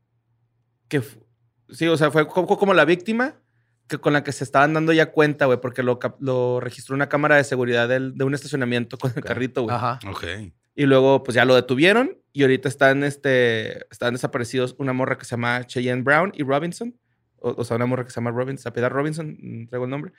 que 0.89 1.03
Sí, 1.71 1.87
o 1.87 1.97
sea, 1.99 2.11
fue 2.11 2.27
co- 2.27 2.47
co- 2.47 2.57
como 2.59 2.73
la 2.73 2.87
víctima 2.87 3.35
que 3.89 3.99
con 3.99 4.13
la 4.15 4.23
que 4.25 4.33
se 4.33 4.43
estaban 4.45 4.73
dando 4.75 4.93
ya 4.93 5.13
cuenta, 5.13 5.45
güey, 5.47 5.61
porque 5.61 5.83
lo, 5.83 5.99
lo 6.21 6.61
registró 6.61 6.95
una 6.95 7.09
cámara 7.11 7.37
de 7.37 7.45
seguridad 7.45 7.89
del- 7.89 8.17
de 8.17 8.25
un 8.25 8.35
estacionamiento 8.35 8.97
con 8.99 9.13
el 9.15 9.23
carrito, 9.23 9.63
güey. 9.65 9.75
Ajá. 9.77 9.99
Ok. 10.09 10.25
Y 10.79 10.87
luego, 10.87 11.25
pues 11.25 11.35
ya 11.35 11.45
lo 11.45 11.57
detuvieron 11.57 12.19
y 12.33 12.43
ahorita 12.43 12.69
están, 12.69 13.03
este, 13.03 13.85
están 13.91 14.13
desaparecidos 14.15 14.77
una 14.79 14.93
morra 14.93 15.19
que 15.19 15.25
se 15.25 15.31
llama 15.33 15.65
Cheyenne 15.67 16.03
Brown 16.03 16.31
y 16.37 16.45
Robinson. 16.45 16.95
O, 17.41 17.51
o 17.61 17.65
sea, 17.65 17.77
una 17.77 17.87
morra 17.87 18.05
que 18.05 18.11
se 18.11 18.17
llama 18.21 18.31
Robinson, 18.31 18.71
apellida 18.71 18.89
Robinson, 18.89 19.37
mm, 19.41 19.67
traigo 19.67 19.87
el 19.87 19.91
nombre. 19.91 20.13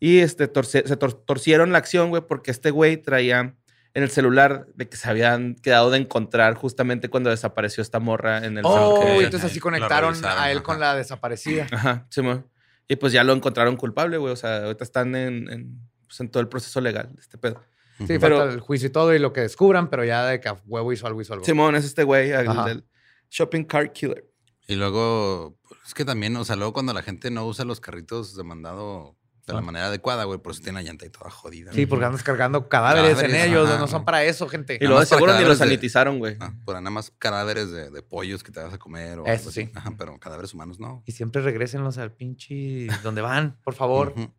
Y 0.00 0.18
este, 0.18 0.52
torce- 0.52 0.84
se 0.84 0.98
tor- 0.98 1.24
torcieron 1.24 1.70
la 1.70 1.78
acción, 1.78 2.08
güey, 2.08 2.22
porque 2.26 2.50
este 2.50 2.72
güey 2.72 2.96
traía 2.96 3.54
en 3.94 4.02
el 4.02 4.10
celular 4.10 4.66
de 4.74 4.88
que 4.88 4.96
se 4.96 5.08
habían 5.08 5.54
quedado 5.54 5.90
de 5.90 5.98
encontrar 5.98 6.54
justamente 6.54 7.08
cuando 7.08 7.30
desapareció 7.30 7.80
esta 7.82 8.00
morra 8.00 8.38
en 8.44 8.58
el 8.58 8.64
Oh, 8.66 9.20
y 9.20 9.24
entonces 9.24 9.48
así 9.50 9.60
conectaron 9.60 10.14
a 10.24 10.50
él 10.50 10.58
ajá. 10.58 10.64
con 10.64 10.80
la 10.80 10.94
desaparecida. 10.96 11.66
Ajá, 11.70 12.06
sí, 12.10 12.20
mo. 12.20 12.44
Y 12.88 12.96
pues 12.96 13.12
ya 13.12 13.22
lo 13.22 13.32
encontraron 13.32 13.76
culpable, 13.76 14.16
güey. 14.16 14.32
O 14.32 14.36
sea, 14.36 14.64
ahorita 14.64 14.82
están 14.82 15.14
en, 15.14 15.48
en, 15.52 15.80
pues, 16.06 16.18
en 16.18 16.28
todo 16.30 16.40
el 16.40 16.48
proceso 16.48 16.80
legal 16.80 17.14
de 17.14 17.20
este 17.20 17.38
pedo. 17.38 17.62
Sí, 18.06 18.18
Pero- 18.18 18.38
falta 18.38 18.54
el 18.54 18.60
juicio 18.60 18.88
y 18.88 18.90
todo 18.92 19.14
y 19.14 19.18
lo 19.18 19.32
que 19.32 19.42
descubran, 19.42 19.90
pero 19.90 20.04
ya 20.04 20.24
de 20.26 20.40
que 20.40 20.48
a 20.48 20.60
huevo 20.66 20.92
hizo 20.92 21.06
algo, 21.06 21.20
hizo 21.20 21.32
algo. 21.34 21.44
Simón 21.44 21.74
es 21.76 21.84
este 21.84 22.04
güey, 22.04 22.30
el 22.30 22.84
Shopping 23.30 23.64
Cart 23.64 23.92
Killer. 23.92 24.26
Y 24.66 24.74
luego, 24.76 25.56
pues, 25.68 25.80
es 25.88 25.94
que 25.94 26.04
también, 26.04 26.36
o 26.36 26.44
sea, 26.44 26.56
luego 26.56 26.72
cuando 26.72 26.92
la 26.92 27.02
gente 27.02 27.30
no 27.30 27.44
usa 27.46 27.64
los 27.64 27.80
carritos 27.80 28.36
de 28.36 28.44
mandado 28.44 29.16
de 29.46 29.52
la 29.54 29.58
Ah. 29.58 29.62
manera 29.62 29.86
adecuada, 29.86 30.22
güey, 30.24 30.38
por 30.38 30.52
eso 30.52 30.62
tiene 30.62 30.80
la 30.80 30.88
llanta 30.88 31.06
y 31.06 31.10
toda 31.10 31.28
jodida. 31.28 31.72
Sí, 31.72 31.84
porque 31.86 32.04
andas 32.04 32.22
cargando 32.22 32.68
cadáveres, 32.68 33.20
en 33.20 33.34
ellos, 33.34 33.68
ajá. 33.68 33.78
no 33.80 33.88
son 33.88 34.04
para 34.04 34.22
eso, 34.22 34.48
gente. 34.48 34.78
Y 34.80 34.86
luego 34.86 35.04
seguro 35.04 35.36
ni 35.36 35.44
los 35.44 35.58
sanitizaron, 35.58 36.18
güey. 36.20 36.36
Ah, 36.38 36.52
por 36.64 36.76
nada 36.76 36.90
más 36.90 37.10
cadáveres 37.18 37.70
de, 37.72 37.90
de 37.90 38.02
pollos 38.02 38.44
que 38.44 38.52
te 38.52 38.60
vas 38.62 38.72
a 38.72 38.78
comer. 38.78 39.18
O 39.18 39.26
Eso 39.26 39.50
sí. 39.50 39.70
Ajá, 39.74 39.92
pero 39.98 40.16
cadáveres 40.20 40.54
humanos 40.54 40.78
no. 40.78 41.02
Y 41.04 41.12
siempre 41.12 41.42
regrésenlos 41.42 41.98
al 41.98 42.12
pinche 42.12 42.86
donde 43.02 43.22
van, 43.22 43.58
por 43.64 43.74
favor. 43.74 44.12
Ujú. 44.16 44.32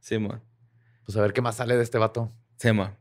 Simón. 0.00 0.42
Pues 1.06 1.16
a 1.16 1.22
ver 1.22 1.32
qué 1.32 1.40
más 1.40 1.56
sale 1.56 1.76
de 1.76 1.82
este 1.82 1.96
vato. 1.98 2.30
Simón. 2.62 2.96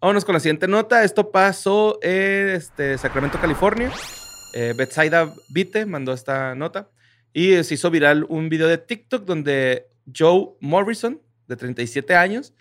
Vámonos 0.00 0.26
con 0.26 0.34
la 0.34 0.40
siguiente 0.40 0.68
nota. 0.68 1.02
Esto 1.02 1.30
pasó 1.30 1.98
en 2.02 2.50
este, 2.50 2.98
Sacramento, 2.98 3.40
California. 3.40 3.90
Eh, 4.52 4.74
Betsaida 4.76 5.32
Vite 5.48 5.86
mandó 5.86 6.12
esta 6.12 6.54
nota. 6.54 6.90
Y 7.32 7.62
se 7.64 7.74
hizo 7.74 7.90
viral 7.90 8.26
un 8.28 8.50
video 8.50 8.68
de 8.68 8.76
TikTok 8.76 9.24
donde 9.24 9.88
Joe 10.14 10.56
Morrison, 10.60 11.20
de 11.48 11.56
37 11.56 12.14
años, 12.14 12.52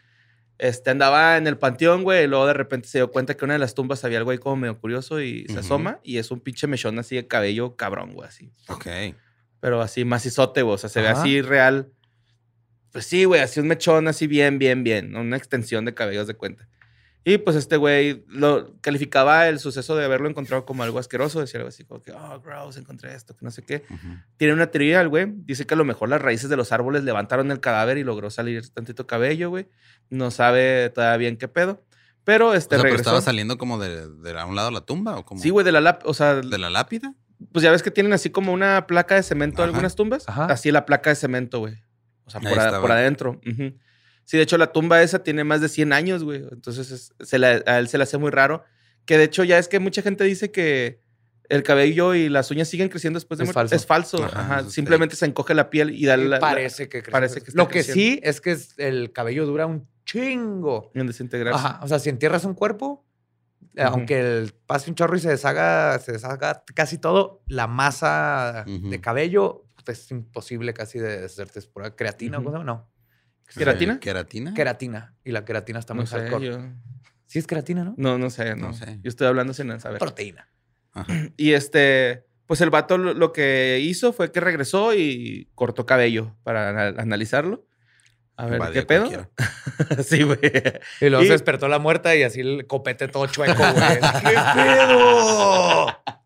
este, 0.57 0.89
andaba 0.89 1.35
en 1.35 1.47
el 1.47 1.57
panteón, 1.57 2.03
güey, 2.03 2.23
y 2.23 2.27
luego 2.27 2.45
de 2.47 2.53
repente 2.53 2.87
se 2.87 2.99
dio 2.99 3.11
cuenta 3.11 3.33
que 3.35 3.43
en 3.43 3.47
una 3.47 3.53
de 3.55 3.59
las 3.59 3.75
tumbas 3.75 4.05
había 4.05 4.17
algo 4.17 4.31
ahí 4.31 4.37
como 4.37 4.55
medio 4.55 4.79
curioso 4.79 5.19
y 5.19 5.45
se 5.47 5.59
asoma 5.59 5.99
y 6.01 6.17
es 6.17 6.31
un 6.31 6.39
pinche 6.39 6.65
mechón 6.67 6.97
así 6.97 7.15
de 7.17 7.27
cabello 7.27 7.75
cabrón, 7.75 8.13
güey, 8.13 8.29
así. 8.29 8.53
Ok. 8.69 8.87
Pero 9.59 9.81
así 9.81 10.05
macizote, 10.05 10.61
güey, 10.61 10.75
o 10.75 10.77
sea, 10.77 10.89
se 10.89 11.01
ve 11.01 11.09
así 11.09 11.41
real. 11.41 11.91
Pues 12.95 13.07
sí, 13.07 13.25
güey, 13.25 13.41
así 13.41 13.59
un 13.59 13.67
mechón 13.67 14.07
así 14.07 14.25
bien, 14.25 14.57
bien, 14.57 14.85
bien, 14.85 15.17
una 15.17 15.35
extensión 15.35 15.83
de 15.83 15.93
cabellos 15.93 16.27
de 16.27 16.35
cuenta. 16.35 16.65
Y 17.25 17.39
pues 17.39 17.57
este 17.57 17.75
güey 17.75 18.23
lo 18.29 18.79
calificaba 18.79 19.49
el 19.49 19.59
suceso 19.59 19.97
de 19.97 20.05
haberlo 20.05 20.29
encontrado 20.29 20.63
como 20.65 20.83
algo 20.83 20.97
asqueroso, 20.99 21.41
decía 21.41 21.59
algo 21.59 21.67
así 21.67 21.83
como 21.83 22.01
que, 22.01 22.11
oh, 22.13 22.39
gross, 22.39 22.77
encontré 22.77 23.13
esto, 23.13 23.35
que 23.35 23.43
no 23.43 23.51
sé 23.51 23.63
qué. 23.63 23.83
Ujú. 23.89 24.07
Tiene 24.37 24.53
una 24.53 24.67
teoría, 24.67 25.01
el 25.01 25.09
güey. 25.09 25.25
Dice 25.29 25.65
que 25.65 25.73
a 25.73 25.77
lo 25.77 25.83
mejor 25.83 26.07
las 26.07 26.21
raíces 26.21 26.49
de 26.49 26.55
los 26.55 26.71
árboles 26.71 27.03
levantaron 27.03 27.51
el 27.51 27.59
cadáver 27.59 27.97
y 27.97 28.03
logró 28.05 28.29
salir 28.29 28.69
tantito 28.69 29.07
cabello, 29.07 29.49
güey. 29.49 29.67
No 30.09 30.31
sabe 30.31 30.89
todavía 30.91 31.17
bien 31.17 31.37
qué 31.37 31.47
pedo. 31.49 31.83
Pero 32.23 32.51
O 32.51 32.53
este 32.53 32.75
sea, 32.75 32.83
pero 32.83 32.83
regresó. 32.93 33.01
estaba 33.09 33.21
saliendo 33.21 33.57
como 33.57 33.77
de, 33.79 34.07
de 34.07 34.39
a 34.39 34.45
un 34.45 34.55
lado 34.55 34.71
la 34.71 34.81
tumba 34.81 35.17
o 35.17 35.25
como 35.25 35.41
Sí, 35.41 35.49
güey, 35.49 35.65
de 35.65 35.71
la 35.71 35.81
lap- 35.81 36.03
o 36.05 36.13
sea, 36.13 36.35
de 36.35 36.57
la 36.57 36.69
lápida. 36.69 37.13
pues 37.51 37.63
ya 37.63 37.71
ves 37.71 37.83
que 37.83 37.91
tienen 37.91 38.13
así 38.13 38.29
como 38.29 38.53
una 38.53 38.87
placa 38.87 39.15
de 39.15 39.23
cemento 39.23 39.63
Ajá. 39.63 39.69
algunas 39.69 39.95
tumbas. 39.95 40.29
Ajá. 40.29 40.45
Así 40.45 40.71
la 40.71 40.85
placa 40.85 41.09
de 41.09 41.15
cemento, 41.17 41.59
güey. 41.59 41.75
O 42.25 42.29
sea, 42.29 42.41
por, 42.41 42.49
a- 42.59 42.65
estaba. 42.65 42.81
por 42.81 42.91
adentro. 42.91 43.41
Ujú. 43.45 43.73
Sí, 44.23 44.37
de 44.37 44.43
hecho, 44.43 44.57
la 44.57 44.71
tumba 44.71 45.01
esa 45.03 45.23
tiene 45.23 45.43
más 45.43 45.61
de 45.61 45.69
100 45.69 45.93
años, 45.93 46.23
güey. 46.23 46.43
Entonces, 46.51 46.89
es- 46.91 47.13
se 47.19 47.37
le- 47.39 47.63
a 47.65 47.79
él 47.79 47.87
se 47.87 47.97
le 47.97 48.03
hace 48.03 48.17
muy 48.17 48.31
raro. 48.31 48.63
Que 49.05 49.17
de 49.17 49.25
hecho, 49.25 49.43
ya 49.43 49.59
es 49.59 49.67
que 49.67 49.79
mucha 49.79 50.01
gente 50.01 50.23
dice 50.23 50.51
que 50.51 50.99
el 51.47 51.61
cabello 51.61 52.15
y 52.15 52.27
las 52.27 52.49
uñas 52.49 52.67
siguen 52.67 52.89
creciendo 52.89 53.17
después 53.19 53.37
de 53.37 53.43
Es 53.43 53.51
falso. 53.53 53.75
Es 53.75 53.85
falso. 53.85 54.23
Ajá, 54.23 54.63
Simplemente 54.67 55.15
se 55.15 55.27
encoge 55.27 55.53
la 55.53 55.69
piel 55.69 55.91
y 55.91 56.05
da 56.05 56.15
Y 56.17 56.21
la, 56.23 56.25
la- 56.27 56.39
parece 56.39 56.89
que 56.89 57.01
crece. 57.03 57.11
parece 57.11 57.41
que 57.41 57.49
está 57.51 57.61
Lo 57.61 57.67
que 57.67 57.83
sí 57.83 58.19
es 58.23 58.41
que 58.41 58.51
es- 58.53 58.73
el 58.79 59.11
cabello 59.13 59.45
dura 59.45 59.67
un 59.67 59.87
chingo. 60.05 60.91
en 60.95 61.05
desintegrarse. 61.05 61.59
Ajá. 61.59 61.79
O 61.83 61.87
sea, 61.87 61.99
si 61.99 62.09
entierras 62.09 62.45
un 62.45 62.55
cuerpo, 62.55 63.05
eh, 63.75 63.83
aunque 63.83 64.19
el, 64.19 64.53
pase 64.65 64.89
un 64.89 64.95
chorro 64.95 65.17
y 65.17 65.19
se 65.19 65.29
deshaga, 65.29 65.99
se 65.99 66.13
deshaga 66.13 66.63
casi 66.73 66.97
todo, 66.97 67.43
la 67.47 67.67
masa 67.67 68.65
Ujú. 68.67 68.89
de 68.89 69.01
cabello 69.01 69.64
es 69.91 70.11
imposible 70.11 70.73
casi 70.73 70.99
de 70.99 71.21
deshacerte. 71.21 71.59
¿Es 71.59 71.67
pura 71.67 71.95
creatina 71.95 72.39
se 72.39 72.43
llama? 72.45 72.63
No. 72.63 72.89
¿Queratina? 73.55 73.99
¿Queratina? 73.99 74.53
Queratina. 74.53 75.13
Y 75.23 75.31
la 75.31 75.45
queratina 75.45 75.79
está 75.79 75.93
muy 75.93 76.03
No 76.03 76.07
sé, 76.07 76.17
hardcore. 76.19 76.45
yo- 76.45 76.59
Sí 77.27 77.39
es 77.39 77.47
queratina, 77.47 77.83
¿no? 77.83 77.93
No, 77.97 78.17
no 78.17 78.29
sé, 78.29 78.55
no. 78.55 78.67
No 78.67 78.73
sé. 78.73 78.99
Yo 79.01 79.09
estoy 79.09 79.27
hablando 79.27 79.53
sin 79.53 79.79
saber. 79.79 79.99
Proteína. 79.99 80.47
Ajá. 80.93 81.11
Y 81.37 81.53
este, 81.53 82.25
pues 82.45 82.61
el 82.61 82.69
vato 82.69 82.97
lo, 82.97 83.33
que 83.33 83.79
hizo 83.81 84.13
fue 84.13 84.31
que 84.31 84.39
regresó 84.39 84.93
y 84.93 85.49
cortó 85.55 85.85
cabello 85.85 86.35
para 86.43 86.69
ana- 86.69 87.01
analizarlo. 87.01 87.67
A 88.37 88.45
ver, 88.45 88.55
Invadió 88.55 88.81
¿qué 88.81 88.85
pedo? 88.85 89.31
sí, 90.03 90.23
güey. 90.23 90.39
Y 91.01 91.09
luego 91.09 91.23
Y- 91.23 91.27
se 91.27 91.33
despertó 91.33 91.67
la 91.67 91.79
muerta 91.79 92.15
y 92.15 92.23
así 92.23 92.41
el 92.41 92.67
copete 92.67 93.07
todo 93.07 93.27
chueco, 93.27 93.55
güey. 93.55 93.99
¡Qué 94.23 94.35
pedo! 94.55 95.87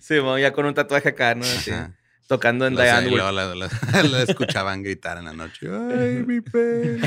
Sí, 0.00 0.20
mo, 0.20 0.36
ya 0.38 0.52
con 0.52 0.66
un 0.66 0.74
tatuaje 0.74 1.10
acá, 1.10 1.36
¿no? 1.36 1.44
Así, 1.44 1.70
Ajá. 1.70 1.96
Tocando 2.36 2.66
en 2.66 2.74
Lo 2.74 2.82
Diane. 2.82 3.08
y 3.10 3.14
la, 3.16 3.30
la- 3.32 3.54
la 4.10 4.22
escuchaban 4.22 4.82
gritar 4.82 5.18
en 5.18 5.24
la 5.26 5.32
noche. 5.32 5.68
Ay, 5.70 6.24
mi 6.26 6.40
pelo. 6.40 7.06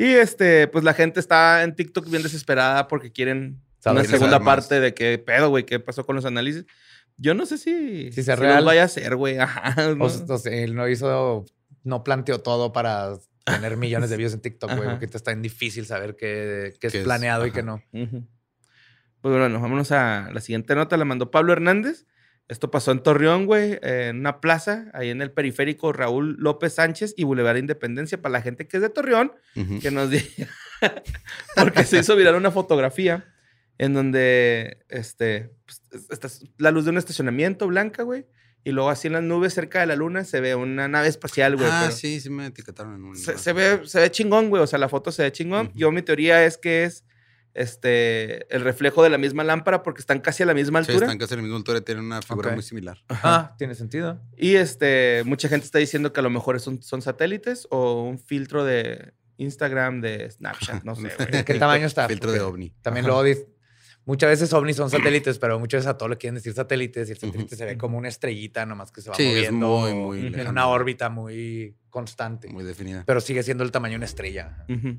Y 0.00 0.04
este, 0.14 0.68
pues 0.68 0.84
la 0.84 0.94
gente 0.94 1.18
está 1.18 1.64
en 1.64 1.74
TikTok 1.74 2.08
bien 2.08 2.22
desesperada 2.22 2.86
porque 2.86 3.10
quieren 3.10 3.60
Saber 3.80 4.02
una 4.02 4.08
segunda 4.08 4.38
parte 4.40 4.78
de 4.78 4.94
qué 4.94 5.18
pedo, 5.18 5.48
güey, 5.48 5.64
qué 5.66 5.80
pasó 5.80 6.06
con 6.06 6.14
los 6.14 6.24
análisis. 6.24 6.66
Yo 7.16 7.34
no 7.34 7.46
sé 7.46 7.58
si, 7.58 8.12
Si 8.12 8.22
sea 8.22 8.36
los 8.36 8.40
real. 8.44 8.64
vaya 8.64 8.84
a 8.84 8.88
ser, 8.88 9.16
güey. 9.16 9.38
Ajá. 9.40 9.94
¿no? 9.94 10.04
O, 10.04 10.06
o 10.06 10.38
sea, 10.38 10.52
él 10.52 10.76
no 10.76 10.88
hizo, 10.88 11.44
no 11.82 12.04
planteó 12.04 12.40
todo 12.40 12.72
para 12.72 13.14
tener 13.44 13.76
millones 13.76 14.10
de 14.10 14.16
views 14.16 14.34
en 14.34 14.40
TikTok, 14.40 14.76
güey, 14.76 14.88
porque 14.90 15.06
está 15.06 15.32
bien 15.32 15.42
difícil 15.42 15.84
saber 15.86 16.14
qué, 16.14 16.74
qué 16.80 16.86
es 16.88 16.92
¿Qué 16.92 16.98
es? 16.98 17.04
planeado 17.04 17.44
y 17.46 17.50
Ajá. 17.50 17.56
qué 17.56 17.62
no. 17.64 17.82
Ujú. 17.92 18.24
Pues 19.20 19.36
bueno, 19.36 19.60
vámonos 19.60 19.90
a 19.90 20.30
la 20.32 20.40
siguiente 20.40 20.76
nota. 20.76 20.96
La 20.96 21.04
mandó 21.04 21.32
Pablo 21.32 21.52
Hernández. 21.52 22.06
Esto 22.48 22.70
pasó 22.70 22.92
en 22.92 23.02
Torreón, 23.02 23.44
güey, 23.44 23.78
en 23.82 24.20
una 24.20 24.40
plaza, 24.40 24.90
ahí 24.94 25.10
en 25.10 25.20
el 25.20 25.30
periférico 25.30 25.92
Raúl 25.92 26.36
López 26.38 26.72
Sánchez 26.74 27.12
y 27.16 27.24
Boulevard 27.24 27.58
Independencia. 27.58 28.20
Para 28.22 28.32
la 28.34 28.42
gente 28.42 28.66
que 28.66 28.78
es 28.78 28.82
de 28.82 28.88
Torreón, 28.88 29.32
Ujú. 29.54 29.80
que 29.80 29.90
nos 29.90 30.08
diga. 30.10 30.24
Porque 31.56 31.84
se 31.84 31.98
hizo 31.98 32.16
viral 32.16 32.36
una 32.36 32.50
fotografía 32.50 33.26
en 33.78 33.92
donde 33.94 34.78
este, 34.88 35.50
pues, 35.66 35.82
está 36.10 36.28
la 36.58 36.70
luz 36.70 36.84
de 36.84 36.90
un 36.90 36.98
estacionamiento 36.98 37.66
blanca, 37.66 38.02
güey. 38.02 38.26
Y 38.64 38.72
luego 38.72 38.90
así 38.90 39.06
en 39.06 39.12
las 39.14 39.22
nubes 39.22 39.54
cerca 39.54 39.80
de 39.80 39.86
la 39.86 39.96
luna 39.96 40.24
se 40.24 40.40
ve 40.40 40.54
una 40.54 40.88
nave 40.88 41.08
espacial, 41.08 41.56
güey. 41.56 41.68
Ah, 41.70 41.82
pero- 41.84 41.96
sí, 41.96 42.20
sí 42.20 42.28
me 42.28 42.46
etiquetaron 42.46 42.94
en 42.96 43.04
un. 43.04 43.16
se, 43.16 43.38
se 43.38 43.52
ve, 43.52 43.80
se 43.84 44.00
ve 44.00 44.10
chingón, 44.10 44.48
güey. 44.50 44.62
O 44.62 44.66
sea, 44.66 44.78
la 44.78 44.88
foto 44.88 45.12
se 45.12 45.22
ve 45.22 45.32
chingón. 45.32 45.66
Ujú. 45.68 45.78
Yo, 45.78 45.92
mi 45.92 46.02
teoría 46.02 46.44
es 46.44 46.58
que 46.58 46.84
es 46.84 47.04
este 47.62 48.54
el 48.54 48.62
reflejo 48.62 49.02
de 49.02 49.10
la 49.10 49.18
misma 49.18 49.44
lámpara 49.44 49.82
porque 49.82 50.00
están 50.00 50.20
casi 50.20 50.42
a 50.42 50.46
la 50.46 50.54
misma 50.54 50.82
Sí, 50.84 50.90
altura. 50.92 51.06
están 51.06 51.18
casi 51.18 51.34
en 51.34 51.38
la 51.38 51.42
misma 51.42 51.56
altura 51.58 51.78
y 51.78 51.80
tienen 51.82 52.04
una 52.04 52.22
figura 52.22 52.48
Ok. 52.50 52.54
muy 52.54 52.62
similar. 52.62 52.98
Ah, 53.08 53.54
tiene 53.58 53.74
sentido. 53.74 54.20
Y 54.36 54.54
este, 54.56 55.22
mucha 55.26 55.48
gente 55.48 55.66
está 55.66 55.78
diciendo 55.78 56.12
que 56.12 56.20
a 56.20 56.22
lo 56.22 56.30
mejor 56.30 56.60
son, 56.60 56.82
son 56.82 57.02
satélites 57.02 57.66
o 57.70 58.02
un 58.04 58.18
filtro 58.18 58.64
de 58.64 59.12
Instagram, 59.36 60.00
de 60.00 60.30
Snapchat, 60.30 60.84
no 60.84 60.94
sé, 60.96 61.10
güey. 61.16 61.30
¿De 61.30 61.44
qué 61.44 61.54
tamaño 61.54 61.86
está? 61.86 62.06
Filtro 62.08 62.32
de 62.32 62.38
Porque 62.40 62.52
ovni. 62.52 62.74
También 62.82 63.06
luego 63.06 63.22
dice- 63.22 63.46
muchas 64.04 64.30
veces 64.30 64.52
ovnis 64.52 64.76
son 64.76 64.88
satélites, 64.90 65.38
pero 65.38 65.58
muchas 65.58 65.80
veces 65.80 65.90
a 65.90 65.98
todo 65.98 66.08
le 66.08 66.16
quieren 66.16 66.36
decir 66.36 66.54
satélites 66.54 67.08
y 67.08 67.12
el 67.12 67.18
satélite 67.18 67.44
Ujú. 67.54 67.56
se 67.56 67.64
ve 67.66 67.76
como 67.76 67.98
una 67.98 68.08
estrellita 68.08 68.64
nomás 68.66 68.90
que 68.90 69.00
se 69.02 69.10
va 69.10 69.16
Sí, 69.16 69.24
es 69.24 69.52
moviendo 69.52 69.68
muy, 69.68 69.94
muy 69.94 70.18
en 70.26 70.32
lejano. 70.32 70.50
una 70.50 70.66
órbita 70.68 71.08
muy 71.10 71.76
constante. 71.90 72.48
Muy 72.48 72.64
definida. 72.64 73.04
Pero 73.06 73.20
sigue 73.20 73.42
siendo 73.42 73.64
el 73.64 73.70
tamaño 73.70 73.92
de 73.92 73.96
una 73.96 74.06
estrella. 74.06 74.64
Ujú. 74.68 74.98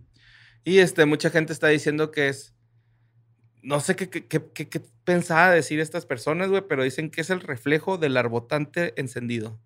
Y 0.64 0.80
este, 0.80 1.06
mucha 1.06 1.30
gente 1.30 1.54
está 1.54 1.68
diciendo 1.68 2.12
que 2.12 2.30
es. 2.30 2.54
No 3.62 3.80
sé 3.82 3.96
qué, 3.96 4.10
qué, 4.10 4.22
qué, 4.24 4.82
pensaba 5.04 5.52
decir 5.52 5.80
estas 5.80 6.06
personas, 6.06 6.50
güey, 6.50 6.64
pero 6.68 6.84
dicen 6.84 7.10
que 7.12 7.22
es 7.22 7.30
el 7.30 7.42
reflejo 7.42 7.98
del 7.98 8.16
arbotante 8.16 8.94
encendido. 9.00 9.60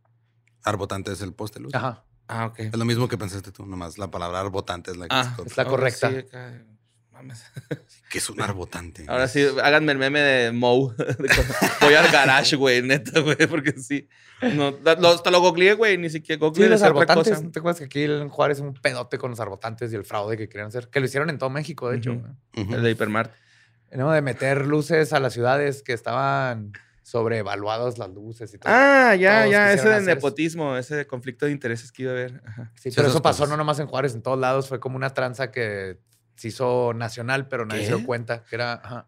Arbotante 0.64 1.12
es 1.12 1.22
el 1.22 1.34
poste 1.34 1.60
luz. 1.60 1.76
Ajá. 1.76 2.04
Ah, 2.28 2.48
ok. 2.48 2.60
Es 2.60 2.78
lo 2.78 2.86
mismo 2.86 3.08
que 3.08 3.18
pensaste 3.18 3.52
tú, 3.52 3.66
nomás 3.66 3.98
la 3.98 4.10
palabra 4.10 4.40
arbotante 4.40 4.92
es 4.92 4.98
la 4.98 5.08
que 5.08 5.16
Ah, 5.16 5.36
se 5.36 5.44
es 5.44 5.58
la 5.58 5.66
correcta. 5.66 6.10
Sí, 6.10 6.26
mames. 7.24 7.44
que 8.10 8.18
es 8.18 8.30
un 8.30 8.42
arbotante. 8.42 9.06
Ahora 9.08 9.28
sí, 9.28 9.46
háganme 9.64 9.92
el 9.92 9.98
meme 9.98 10.20
de 10.20 10.52
Moe. 10.52 10.94
Voy 11.82 11.94
al 11.94 12.12
garage, 12.12 12.56
güey, 12.56 12.82
neta, 12.82 13.20
güey, 13.22 13.36
porque 13.50 13.74
sí. 13.74 14.08
No, 14.42 14.76
hasta 15.10 15.32
lo 15.32 15.40
googleé, 15.40 15.74
güey, 15.74 15.98
ni 15.98 16.10
siquiera 16.10 16.38
Sí, 16.38 16.46
googleé 16.46 16.70
los 16.70 16.82
decía 16.82 16.92
otra 16.92 17.02
arbotantes. 17.14 17.34
cosa. 17.34 17.44
¿No 17.46 17.52
te 17.52 17.60
acuerdas 17.60 17.80
que 17.80 17.86
aquí 17.86 18.04
en 18.04 18.30
Juárez 18.30 18.60
un 18.60 18.74
pedote 18.74 19.18
con 19.18 19.32
los 19.32 19.40
arbotantes 19.40 19.92
y 19.94 19.96
el 19.96 20.04
fraude 20.06 20.38
que 20.38 20.50
querían 20.50 20.68
hacer? 20.68 20.90
Que 20.90 21.00
lo 21.00 21.06
hicieron 21.06 21.30
en 21.30 21.38
todo 21.38 21.50
México, 21.50 21.90
de 21.90 21.98
hecho. 21.98 22.22
El 22.54 22.84
de 22.84 22.92
Hipermart. 22.92 23.32
No, 23.94 24.12
de 24.12 24.22
meter 24.22 24.66
luces 24.66 25.14
a 25.14 25.20
las 25.20 25.34
ciudades 25.34 25.82
que 25.84 25.94
estaban 25.94 26.74
sobrevaluadas 27.04 27.98
las 27.98 28.10
luces 28.10 28.54
y 28.54 28.58
todo. 28.58 28.72
Ah, 28.74 29.16
ya, 29.16 29.42
Todos 29.42 29.52
ya, 29.52 29.74
ese 29.74 29.84
de 29.88 29.94
hacer 29.96 30.02
eso. 30.02 30.16
nepotismo, 30.16 30.78
ese 30.78 30.96
de 30.96 31.06
conflicto 31.08 31.46
de 31.46 31.52
intereses 31.52 31.92
que 31.92 32.04
iba 32.04 32.12
a 32.12 32.16
haber. 32.16 32.42
Ajá. 32.46 32.72
Sí, 32.76 32.90
Sí, 32.90 32.96
pero 32.96 33.08
eso 33.10 33.22
pasó 33.22 33.40
cosas. 33.44 33.50
no 33.52 33.58
nomás 33.58 33.80
en 33.80 33.88
Juárez, 33.88 34.14
en 34.16 34.22
todos 34.24 34.40
lados. 34.40 34.68
Fue 34.68 34.80
como 34.80 34.96
una 34.96 35.14
tranza 35.14 35.52
que 35.52 36.00
se 36.36 36.50
hizo 36.50 36.94
nacional, 36.94 37.48
pero 37.48 37.66
nadie 37.66 37.86
se 37.86 37.96
dio 37.96 38.06
cuenta 38.06 38.44
que 38.44 38.56
era. 38.56 38.74
ajá, 38.74 39.08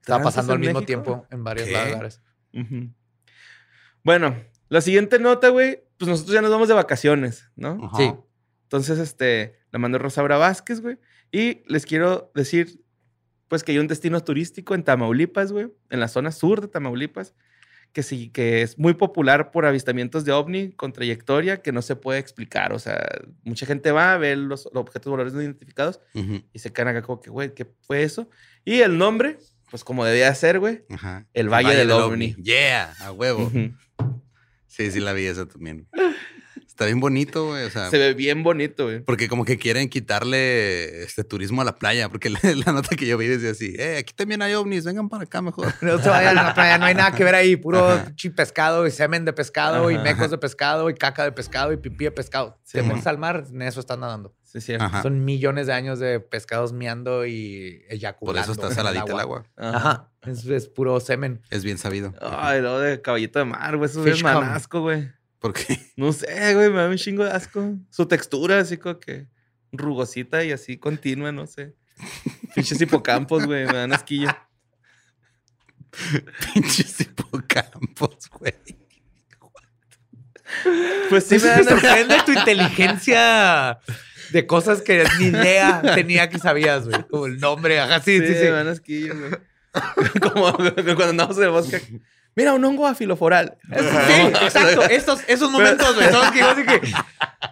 estaba 0.00 0.20
¿Tranzas 0.22 0.24
pasando 0.34 0.52
al 0.54 0.58
mismo 0.58 0.80
México? 0.80 0.86
tiempo 0.86 1.26
en 1.30 1.44
varios 1.44 1.68
¿Qué? 1.68 1.86
lugares. 1.90 2.20
Bueno, 4.02 4.36
la 4.68 4.80
siguiente 4.80 5.18
nota, 5.18 5.48
güey, 5.50 5.84
pues 5.98 6.08
nosotros 6.08 6.34
ya 6.34 6.42
nos 6.42 6.50
vamos 6.50 6.68
de 6.68 6.74
vacaciones, 6.74 7.50
¿no? 7.56 7.90
Sí. 7.96 8.12
Entonces, 8.64 8.98
este, 8.98 9.60
la 9.70 9.78
mandó 9.78 9.98
Rosaura 9.98 10.38
Vázquez, 10.38 10.80
güey. 10.80 10.98
Y 11.30 11.62
les 11.66 11.86
quiero 11.86 12.32
decir, 12.34 12.82
pues, 13.48 13.62
que 13.62 13.72
hay 13.72 13.78
un 13.78 13.86
destino 13.86 14.22
turístico 14.24 14.74
en 14.74 14.82
Tamaulipas, 14.82 15.52
güey, 15.52 15.72
en 15.90 16.00
la 16.00 16.08
zona 16.08 16.32
sur 16.32 16.60
de 16.60 16.68
Tamaulipas, 16.68 17.34
que 17.92 18.02
sí, 18.02 18.30
que 18.30 18.62
es 18.62 18.78
muy 18.78 18.94
popular 18.94 19.50
por 19.50 19.66
avistamientos 19.66 20.24
de 20.24 20.32
ovni 20.32 20.72
con 20.72 20.92
trayectoria 20.92 21.62
que 21.62 21.72
no 21.72 21.82
se 21.82 21.96
puede 21.96 22.18
explicar. 22.18 22.72
O 22.72 22.78
sea, 22.78 23.06
mucha 23.44 23.66
gente 23.66 23.92
va 23.92 24.14
a 24.14 24.18
ver 24.18 24.38
los, 24.38 24.68
los 24.72 24.80
objetos 24.80 25.10
voladores 25.10 25.34
no 25.34 25.42
identificados 25.42 26.00
y 26.14 26.58
se 26.58 26.72
quedan 26.72 26.88
acá 26.88 27.02
como 27.02 27.20
que, 27.20 27.30
güey, 27.30 27.54
¿qué 27.54 27.66
fue 27.82 28.02
eso? 28.02 28.28
Y 28.64 28.80
el 28.80 28.96
nombre, 28.96 29.38
pues, 29.70 29.84
como 29.84 30.04
debía 30.04 30.34
ser, 30.34 30.58
güey. 30.58 30.84
El 31.34 31.48
Valle 31.48 31.76
del 31.76 31.90
Ovni. 31.90 32.34
Yeah, 32.36 32.94
a 33.00 33.12
huevo. 33.12 33.50
Sí, 34.66 34.90
sí 34.90 35.00
la 35.00 35.12
vi 35.12 35.26
esa 35.26 35.46
también. 35.46 35.86
Está 36.66 36.86
bien 36.86 37.00
bonito, 37.00 37.46
güey. 37.48 37.64
O 37.64 37.70
sea, 37.70 37.90
se 37.90 37.98
ve 37.98 38.14
bien 38.14 38.42
bonito, 38.42 38.84
güey. 38.84 39.00
porque 39.00 39.28
como 39.28 39.44
que 39.44 39.58
quieren 39.58 39.88
quitarle 39.88 41.02
este 41.04 41.24
turismo 41.24 41.62
a 41.62 41.64
la 41.64 41.76
playa, 41.78 42.08
porque 42.08 42.30
la, 42.30 42.38
la 42.42 42.72
nota 42.72 42.96
que 42.96 43.06
yo 43.06 43.16
vi 43.18 43.26
decía 43.26 43.50
así, 43.50 43.74
eh, 43.78 43.98
aquí 43.98 44.12
también 44.14 44.42
hay 44.42 44.54
ovnis, 44.54 44.84
vengan 44.84 45.08
para 45.08 45.24
acá 45.24 45.42
mejor. 45.42 45.72
No 45.82 45.98
se 45.98 46.08
vayan 46.08 46.38
a 46.38 46.42
la 46.44 46.54
playa, 46.54 46.78
no 46.78 46.86
hay 46.86 46.94
nada 46.94 47.12
que 47.12 47.24
ver 47.24 47.34
ahí. 47.34 47.56
Puro 47.56 47.86
Ajá. 47.88 48.12
pescado 48.34 48.86
y 48.86 48.90
semen 48.90 49.24
de 49.24 49.32
pescado 49.32 49.90
y 49.90 49.98
mecos 49.98 50.30
de 50.30 50.38
pescado 50.38 50.88
y 50.90 50.94
caca 50.94 51.24
de 51.24 51.32
pescado 51.32 51.72
y 51.72 51.76
pipí 51.76 52.04
de 52.04 52.10
pescado. 52.10 52.58
Sí, 52.64 52.78
Te 52.78 52.82
mon. 52.82 52.92
metes 52.92 53.06
al 53.06 53.18
mar, 53.18 53.44
en 53.50 53.62
eso 53.62 53.80
están 53.80 54.00
nadando. 54.00 54.34
Sí. 54.42 54.74
Ajá. 54.78 55.02
Son 55.02 55.24
millones 55.24 55.66
de 55.66 55.72
años 55.72 55.98
de 55.98 56.20
pescados 56.20 56.72
miando 56.72 57.24
y 57.26 57.82
Por 57.88 57.94
eyaculando. 57.94 58.40
eso 58.40 58.52
está 58.52 58.70
saladita 58.74 59.12
el 59.12 59.20
agua. 59.20 59.44
Ajá. 59.56 60.10
Es, 60.26 60.44
es 60.46 60.68
puro 60.68 61.00
semen. 61.00 61.40
Es 61.50 61.64
bien 61.64 61.78
sabido. 61.78 62.14
Ay, 62.20 62.60
lo 62.60 62.78
de 62.78 63.00
caballito 63.00 63.38
de 63.38 63.46
mar, 63.46 63.76
güey. 63.76 63.90
Eso 63.90 64.06
es 64.06 64.22
manasco, 64.22 64.80
güey. 64.82 65.10
Porque 65.42 65.78
No 65.96 66.12
sé, 66.12 66.54
güey, 66.54 66.70
me 66.70 66.78
da 66.78 66.88
un 66.88 66.96
chingo 66.96 67.24
de 67.24 67.32
asco. 67.32 67.76
Su 67.90 68.06
textura, 68.06 68.60
así 68.60 68.78
como 68.78 68.98
que 68.98 69.26
rugosita 69.72 70.44
y 70.44 70.52
así 70.52 70.78
continua, 70.78 71.32
no 71.32 71.46
sé. 71.46 71.74
Pinches 72.54 72.80
hipocampos, 72.80 73.44
güey, 73.46 73.66
me 73.66 73.72
dan 73.74 73.92
asquillo. 73.92 74.28
pinches 76.54 77.00
hipocampos, 77.00 78.30
güey. 78.38 78.54
Pues 81.08 81.24
sí, 81.24 81.36
me 81.36 81.42
me 81.42 81.48
dan 81.48 81.64
sorprende 81.64 82.16
tu 82.26 82.32
inteligencia 82.32 83.78
de 84.32 84.46
cosas 84.46 84.82
que 84.82 85.04
ni 85.18 85.26
idea 85.26 85.82
tenía 85.94 86.28
que 86.28 86.38
sabías, 86.38 86.86
güey. 86.86 87.02
Como 87.08 87.26
el 87.26 87.38
nombre, 87.38 87.80
ajá, 87.80 88.00
sí, 88.00 88.18
Sí, 88.20 88.26
sí, 88.26 88.34
sí. 88.34 88.44
me 88.44 88.50
dan 88.50 88.68
asquillo, 88.68 89.14
güey. 89.18 89.32
Como 90.20 90.52
cuando 90.52 91.04
andamos 91.08 91.36
en 91.38 91.44
el 91.44 91.50
bosque. 91.50 91.80
Mira, 92.34 92.54
un 92.54 92.64
hongo 92.64 92.86
afiloforal. 92.86 93.58
Sí, 93.68 94.20
exacto. 94.42 94.82
Estos, 94.82 95.20
esos 95.26 95.50
momentos, 95.50 95.96
los 95.96 96.30
que 96.30 96.38
yo 96.38 96.50
así 96.50 96.64
que. 96.64 96.80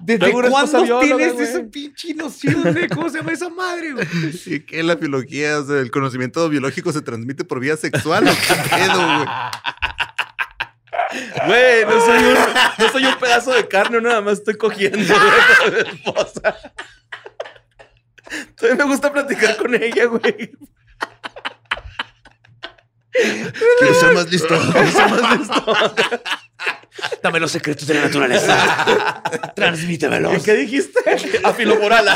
¿Desde 0.01 0.33
cuándo 0.33 1.01
tienes 1.01 1.33
güey. 1.35 1.47
esa 1.47 1.63
pinche 1.65 2.15
noción 2.15 2.75
de 2.75 2.89
cómo 2.89 3.09
se 3.11 3.19
llama 3.19 3.33
esa 3.33 3.49
madre, 3.51 3.93
güey? 3.93 4.07
¿Y 4.47 4.61
qué 4.61 4.83
la? 4.83 4.95
O 4.95 5.65
sea, 5.65 5.79
el 5.81 5.91
conocimiento 5.91 6.49
biológico 6.49 6.93
se 6.93 7.03
transmite 7.03 7.45
por 7.45 7.61
vía 7.61 7.77
sexual. 7.77 8.27
¿o 8.27 8.31
¿Qué 8.31 8.77
pedo, 8.77 9.17
güey? 9.17 9.27
Güey, 11.47 11.85
no 11.85 12.01
soy, 12.01 12.25
un, 12.25 12.35
no 12.79 12.89
soy 12.93 13.05
un 13.07 13.19
pedazo 13.19 13.53
de 13.53 13.67
carne, 13.67 14.01
nada 14.01 14.21
más 14.21 14.39
estoy 14.39 14.55
cogiendo 14.55 14.99
güey, 15.13 15.31
con 15.59 15.75
mi 15.75 15.81
esposa. 15.81 16.57
Todavía 18.57 18.85
me 18.85 18.91
gusta 18.91 19.13
platicar 19.13 19.57
con 19.57 19.75
ella, 19.75 20.05
güey. 20.07 20.53
Quiero 23.13 23.95
ser 23.95 24.15
más 24.15 24.31
listo. 24.31 24.49
Quiero 24.73 24.91
ser 24.91 25.09
más 25.11 25.39
listo. 25.39 25.77
Dame 27.23 27.41
los 27.41 27.51
secretos 27.51 27.87
de 27.87 27.95
la 27.95 28.03
naturaleza. 28.03 29.23
Transmítemelos. 29.55 30.43
¿Qué 30.43 30.55
dijiste? 30.55 31.01
Afiloforal. 31.43 32.07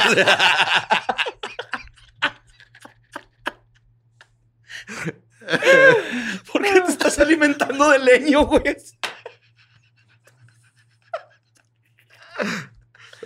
¿Por 6.52 6.62
qué 6.62 6.80
te 6.80 6.90
estás 6.90 7.18
alimentando 7.18 7.90
de 7.90 7.98
leño, 7.98 8.46
güey? 8.46 8.76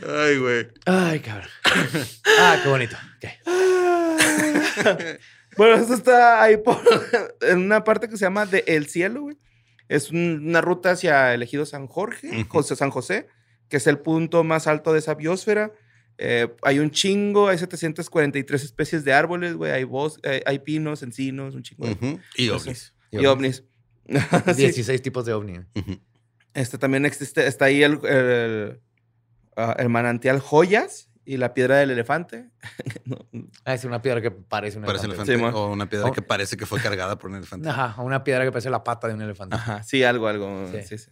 Ay, 0.07 0.39
güey. 0.39 0.69
Ay, 0.87 1.21
cabrón. 1.21 1.49
Ah, 2.41 2.59
qué 2.63 2.69
bonito. 2.69 2.97
Ok. 3.17 3.25
Bueno, 5.57 5.75
esto 5.77 5.95
está 5.95 6.43
ahí 6.43 6.57
por, 6.59 6.79
en 7.41 7.59
una 7.59 7.83
parte 7.85 8.09
que 8.09 8.17
se 8.17 8.25
llama 8.25 8.47
de 8.47 8.65
El 8.67 8.87
Cielo, 8.87 9.23
güey. 9.23 9.37
Es 9.89 10.11
un- 10.11 10.43
una 10.47 10.61
ruta 10.61 10.91
hacia 10.93 11.35
el 11.35 11.43
ejido 11.43 11.65
San 11.67 11.87
Jorge. 11.87 12.45
José 12.49 12.77
San 12.77 12.91
José, 12.91 13.27
que 13.69 13.79
es 13.79 13.87
el 13.87 13.99
punto 13.99 14.45
más 14.45 14.67
alto 14.67 14.93
de 14.93 14.99
esa 14.99 15.15
biosfera. 15.15 15.73
Eh, 16.19 16.49
hay 16.63 16.79
un 16.81 16.91
chingo, 16.91 17.49
hay 17.49 17.59
743 17.59 18.65
especies 18.65 19.05
de 19.05 19.13
árboles, 19.13 19.55
güey. 19.55 19.73
Hay, 19.73 19.85
bos- 19.85 20.19
eh, 20.25 20.43
hay 20.47 20.59
pinos, 20.59 21.03
encinos, 21.03 21.55
un 21.55 21.63
chingo. 21.63 21.87
Y 22.37 22.49
ovnis. 22.51 22.95
Y 23.11 23.25
ovnis. 23.27 23.65
Sí. 24.55 24.63
16 24.63 25.03
tipos 25.03 25.27
de 25.27 25.33
ovni. 25.35 25.59
Ujú. 25.75 26.01
Este 26.55 26.79
también 26.79 27.05
existe, 27.05 27.47
está 27.47 27.67
ahí 27.67 27.83
el, 27.83 27.99
el, 28.07 28.81
ah, 29.57 29.77
el 29.79 29.89
manantial 29.91 30.41
Joyas 30.41 31.08
y 31.29 31.37
la 31.37 31.53
piedra 31.55 31.77
del 31.77 31.91
elefante. 31.91 32.49
No, 33.05 33.17
Ah, 33.65 33.75
es 33.75 33.85
una 33.85 34.03
piedra 34.03 34.21
que 34.21 34.31
parece 34.31 34.79
un 34.79 34.85
Parece 34.85 35.07
elefante. 35.07 35.33
elefante. 35.33 35.51
Sí, 35.51 35.57
mo. 35.57 35.65
o 35.67 35.73
una 35.73 35.89
piedra 35.89 36.09
Oh. 36.09 36.13
que 36.13 36.21
parece 36.23 36.57
que 36.57 36.67
fue 36.67 36.81
cargada 36.81 37.19
por 37.19 37.31
un 37.31 37.37
elefante. 37.37 37.69
Ajá, 37.69 38.01
una 38.03 38.23
piedra 38.25 38.45
que 38.45 38.51
parece 38.53 38.69
la 38.71 38.83
pata 38.85 39.09
de 39.09 39.15
un 39.15 39.23
elefante. 39.23 39.57
Ajá, 39.57 39.83
sí, 39.83 40.03
algo, 40.05 40.29
algo. 40.29 40.69
Sí. 40.73 40.83
sí, 40.83 40.99
sí. 40.99 41.11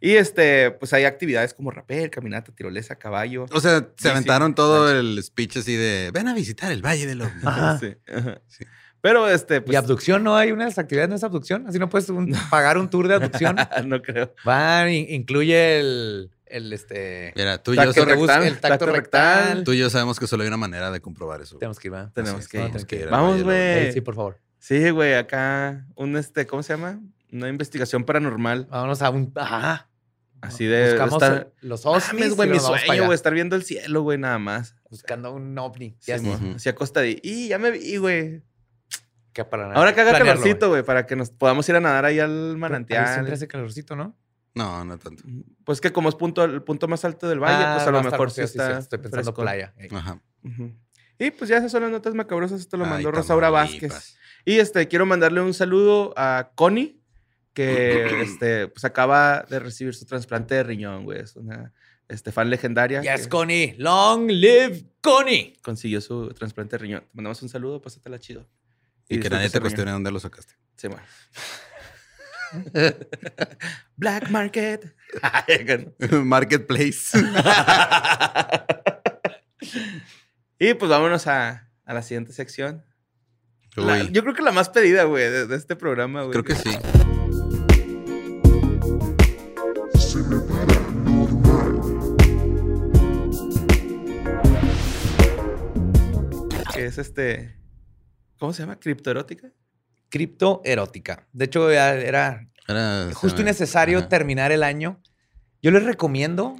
Y 0.00 0.12
este, 0.16 0.72
pues 0.72 0.92
hay 0.92 1.04
actividades 1.04 1.54
como 1.54 1.70
rapel, 1.70 2.10
caminata, 2.10 2.52
tirolesa, 2.52 2.96
caballo. 2.96 3.46
O 3.52 3.60
sea, 3.60 3.88
se 3.96 4.10
aventaron 4.10 4.50
sí. 4.50 4.54
todo 4.56 4.90
el 4.90 5.22
speech 5.22 5.56
así 5.58 5.74
de 5.76 6.10
ven 6.12 6.28
a 6.28 6.34
visitar 6.34 6.70
el 6.72 6.84
Valle 6.84 7.06
del 7.06 7.22
Ovni. 7.22 7.40
Ajá. 7.44 7.78
Sí, 7.78 7.96
ajá. 8.12 8.40
Sí. 8.46 8.64
Pero 9.00 9.28
este, 9.30 9.56
¿Y 9.56 9.60
pues. 9.60 9.76
abducción? 9.78 10.24
¿No 10.24 10.36
hay 10.36 10.50
unas 10.52 10.78
actividades? 10.78 11.08
¿No 11.10 11.16
es 11.16 11.22
abducción? 11.24 11.66
Así 11.68 11.78
no 11.78 11.88
puedes 11.88 12.08
un- 12.08 12.32
pagar 12.50 12.76
un 12.76 12.90
tour 12.90 13.06
de 13.08 13.14
abducción. 13.14 13.56
no 13.86 14.02
creo. 14.02 14.34
Va, 14.46 14.90
in- 14.90 15.06
incluye 15.14 15.78
el, 15.80 16.30
el 16.46 16.72
este... 16.72 17.32
Mira, 17.36 17.62
tú 17.62 17.72
y, 17.72 17.76
yo, 17.76 17.92
rectal, 18.04 18.44
el 18.44 18.54
tacto 18.54 18.68
tacto 18.68 18.86
rectal. 18.86 19.38
rectal. 19.44 19.64
tú 19.64 19.72
y 19.72 19.78
yo 19.78 19.90
sabemos 19.90 20.18
que 20.18 20.26
solo 20.26 20.42
hay 20.42 20.48
una 20.48 20.56
manera 20.56 20.90
de 20.90 21.00
comprobar 21.00 21.40
eso. 21.40 21.58
Tenemos 21.58 21.78
que 21.78 21.88
ir, 21.88 21.94
¿va? 21.94 22.10
Tenemos 22.14 22.40
Así 22.40 22.48
que 22.50 22.58
es, 22.58 22.62
ir. 22.64 22.66
tenemos 22.68 22.84
que 22.86 22.96
ir 22.96 23.02
al 23.04 23.10
Vamos, 23.10 23.42
güey. 23.42 23.56
Ey, 23.56 23.92
sí, 23.92 24.00
por 24.00 24.14
favor. 24.14 24.40
Sí, 24.58 24.90
güey, 24.90 25.14
acá 25.14 25.86
un 25.94 26.16
este, 26.16 26.46
¿cómo 26.46 26.62
se 26.62 26.72
llama? 26.74 27.00
Una 27.32 27.48
investigación 27.48 28.04
paranormal. 28.04 28.66
Vámonos 28.70 29.02
a 29.02 29.10
un... 29.10 29.32
Ajá. 29.34 29.88
Así 30.40 30.64
de 30.66 30.90
Buscamos 30.90 31.14
estar. 31.14 31.52
los 31.60 31.86
ovnis, 31.86 32.36
güey, 32.36 32.48
mi 32.48 32.60
sueño, 32.60 33.04
güey, 33.06 33.14
estar 33.14 33.32
viendo 33.32 33.56
el 33.56 33.64
cielo, 33.64 34.02
güey, 34.02 34.18
nada 34.18 34.38
más. 34.38 34.76
Buscando 34.90 35.32
un 35.32 35.58
ovni. 35.58 35.96
Sí, 35.98 36.12
Ujú. 36.12 36.54
así 36.56 36.68
acostadito. 36.68 37.20
Y 37.24 37.48
ya 37.48 37.58
me 37.58 37.70
vi, 37.70 37.96
güey. 37.96 38.42
que 39.32 39.44
para 39.44 39.72
Ahora 39.72 39.94
que 39.94 40.02
haga 40.02 40.12
calorcito, 40.12 40.68
güey, 40.68 40.82
para 40.82 41.06
que 41.06 41.16
nos 41.16 41.30
podamos 41.30 41.68
ir 41.68 41.76
a 41.76 41.80
nadar 41.80 42.04
ahí 42.04 42.20
al. 42.20 42.50
Ahí 42.50 42.56
manantial. 42.56 43.12
Siempre 43.12 43.34
hace 43.34 43.48
calorcito, 43.48 43.96
¿no? 43.96 44.16
No, 44.56 44.84
no 44.84 44.98
tanto. 44.98 45.22
Pues 45.64 45.80
que 45.80 45.92
como 45.92 46.08
es 46.08 46.14
punto, 46.16 46.42
el 46.42 46.62
punto 46.62 46.88
más 46.88 47.04
alto 47.04 47.28
del 47.28 47.38
valle, 47.38 47.62
Ah, 47.64 47.74
pues 47.76 47.86
a 47.86 47.90
lo 47.92 48.02
mejor 48.02 48.30
sí 48.32 48.40
está. 48.40 48.72
sí, 48.74 48.78
Estoy 48.80 48.98
pensando 48.98 49.22
fresco. 49.32 49.42
playa. 49.42 49.72
Ajá. 49.92 50.20
Ujú. 50.42 50.72
Y 51.18 51.30
pues 51.30 51.48
ya 51.48 51.58
esas 51.58 51.70
son 51.70 51.82
las 51.82 51.90
notas 51.92 52.14
macabrosas. 52.14 52.60
Esto 52.60 52.76
lo 52.76 52.84
Ay, 52.84 52.90
mandó 52.90 53.10
Rosaura. 53.12 53.50
Vázquez. 53.50 54.16
Y 54.44 54.58
este, 54.58 54.88
quiero 54.88 55.06
mandarle 55.06 55.40
un 55.42 55.54
saludo 55.54 56.12
a 56.16 56.50
Connie, 56.54 57.00
que 57.52 58.06
este, 58.22 58.68
pues 58.68 58.84
acaba 58.84 59.44
de 59.48 59.58
recibir 59.58 59.94
su 59.94 60.06
trasplante 60.06 60.54
de 60.54 60.62
riñón, 60.62 61.04
güey. 61.04 61.20
Es 61.20 61.36
una 61.36 61.72
este, 62.08 62.32
fan 62.32 62.48
legendaria. 62.48 63.02
Yes, 63.02 63.24
que 63.24 63.28
Connie. 63.28 63.74
Long 63.78 64.26
live 64.30 64.84
Connie. 65.02 65.54
consiguió 65.62 66.00
su 66.00 66.28
trasplante 66.30 66.76
de 66.76 66.78
riñón. 66.78 67.00
Te 67.02 67.10
mandamos 67.12 67.42
un 67.42 67.48
saludo, 67.50 67.80
pásatela 67.82 68.18
chido. 68.18 68.48
Y 69.08 69.20
que 69.20 69.28
nadie 69.30 69.50
te 69.50 69.60
cuestione 69.60 69.90
dónde 69.90 70.10
lo 70.10 70.18
sacaste. 70.18 70.54
Sí, 70.76 70.88
bueno. 70.88 71.02
Black 73.96 74.30
Market. 74.30 74.94
Marketplace. 76.24 77.18
y 80.58 80.74
pues 80.74 80.90
vámonos 80.90 81.26
a, 81.26 81.70
a 81.84 81.94
la 81.94 82.02
siguiente 82.02 82.32
sección. 82.32 82.84
La- 83.76 84.04
yo 84.04 84.22
creo 84.22 84.34
que 84.34 84.42
la 84.42 84.52
más 84.52 84.70
pedida, 84.70 85.04
güey, 85.04 85.24
de, 85.30 85.46
de 85.46 85.56
este 85.56 85.76
programa, 85.76 86.22
güey. 86.22 86.32
creo 86.32 86.44
que 86.44 86.54
sí. 86.54 86.70
Que 96.74 96.86
es 96.86 96.98
este. 96.98 97.56
¿Cómo 98.38 98.52
se 98.52 98.62
llama? 98.62 98.78
¿Criptoerótica? 98.78 99.50
Criptoerótica. 100.10 101.26
De 101.32 101.44
hecho, 101.46 101.70
era 101.70 101.94
Era, 102.68 103.10
justo 103.14 103.42
y 103.42 103.44
necesario 103.44 103.98
Ajá. 103.98 104.08
terminar 104.08 104.50
el 104.52 104.62
año. 104.62 105.00
Yo 105.62 105.70
les 105.70 105.84
recomiendo 105.84 106.56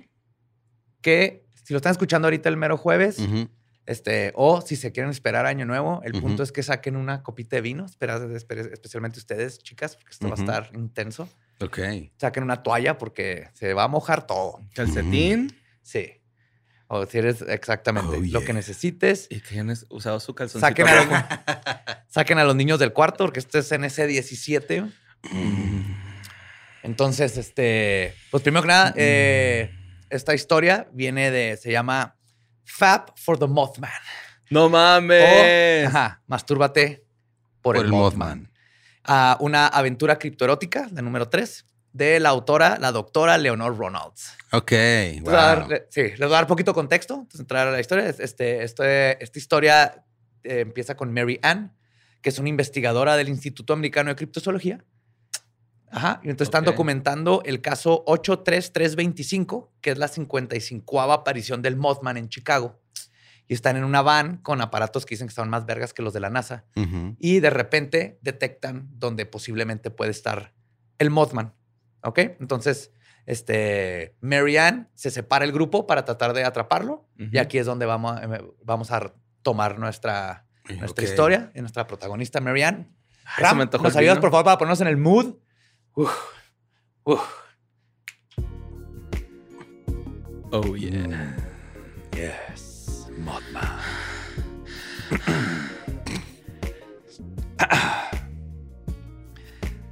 que 1.00 1.46
si 1.64 1.72
lo 1.74 1.78
están 1.78 1.92
escuchando 1.92 2.26
ahorita 2.26 2.48
el 2.48 2.56
mero 2.56 2.76
jueves, 2.76 3.18
Ujú. 3.18 3.48
este, 3.87 4.32
o 4.37 4.61
si 4.61 4.76
se 4.76 4.92
quieren 4.92 5.11
esperar 5.11 5.46
año 5.46 5.66
nuevo, 5.66 6.00
el 6.04 6.12
punto 6.12 6.35
Ujú. 6.35 6.42
es 6.44 6.52
que 6.52 6.62
saquen 6.62 6.96
una 6.96 7.22
copita 7.22 7.56
de 7.56 7.62
vino, 7.62 7.87
espera- 7.87 8.18
espe- 8.20 8.72
especialmente 8.72 9.18
ustedes, 9.18 9.59
chicas, 9.59 9.96
porque 9.96 10.11
esto 10.12 10.26
Ujú. 10.26 10.35
va 10.37 10.40
a 10.40 10.44
estar 10.61 10.76
intenso. 10.76 11.28
Ok. 11.61 11.78
Saquen 12.18 12.42
una 12.44 12.62
toalla 12.62 12.98
porque 12.98 13.48
se 13.54 13.74
va 13.74 13.85
a 13.85 13.88
mojar 13.88 14.26
todo. 14.26 14.61
Calcetín. 14.74 15.56
Sí. 15.82 16.12
O 16.88 17.04
si 17.06 17.18
eres 17.18 17.42
exactamente 17.42 18.16
Oh, 18.16 18.20
lo 18.20 18.24
yeah. 18.24 18.44
que 18.44 18.52
necesites. 18.52 19.26
Y 19.30 19.59
han 19.59 19.72
usado 19.90 20.20
su 20.20 20.35
calzoncito 20.35 20.66
Saquen 20.68 20.87
a, 20.87 21.02
rojo. 21.02 21.14
saquen 22.16 22.38
a 22.38 22.44
los 22.44 22.57
niños 22.57 22.79
del 22.79 22.94
cuarto 22.94 23.24
porque 23.24 23.40
este 23.40 23.59
es 23.59 23.70
NC17. 23.70 24.90
Entonces, 26.83 27.37
este, 27.37 28.14
pues 28.31 28.42
primero 28.42 28.62
que 28.62 28.68
nada, 28.68 28.94
eh, 28.96 29.70
esta 30.09 30.35
historia 30.35 30.88
viene 30.92 31.31
de, 31.31 31.57
se 31.57 31.70
llama 31.72 32.16
Fab 32.64 33.12
for 33.16 33.38
the 33.38 33.46
Mothman. 33.46 33.90
No 34.50 34.66
O, 34.66 34.68
mames. 34.70 35.87
ajá, 35.88 36.22
mastúrbate 36.26 37.05
por, 37.61 37.76
Por 37.76 37.85
el, 37.85 37.90
Mothman. 37.90 38.50
Ah, 39.05 39.37
una 39.40 39.66
aventura 39.66 40.18
criptoerótica, 40.18 40.88
la 40.92 41.02
número 41.02 41.29
3, 41.29 41.66
de 41.92 42.20
la 42.20 42.29
autora, 42.29 42.79
la 42.81 42.92
doctora 42.92 43.37
Leonor 43.38 43.76
Ronalds. 43.76 44.33
Ok. 44.52 44.70
Les 44.70 45.22
voy 45.22 45.35
a 45.35 45.37
dar- 45.37 45.68
wow. 45.68 45.79
sí, 45.90 46.02
les 46.02 46.18
voy 46.18 46.29
a 46.29 46.37
dar 46.37 46.46
poquito 46.46 46.72
contexto 46.72 47.14
antes 47.14 47.38
de 47.38 47.42
entrar 47.42 47.66
a 47.68 47.72
la 47.72 47.81
historia. 47.81 48.09
Es- 48.09 48.20
Este, 48.20 48.62
este- 48.62 49.22
esta 49.22 49.38
historia 49.38 50.05
eh, 50.44 50.61
empieza 50.61 50.96
con 50.96 51.12
Mary 51.12 51.40
Ann, 51.42 51.75
que 52.26 52.30
es 52.30 52.40
una 52.40 52.48
investigadora 52.48 53.16
del 53.16 53.28
Instituto 53.28 53.72
Americano 53.72 54.10
de 54.10 54.16
Criptozoología. 54.16 54.84
Ajá. 55.92 56.18
Y 56.24 56.28
entonces 56.28 56.48
están 56.48 56.64
documentando 56.64 57.40
el 57.44 57.60
caso 57.60 58.02
83325, 58.04 59.72
que 59.80 59.92
es 59.92 59.98
la 59.98 60.08
55 60.08 61.02
aparición 61.02 61.62
del 61.62 61.76
Mothman 61.76 62.16
en 62.16 62.28
Chicago. 62.28 62.82
Y 63.46 63.54
están 63.54 63.76
en 63.76 63.84
una 63.84 64.02
van 64.02 64.38
con 64.38 64.60
aparatos 64.60 65.06
que 65.06 65.14
dicen 65.14 65.28
que 65.28 65.34
son 65.34 65.48
más 65.48 65.66
vergas 65.66 65.94
que 65.94 66.02
los 66.02 66.12
de 66.12 66.18
la 66.18 66.28
NASA. 66.28 66.64
Y 67.20 67.38
de 67.38 67.50
repente 67.50 68.18
detectan 68.22 68.88
donde 68.94 69.24
posiblemente 69.24 69.92
puede 69.92 70.10
estar 70.10 70.52
el 70.98 71.10
Mothman. 71.10 71.54
¿Ok? 72.02 72.18
Entonces, 72.40 72.90
este, 73.24 74.16
Mary 74.20 74.56
Ann 74.56 74.90
se 74.96 75.12
separa 75.12 75.44
el 75.44 75.52
grupo 75.52 75.86
para 75.86 76.04
tratar 76.04 76.32
de 76.32 76.42
atraparlo. 76.42 77.08
Y 77.30 77.38
aquí 77.38 77.58
es 77.58 77.66
donde 77.66 77.86
vamos 77.86 78.16
a, 78.16 78.40
vamos 78.64 78.90
a 78.90 79.14
tomar 79.42 79.78
nuestra, 79.78 80.45
nuestra 80.74 81.05
Ok. 81.05 81.09
historia 81.11 81.52
y 81.55 81.61
nuestra 81.61 81.87
protagonista, 81.87 82.40
Ram, 82.40 83.57
me 83.57 83.62
antojó 83.62 83.85
¿nos 83.85 83.96
ayudas, 83.96 84.18
por 84.18 84.31
favor, 84.31 84.44
para 84.44 84.59
ponernos 84.59 84.81
en 84.81 84.88
el 84.88 84.96
mood? 84.96 85.35
Uf, 85.94 86.12
uf. 87.05 87.22
Oh, 90.52 90.76
yeah. 90.76 91.37
Yes, 92.12 93.09
Mothman. 93.18 93.79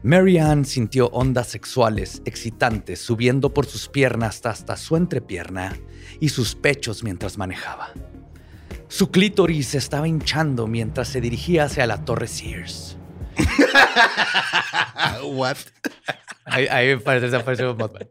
Mary 0.02 0.38
Ann 0.38 0.64
sintió 0.66 1.08
ondas 1.08 1.48
sexuales 1.48 2.20
excitantes 2.26 3.00
subiendo 3.00 3.54
por 3.54 3.64
sus 3.66 3.88
piernas 3.88 4.44
hasta 4.44 4.76
su 4.76 4.96
entrepierna 4.96 5.78
y 6.20 6.28
sus 6.28 6.54
pechos 6.54 7.02
mientras 7.02 7.38
manejaba. 7.38 7.90
Su 8.94 9.10
clítoris 9.10 9.66
se 9.66 9.78
estaba 9.78 10.06
hinchando 10.06 10.68
mientras 10.68 11.08
se 11.08 11.20
dirigía 11.20 11.64
hacia 11.64 11.84
la 11.84 12.04
torre 12.04 12.28
Sears. 12.28 12.96
What? 15.24 15.56
Ahí, 16.44 16.68
ahí 16.68 16.94
parece, 16.98 17.34
apareció 17.34 17.74
Mothman. 17.74 18.08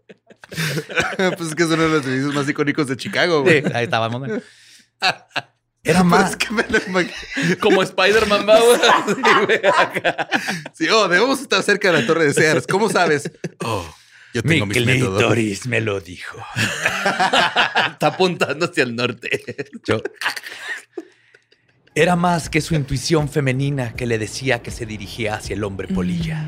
pues 1.38 1.50
es 1.50 1.56
que 1.56 1.64
es 1.64 1.70
uno 1.70 1.84
de 1.84 1.88
los 1.88 2.06
edificios 2.06 2.36
más 2.36 2.50
icónicos 2.50 2.88
de 2.88 2.98
Chicago, 2.98 3.44
güey. 3.44 3.62
Sí, 3.62 3.72
ahí 3.74 3.86
estaba 3.86 4.10
Mothman. 4.10 4.44
Era 5.86 6.04
más. 6.04 6.32
Es 6.32 6.36
que 6.36 6.52
me 6.52 6.66
lo 6.68 6.80
Como 7.62 7.82
Spider-Man 7.82 8.46
acá. 9.80 10.28
Sí, 10.74 10.90
oh, 10.90 11.08
debemos 11.08 11.40
estar 11.40 11.64
cerca 11.64 11.94
de 11.94 12.02
la 12.02 12.06
Torre 12.06 12.26
de 12.26 12.34
Sears. 12.34 12.68
¿Cómo 12.68 12.90
sabes? 12.90 13.32
Oh, 13.64 13.86
yo 14.34 14.42
Mi 14.44 14.50
tengo 14.50 14.66
mis 14.66 14.86
métodos. 14.86 15.18
clítoris 15.20 15.68
me 15.68 15.82
lo 15.82 16.00
dijo. 16.02 16.38
Está 17.92 18.08
apuntando 18.08 18.66
hacia 18.66 18.84
el 18.84 18.96
norte. 18.96 19.68
Yo- 19.88 20.02
Era 21.96 22.16
más 22.16 22.50
que 22.50 22.60
su 22.62 22.74
intuición 22.76 23.30
femenina 23.30 23.94
que 23.94 24.08
le 24.08 24.18
decía 24.18 24.62
que 24.64 24.72
se 24.72 24.86
dirigía 24.86 25.36
hacia 25.36 25.54
el 25.56 25.64
hombre 25.64 25.88
polilla. 25.88 26.48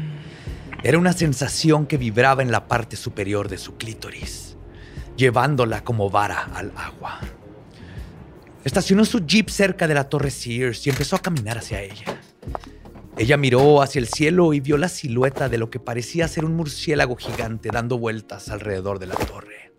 Era 0.83 0.97
una 0.97 1.13
sensación 1.13 1.85
que 1.87 1.97
vibraba 1.97 2.41
en 2.41 2.51
la 2.51 2.67
parte 2.67 2.95
superior 2.95 3.47
de 3.49 3.57
su 3.57 3.77
clítoris, 3.77 4.55
llevándola 5.15 5.83
como 5.83 6.09
vara 6.09 6.49
al 6.53 6.71
agua. 6.75 7.19
Estacionó 8.63 9.05
su 9.05 9.25
jeep 9.25 9.49
cerca 9.49 9.87
de 9.87 9.93
la 9.93 10.09
torre 10.09 10.31
Sears 10.31 10.85
y 10.87 10.89
empezó 10.89 11.15
a 11.15 11.21
caminar 11.21 11.59
hacia 11.59 11.81
ella. 11.81 12.14
Ella 13.17 13.37
miró 13.37 13.81
hacia 13.81 13.99
el 13.99 14.07
cielo 14.07 14.53
y 14.53 14.59
vio 14.59 14.77
la 14.77 14.89
silueta 14.89 15.47
de 15.47 15.57
lo 15.57 15.69
que 15.69 15.79
parecía 15.79 16.27
ser 16.27 16.43
un 16.43 16.55
murciélago 16.55 17.15
gigante 17.15 17.69
dando 17.71 17.97
vueltas 17.97 18.49
alrededor 18.49 18.99
de 18.99 19.07
la 19.07 19.15
torre. 19.15 19.73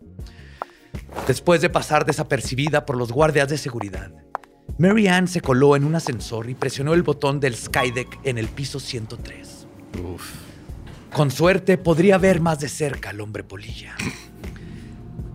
Después 1.27 1.61
de 1.61 1.69
pasar 1.69 2.05
desapercibida 2.05 2.85
por 2.85 2.97
los 2.97 3.11
guardias 3.11 3.47
de 3.49 3.59
seguridad, 3.59 4.11
Mary 4.79 5.07
Ann 5.07 5.27
se 5.27 5.41
coló 5.41 5.75
en 5.75 5.83
un 5.83 5.93
ascensor 5.95 6.49
y 6.49 6.55
presionó 6.55 6.93
el 6.93 7.03
botón 7.03 7.39
del 7.39 7.55
Skydeck 7.55 8.19
en 8.23 8.39
el 8.39 8.47
piso 8.47 8.79
103. 8.79 9.67
Con 11.13 11.31
suerte 11.31 11.77
podría 11.77 12.17
ver 12.17 12.41
más 12.41 12.59
de 12.59 12.69
cerca 12.69 13.11
al 13.11 13.21
hombre 13.21 13.43
polilla. 13.43 13.95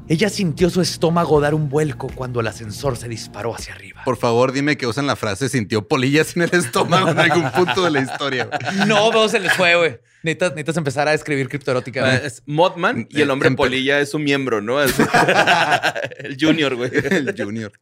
Ella 0.09 0.29
sintió 0.29 0.69
su 0.69 0.81
estómago 0.83 1.41
dar 1.41 1.55
un 1.55 1.69
vuelco 1.69 2.09
cuando 2.15 2.41
el 2.41 2.47
ascensor 2.47 2.97
se 2.97 3.09
disparó 3.09 3.55
hacia 3.55 3.73
arriba. 3.75 4.03
Por 4.05 4.17
favor, 4.17 4.53
dime 4.53 4.77
que 4.77 4.87
usan 4.87 5.07
la 5.07 5.17
frase 5.17 5.49
sintió 5.49 5.87
polillas 5.89 6.37
en 6.37 6.43
el 6.43 6.51
estómago 6.55 7.11
en 7.11 7.19
algún 7.19 7.51
punto 7.53 7.85
de 7.85 7.91
la 7.91 8.01
historia. 8.01 8.49
No, 8.87 9.11
no 9.13 9.29
se 9.29 9.39
les 9.39 9.53
fue, 9.55 9.75
güey. 9.77 10.01
Necesitas, 10.23 10.51
necesitas 10.51 10.77
empezar 10.77 11.09
a 11.09 11.15
escribir 11.15 11.49
criptoerótica. 11.49 12.17
Es 12.17 12.43
Mothman 12.47 13.07
y 13.11 13.21
el 13.23 13.31
hombre 13.31 13.51
polilla 13.53 14.01
es 14.01 14.11
su 14.11 14.19
miembro, 14.19 14.61
¿no? 14.61 14.83
Es- 14.83 14.95
el 16.19 16.37
junior, 16.41 16.75
güey. 16.77 16.91
El 17.11 17.35
junior. 17.37 17.73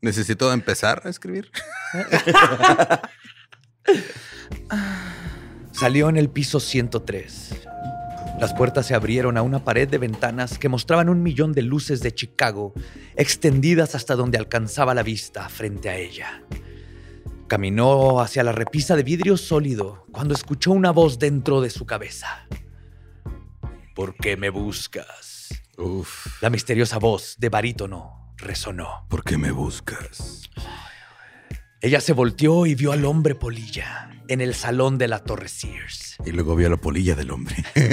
Necesito 0.00 0.52
empezar 0.52 1.02
a 1.04 1.08
escribir. 1.08 1.50
Salió 5.72 6.08
en 6.08 6.16
el 6.16 6.28
piso 6.30 6.60
103. 6.60 7.50
Las 8.38 8.52
puertas 8.52 8.86
se 8.86 8.94
abrieron 8.94 9.36
a 9.36 9.42
una 9.42 9.64
pared 9.64 9.88
de 9.88 9.98
ventanas 9.98 10.58
que 10.58 10.68
mostraban 10.68 11.08
un 11.08 11.22
millón 11.22 11.52
de 11.52 11.62
luces 11.62 12.00
de 12.00 12.12
Chicago 12.12 12.74
extendidas 13.16 13.94
hasta 13.94 14.16
donde 14.16 14.38
alcanzaba 14.38 14.92
la 14.92 15.02
vista 15.02 15.48
frente 15.48 15.88
a 15.88 15.96
ella. 15.96 16.42
Caminó 17.46 18.20
hacia 18.20 18.42
la 18.42 18.52
repisa 18.52 18.96
de 18.96 19.02
vidrio 19.02 19.36
sólido 19.36 20.06
cuando 20.10 20.34
escuchó 20.34 20.72
una 20.72 20.90
voz 20.90 21.18
dentro 21.18 21.60
de 21.60 21.70
su 21.70 21.86
cabeza. 21.86 22.46
¿Por 23.94 24.16
qué 24.16 24.36
me 24.36 24.50
buscas? 24.50 25.48
Uf. 25.78 26.42
La 26.42 26.50
misteriosa 26.50 26.98
voz 26.98 27.36
de 27.38 27.48
barítono 27.48 28.34
resonó. 28.36 29.06
¿Por 29.08 29.22
qué 29.22 29.38
me 29.38 29.52
buscas? 29.52 30.50
Ella 31.84 32.00
se 32.00 32.14
volteó 32.14 32.64
y 32.64 32.74
vio 32.74 32.92
al 32.92 33.04
hombre 33.04 33.34
polilla 33.34 34.08
en 34.28 34.40
el 34.40 34.54
salón 34.54 34.96
de 34.96 35.06
la 35.06 35.18
Torre 35.18 35.48
Sears. 35.48 36.16
Y 36.24 36.30
luego 36.30 36.56
vi 36.56 36.64
a 36.64 36.70
la 36.70 36.78
polilla 36.78 37.14
del 37.14 37.30
hombre. 37.30 37.56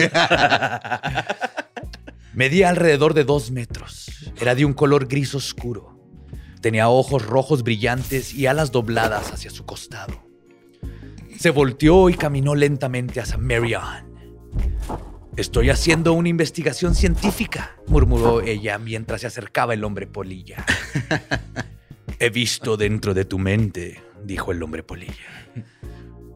Medía 2.34 2.70
alrededor 2.70 3.14
de 3.14 3.26
dos 3.26 3.52
metros. 3.52 4.10
Era 4.40 4.56
de 4.56 4.64
un 4.64 4.72
color 4.72 5.10
gris 5.10 5.36
oscuro. 5.36 6.00
Tenía 6.62 6.88
ojos 6.88 7.26
rojos 7.26 7.64
brillantes 7.64 8.34
y 8.34 8.46
alas 8.46 8.72
dobladas 8.72 9.34
hacia 9.34 9.52
su 9.52 9.66
costado. 9.66 10.24
Se 11.38 11.50
volteó 11.50 12.10
y 12.10 12.14
caminó 12.14 12.56
lentamente 12.56 13.20
hacia 13.20 13.38
Mary 13.40 13.74
Ann. 13.74 14.10
Estoy 15.36 15.70
haciendo 15.70 16.14
una 16.14 16.30
investigación 16.30 16.96
científica, 16.96 17.76
murmuró 17.88 18.40
ella 18.40 18.78
mientras 18.78 19.20
se 19.20 19.28
acercaba 19.28 19.74
el 19.74 19.84
hombre 19.84 20.08
polilla. 20.08 20.66
He 22.24 22.30
visto 22.30 22.78
dentro 22.78 23.16
de 23.16 23.26
tu 23.26 23.40
mente, 23.40 24.00
dijo 24.24 24.52
el 24.52 24.62
hombre 24.62 24.84
polilla. 24.84 25.50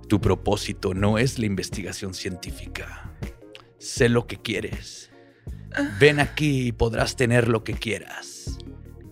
Tu 0.09 0.19
propósito 0.19 0.95
no 0.95 1.19
es 1.19 1.37
la 1.37 1.45
investigación 1.45 2.15
científica. 2.15 3.11
Sé 3.77 4.09
lo 4.09 4.25
que 4.25 4.41
quieres. 4.41 5.11
Ven 5.99 6.19
aquí 6.19 6.69
y 6.69 6.71
podrás 6.71 7.15
tener 7.15 7.47
lo 7.47 7.63
que 7.63 7.73
quieras. 7.73 8.57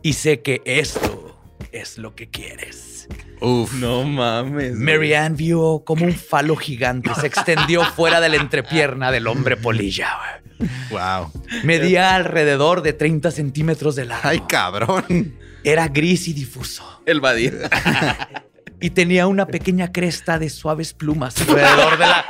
Y 0.02 0.14
sé 0.14 0.42
que 0.42 0.64
esto 0.66 1.40
es 1.72 2.00
lo 2.00 2.16
que 2.16 2.32
quieres. 2.32 3.08
Uf. 3.40 3.72
No 3.76 4.04
mames. 4.04 4.74
Mary 4.74 5.14
Ann 5.14 5.36
vio 5.36 5.84
como 5.86 6.06
un 6.06 6.16
falo 6.16 6.56
gigante 6.56 7.14
se 7.14 7.28
extendió 7.28 7.84
fuera 7.84 8.20
de 8.20 8.30
la 8.30 8.38
entrepierna 8.38 9.12
del 9.12 9.28
hombre 9.28 9.58
polilla. 9.58 10.42
Wow. 10.90 11.32
Medía 11.64 12.16
alrededor 12.16 12.82
de 12.82 12.94
30 12.94 13.30
centímetros 13.30 13.96
de 13.96 14.06
largo. 14.06 14.28
Ay, 14.28 14.40
cabrón. 14.48 15.36
Era 15.64 15.88
gris 15.88 16.28
y 16.28 16.34
difuso. 16.34 17.02
El 17.06 17.22
Badir. 17.22 17.70
Y 18.82 18.90
tenía 18.90 19.28
una 19.28 19.46
pequeña 19.46 19.94
cresta 19.94 20.38
de 20.40 20.50
suaves 20.50 20.94
plumas 20.94 21.40
alrededor 21.40 21.98
de 21.98 22.06
la... 22.06 22.26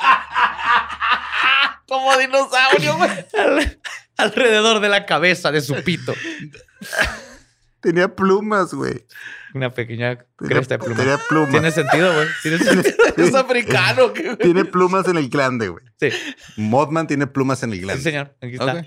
¿Cómo 1.88 2.06
como 2.06 2.18
dinosaurio, 2.20 2.96
güey. 2.98 3.10
Al- 3.10 3.80
alrededor 4.18 4.80
de 4.80 4.88
la 4.90 5.08
cabeza 5.08 5.52
de 5.52 5.62
su 5.62 5.74
pito. 5.84 6.14
Tenía 7.80 8.14
plumas, 8.16 8.72
güey. 8.72 9.04
Una 9.56 9.72
pequeña 9.74 10.16
Tenía, 10.38 10.56
cresta 10.56 10.76
de 10.76 10.80
pluma. 10.84 10.96
tenía 10.96 11.18
plumas. 11.28 11.50
Tiene 11.50 11.72
sentido, 11.72 12.14
güey. 12.14 12.28
Tiene 12.44 12.58
sentido. 12.60 12.96
Es 13.18 13.34
africano, 13.34 14.10
güey. 14.10 14.38
Tiene 14.38 14.66
plumas 14.66 15.08
en 15.08 15.18
el 15.18 15.30
glande, 15.30 15.70
güey. 15.70 15.84
Sí, 16.00 16.10
Mothman 16.58 17.08
tiene 17.08 17.26
plumas 17.26 17.64
en 17.64 17.72
el 17.72 17.78
sí, 17.78 17.82
glande. 17.84 18.04
señor. 18.04 18.36
Aquí 18.42 18.54
está. 18.54 18.86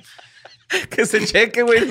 Que 0.90 1.04
se 1.04 1.24
cheque, 1.26 1.62
güey. 1.62 1.85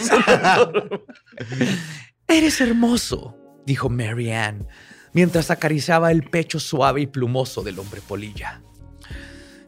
Eres 2.28 2.60
hermoso, 2.60 3.38
dijo 3.66 3.90
Mary 3.90 4.32
Ann, 4.32 4.68
mientras 5.14 5.52
acariciaba 5.52 6.12
el 6.12 6.24
pecho 6.24 6.60
suave 6.60 7.02
y 7.02 7.08
plumoso 7.08 7.62
del 7.62 7.80
hombre 7.80 8.02
polilla. 8.02 8.62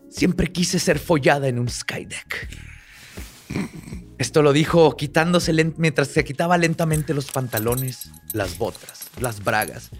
Siempre 0.09 0.51
quise 0.51 0.79
ser 0.79 0.97
follada 0.97 1.47
en 1.47 1.59
un 1.59 1.69
skydeck. 1.69 2.49
Esto 4.17 4.41
lo 4.41 4.51
dijo 4.51 4.97
quitándose 4.97 5.53
mientras 5.77 6.07
se 6.07 6.23
quitaba 6.23 6.57
lentamente 6.57 7.13
los 7.13 7.31
pantalones, 7.31 8.11
las 8.33 8.57
botas, 8.57 9.09
las 9.19 9.43
bragas 9.43 9.91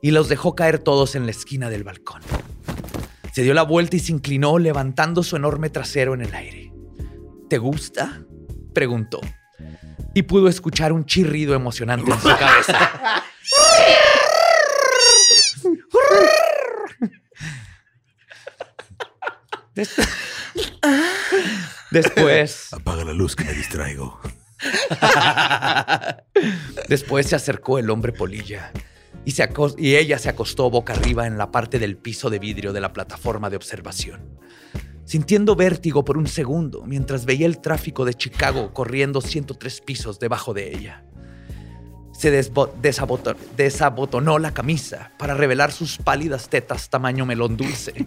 y 0.00 0.12
los 0.12 0.28
dejó 0.28 0.54
caer 0.54 0.78
todos 0.78 1.16
en 1.16 1.24
la 1.24 1.32
esquina 1.32 1.70
del 1.70 1.82
balcón. 1.82 2.22
Se 3.32 3.42
dio 3.42 3.52
la 3.52 3.62
vuelta 3.62 3.96
y 3.96 4.00
se 4.00 4.12
inclinó 4.12 4.58
levantando 4.58 5.24
su 5.24 5.34
enorme 5.34 5.70
trasero 5.70 6.14
en 6.14 6.22
el 6.22 6.34
aire. 6.34 6.72
¿Te 7.48 7.58
gusta? 7.58 8.22
preguntó. 8.72 9.20
Y 10.14 10.22
pudo 10.22 10.48
escuchar 10.48 10.92
un 10.92 11.04
chirrido 11.06 11.54
emocionante 11.54 12.10
en 12.10 12.20
su 12.20 12.28
cabeza. 12.28 13.22
Des- 19.74 19.94
Después, 21.90 22.72
Apaga 22.72 23.04
la 23.04 23.12
luz 23.12 23.36
que 23.36 23.44
me 23.44 23.52
distraigo. 23.52 24.20
después 26.88 27.26
se 27.26 27.36
acercó 27.36 27.78
el 27.78 27.90
hombre 27.90 28.12
polilla 28.12 28.72
y, 29.24 29.32
se 29.32 29.48
y 29.78 29.96
ella 29.96 30.18
se 30.18 30.28
acostó 30.28 30.70
boca 30.70 30.92
arriba 30.94 31.26
en 31.26 31.38
la 31.38 31.50
parte 31.50 31.78
del 31.78 31.96
piso 31.96 32.30
de 32.30 32.38
vidrio 32.38 32.72
de 32.72 32.80
la 32.80 32.92
plataforma 32.92 33.50
de 33.50 33.56
observación, 33.56 34.38
sintiendo 35.04 35.56
vértigo 35.56 36.04
por 36.04 36.16
un 36.16 36.26
segundo 36.26 36.84
mientras 36.86 37.24
veía 37.24 37.46
el 37.46 37.60
tráfico 37.60 38.04
de 38.04 38.14
Chicago 38.14 38.72
corriendo 38.72 39.20
103 39.20 39.80
pisos 39.80 40.18
debajo 40.18 40.54
de 40.54 40.74
ella. 40.74 41.04
Se 42.12 42.30
desabotonó 42.30 44.38
la 44.38 44.54
camisa 44.54 45.10
para 45.18 45.34
revelar 45.34 45.72
sus 45.72 45.98
pálidas 45.98 46.48
tetas 46.48 46.88
tamaño 46.88 47.26
melón 47.26 47.56
dulce 47.56 47.92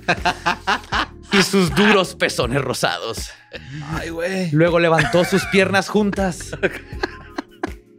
y 1.34 1.44
sus 1.44 1.76
duros 1.76 2.16
pezones 2.16 2.62
rosados. 2.62 3.32
Ay, 3.90 4.10
güey. 4.10 4.50
Luego 4.52 4.80
levantó 4.80 5.26
sus 5.26 5.46
piernas 5.48 5.90
juntas 5.90 6.52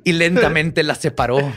y 0.02 0.12
lentamente 0.12 0.82
las 0.82 0.98
separó, 0.98 1.52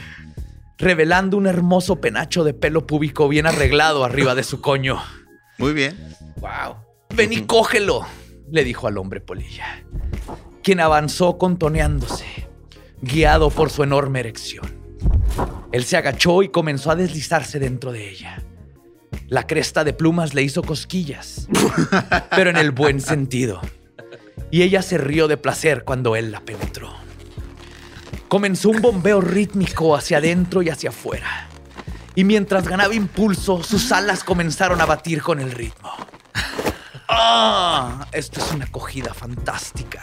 revelando 0.76 1.38
un 1.38 1.46
hermoso 1.46 2.02
penacho 2.02 2.44
de 2.44 2.52
pelo 2.52 2.86
púbico 2.86 3.28
bien 3.28 3.46
arreglado 3.46 4.04
arriba 4.04 4.34
de 4.34 4.44
su 4.44 4.60
coño. 4.60 5.02
Muy 5.56 5.72
bien. 5.72 5.96
Wow. 6.36 6.91
Ven 7.14 7.32
y 7.32 7.42
cógelo, 7.42 8.06
le 8.50 8.64
dijo 8.64 8.86
al 8.86 8.96
hombre 8.96 9.20
polilla, 9.20 9.84
quien 10.62 10.80
avanzó 10.80 11.36
contoneándose, 11.36 12.48
guiado 13.02 13.50
por 13.50 13.68
su 13.70 13.82
enorme 13.82 14.20
erección. 14.20 14.82
Él 15.72 15.84
se 15.84 15.96
agachó 15.96 16.42
y 16.42 16.48
comenzó 16.48 16.90
a 16.90 16.96
deslizarse 16.96 17.58
dentro 17.58 17.92
de 17.92 18.08
ella. 18.10 18.42
La 19.28 19.46
cresta 19.46 19.84
de 19.84 19.92
plumas 19.92 20.34
le 20.34 20.42
hizo 20.42 20.62
cosquillas, 20.62 21.48
pero 22.30 22.50
en 22.50 22.56
el 22.56 22.70
buen 22.70 23.00
sentido. 23.00 23.60
Y 24.50 24.62
ella 24.62 24.82
se 24.82 24.96
rió 24.96 25.28
de 25.28 25.36
placer 25.36 25.84
cuando 25.84 26.16
él 26.16 26.30
la 26.30 26.40
penetró. 26.40 26.94
Comenzó 28.28 28.70
un 28.70 28.80
bombeo 28.80 29.20
rítmico 29.20 29.94
hacia 29.94 30.18
adentro 30.18 30.62
y 30.62 30.70
hacia 30.70 30.90
afuera. 30.90 31.48
Y 32.14 32.24
mientras 32.24 32.68
ganaba 32.68 32.94
impulso, 32.94 33.62
sus 33.62 33.92
alas 33.92 34.24
comenzaron 34.24 34.80
a 34.80 34.86
batir 34.86 35.22
con 35.22 35.40
el 35.40 35.50
ritmo. 35.50 35.90
¡Ah! 37.14 38.06
Esto 38.12 38.40
es 38.40 38.52
una 38.52 38.64
acogida 38.64 39.12
fantástica. 39.12 40.02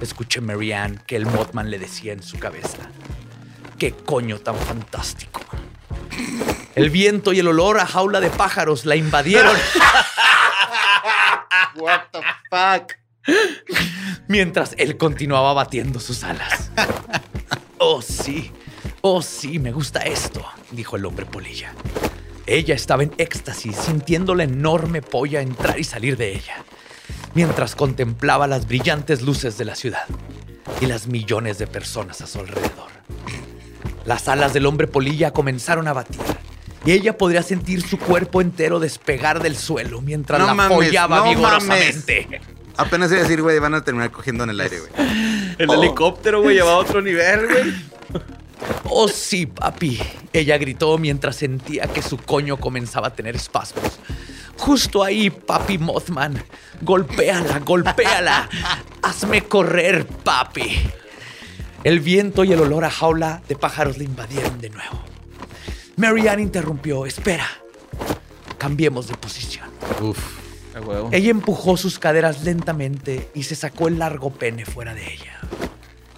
Escuché 0.00 0.40
Marianne 0.40 0.98
que 1.06 1.16
el 1.16 1.26
Mothman 1.26 1.70
le 1.70 1.78
decía 1.78 2.12
en 2.12 2.22
su 2.22 2.38
cabeza. 2.38 2.78
¡Qué 3.78 3.92
coño 3.92 4.40
tan 4.40 4.56
fantástico! 4.56 5.40
El 6.74 6.90
viento 6.90 7.32
y 7.32 7.38
el 7.38 7.46
olor 7.46 7.78
a 7.78 7.86
jaula 7.86 8.20
de 8.20 8.30
pájaros 8.30 8.84
la 8.84 8.96
invadieron 8.96 9.56
What 11.76 12.00
the 12.12 12.20
fuck? 12.50 12.94
mientras 14.26 14.74
él 14.76 14.96
continuaba 14.96 15.52
batiendo 15.52 16.00
sus 16.00 16.24
alas. 16.24 16.70
Oh, 17.78 18.02
sí. 18.02 18.52
Oh, 19.00 19.22
sí, 19.22 19.58
me 19.58 19.72
gusta 19.72 20.00
esto, 20.00 20.44
dijo 20.70 20.96
el 20.96 21.04
hombre 21.04 21.26
polilla. 21.26 21.72
Ella 22.46 22.74
estaba 22.74 23.02
en 23.02 23.12
éxtasis, 23.16 23.74
sintiendo 23.76 24.34
la 24.34 24.44
enorme 24.44 25.00
polla 25.00 25.40
entrar 25.40 25.78
y 25.78 25.84
salir 25.84 26.16
de 26.18 26.32
ella, 26.34 26.64
mientras 27.34 27.74
contemplaba 27.74 28.46
las 28.46 28.66
brillantes 28.68 29.22
luces 29.22 29.56
de 29.56 29.64
la 29.64 29.74
ciudad 29.74 30.04
y 30.80 30.86
las 30.86 31.06
millones 31.06 31.58
de 31.58 31.66
personas 31.66 32.20
a 32.20 32.26
su 32.26 32.40
alrededor. 32.40 32.92
Las 34.04 34.28
alas 34.28 34.52
del 34.52 34.66
hombre 34.66 34.86
polilla 34.86 35.30
comenzaron 35.30 35.88
a 35.88 35.94
batir 35.94 36.20
y 36.84 36.92
ella 36.92 37.16
podría 37.16 37.42
sentir 37.42 37.80
su 37.80 37.98
cuerpo 37.98 38.42
entero 38.42 38.78
despegar 38.78 39.42
del 39.42 39.56
suelo 39.56 40.02
mientras 40.02 40.38
No 40.38 40.46
la 40.46 40.54
mames, 40.54 40.76
follaba 40.76 41.16
no 41.18 41.30
vigorosamente. 41.30 42.40
Apenas 42.76 43.10
iba 43.10 43.20
a 43.20 43.22
decir, 43.22 43.40
güey, 43.40 43.58
van 43.58 43.72
a 43.72 43.84
terminar 43.84 44.10
cogiendo 44.10 44.44
en 44.44 44.50
el 44.50 44.60
aire, 44.60 44.80
güey. 44.80 44.90
El 45.58 45.70
helicóptero, 45.70 46.42
güey, 46.42 46.56
llevaba 46.56 46.74
a 46.74 46.78
otro 46.80 47.00
nivel, 47.00 47.46
güey. 47.46 48.22
Oh, 48.84 49.08
sí, 49.08 49.46
papi. 49.46 50.00
Ella 50.32 50.58
gritó 50.58 50.98
mientras 50.98 51.36
sentía 51.36 51.86
que 51.86 52.02
su 52.02 52.18
coño 52.18 52.58
comenzaba 52.58 53.08
a 53.08 53.14
tener 53.14 53.36
espasmos. 53.36 53.98
Justo 54.56 55.02
ahí, 55.02 55.30
papi 55.30 55.78
Mothman. 55.78 56.42
Golpéala, 56.80 57.58
golpéala. 57.60 58.48
Hazme 59.02 59.42
correr, 59.42 60.06
papi. 60.06 60.80
El 61.82 62.00
viento 62.00 62.44
y 62.44 62.52
el 62.52 62.60
olor 62.60 62.84
a 62.84 62.90
jaula 62.90 63.42
de 63.48 63.56
pájaros 63.56 63.98
le 63.98 64.04
invadieron 64.04 64.60
de 64.60 64.70
nuevo. 64.70 65.02
Marianne 65.96 66.42
interrumpió. 66.42 67.04
Espera. 67.06 67.46
Cambiemos 68.58 69.08
de 69.08 69.16
posición. 69.16 69.68
Uf. 70.00 70.44
Ella 71.12 71.30
empujó 71.30 71.76
sus 71.76 71.98
caderas 71.98 72.42
lentamente 72.42 73.28
y 73.34 73.44
se 73.44 73.54
sacó 73.54 73.88
el 73.88 73.98
largo 73.98 74.30
pene 74.30 74.64
fuera 74.64 74.94
de 74.94 75.12
ella. 75.12 75.38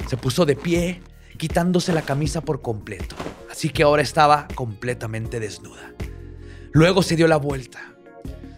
Se 0.08 0.16
puso 0.16 0.46
de 0.46 0.56
pie, 0.56 1.02
quitándose 1.36 1.92
la 1.92 2.02
camisa 2.02 2.40
por 2.40 2.62
completo, 2.62 3.16
así 3.50 3.70
que 3.70 3.82
ahora 3.82 4.02
estaba 4.02 4.48
completamente 4.54 5.40
desnuda. 5.40 5.92
Luego 6.72 7.02
se 7.02 7.16
dio 7.16 7.28
la 7.28 7.36
vuelta. 7.36 7.94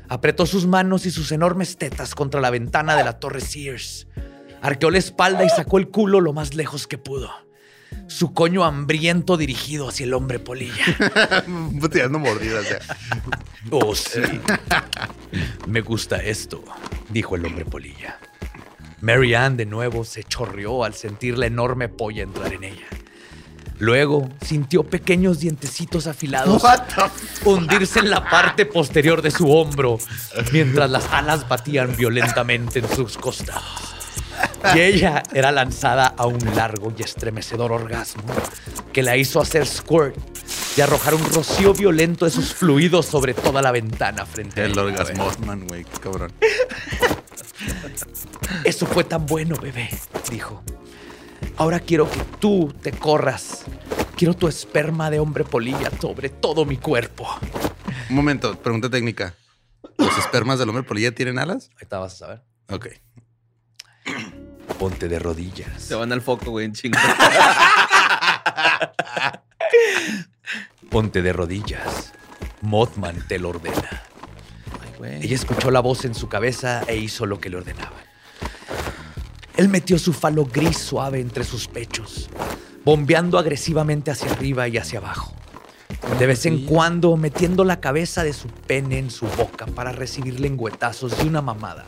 Apretó 0.08 0.46
sus 0.46 0.66
manos 0.66 1.06
y 1.06 1.10
sus 1.10 1.30
enormes 1.32 1.76
tetas 1.76 2.14
contra 2.14 2.40
la 2.40 2.50
ventana 2.50 2.96
de 2.96 3.04
la 3.04 3.20
torre 3.20 3.40
Sears. 3.40 4.08
Arqueó 4.62 4.90
la 4.90 4.98
espalda 4.98 5.44
y 5.44 5.50
sacó 5.50 5.78
el 5.78 5.88
culo 5.88 6.20
lo 6.20 6.32
más 6.32 6.54
lejos 6.54 6.86
que 6.86 6.98
pudo. 6.98 7.30
Su 8.06 8.32
coño 8.32 8.64
hambriento 8.64 9.36
dirigido 9.36 9.88
hacia 9.88 10.04
el 10.04 10.14
hombre 10.14 10.38
polilla. 10.38 10.84
Tirando 11.92 12.18
mordidas. 12.18 12.66
Oh, 13.70 13.94
sí. 13.94 14.22
Me 15.66 15.82
gusta 15.82 16.16
esto, 16.16 16.64
dijo 17.10 17.36
el 17.36 17.44
hombre 17.44 17.66
polilla. 17.66 18.18
Mary 19.00 19.34
Ann 19.34 19.56
de 19.56 19.66
nuevo 19.66 20.04
se 20.04 20.24
chorreó 20.24 20.84
al 20.84 20.94
sentir 20.94 21.38
la 21.38 21.46
enorme 21.46 21.88
polla 21.88 22.22
entrar 22.22 22.52
en 22.52 22.64
ella. 22.64 22.86
Luego 23.78 24.28
sintió 24.44 24.82
pequeños 24.82 25.38
dientecitos 25.38 26.08
afilados 26.08 26.62
hundirse 27.44 28.00
en 28.00 28.10
la 28.10 28.28
parte 28.28 28.66
posterior 28.66 29.22
de 29.22 29.30
su 29.30 29.52
hombro 29.52 29.98
mientras 30.52 30.90
las 30.90 31.06
alas 31.12 31.48
batían 31.48 31.96
violentamente 31.96 32.80
en 32.80 32.88
sus 32.88 33.16
costados. 33.16 33.94
Y 34.74 34.80
ella 34.80 35.22
era 35.32 35.52
lanzada 35.52 36.06
a 36.06 36.26
un 36.26 36.38
largo 36.56 36.92
y 36.98 37.02
estremecedor 37.02 37.70
orgasmo 37.70 38.24
que 38.92 39.04
la 39.04 39.16
hizo 39.16 39.40
hacer 39.40 39.64
squirt 39.64 40.16
y 40.76 40.80
arrojar 40.80 41.14
un 41.14 41.24
rocío 41.32 41.72
violento 41.72 42.24
de 42.24 42.32
sus 42.32 42.52
fluidos 42.54 43.06
sobre 43.06 43.34
toda 43.34 43.62
la 43.62 43.70
ventana 43.70 44.26
frente 44.26 44.60
a 44.60 44.64
El 44.64 44.72
ella. 44.72 44.82
orgasmosman, 44.82 45.66
güey, 45.68 45.84
cabrón. 46.02 46.32
Eso 48.64 48.86
fue 48.86 49.04
tan 49.04 49.26
bueno, 49.26 49.56
bebé, 49.56 49.88
dijo. 50.30 50.62
Ahora 51.56 51.80
quiero 51.80 52.10
que 52.10 52.20
tú 52.40 52.74
te 52.82 52.92
corras. 52.92 53.64
Quiero 54.16 54.34
tu 54.34 54.48
esperma 54.48 55.10
de 55.10 55.20
hombre 55.20 55.44
polilla 55.44 55.90
sobre 56.00 56.28
todo 56.28 56.64
mi 56.64 56.76
cuerpo. 56.76 57.28
Un 58.10 58.16
momento, 58.16 58.56
pregunta 58.58 58.90
técnica. 58.90 59.34
¿Los 59.96 60.16
espermas 60.18 60.58
del 60.58 60.68
hombre 60.68 60.82
polilla 60.84 61.12
tienen 61.14 61.38
alas? 61.38 61.70
Ahorita 61.74 61.98
vas 61.98 62.14
a 62.14 62.16
saber. 62.16 62.42
Ok. 62.70 62.88
Ponte 64.78 65.08
de 65.08 65.18
rodillas. 65.18 65.82
Se 65.82 65.94
van 65.94 66.12
al 66.12 66.20
foco, 66.22 66.50
güey, 66.50 66.66
en 66.66 66.72
chingo. 66.72 66.98
Ponte 70.90 71.22
de 71.22 71.32
rodillas. 71.32 72.12
Mothman 72.62 73.26
te 73.28 73.38
lo 73.38 73.50
ordena. 73.50 74.02
güey. 74.98 75.22
Ella 75.24 75.34
escuchó 75.34 75.70
la 75.70 75.80
voz 75.80 76.04
en 76.04 76.14
su 76.14 76.28
cabeza 76.28 76.82
e 76.86 76.96
hizo 76.96 77.26
lo 77.26 77.40
que 77.40 77.50
le 77.50 77.58
ordenaba. 77.58 77.92
Él 79.58 79.68
metió 79.68 79.98
su 79.98 80.12
falo 80.12 80.46
gris 80.46 80.78
suave 80.78 81.18
entre 81.18 81.42
sus 81.42 81.66
pechos, 81.66 82.30
bombeando 82.84 83.40
agresivamente 83.40 84.12
hacia 84.12 84.30
arriba 84.30 84.68
y 84.68 84.78
hacia 84.78 85.00
abajo. 85.00 85.34
De 86.16 86.28
vez 86.28 86.46
en 86.46 86.64
cuando 86.64 87.16
metiendo 87.16 87.64
la 87.64 87.80
cabeza 87.80 88.22
de 88.22 88.32
su 88.32 88.46
pene 88.46 88.98
en 88.98 89.10
su 89.10 89.26
boca 89.26 89.66
para 89.66 89.90
recibir 89.90 90.38
lengüetazos 90.38 91.18
de 91.18 91.24
una 91.24 91.42
mamada, 91.42 91.86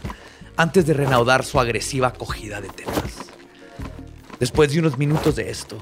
antes 0.56 0.84
de 0.84 0.94
reanudar 0.94 1.44
su 1.44 1.60
agresiva 1.60 2.08
acogida 2.08 2.60
de 2.60 2.70
tetas. 2.70 3.30
Después 4.40 4.72
de 4.72 4.80
unos 4.80 4.98
minutos 4.98 5.36
de 5.36 5.48
esto, 5.48 5.78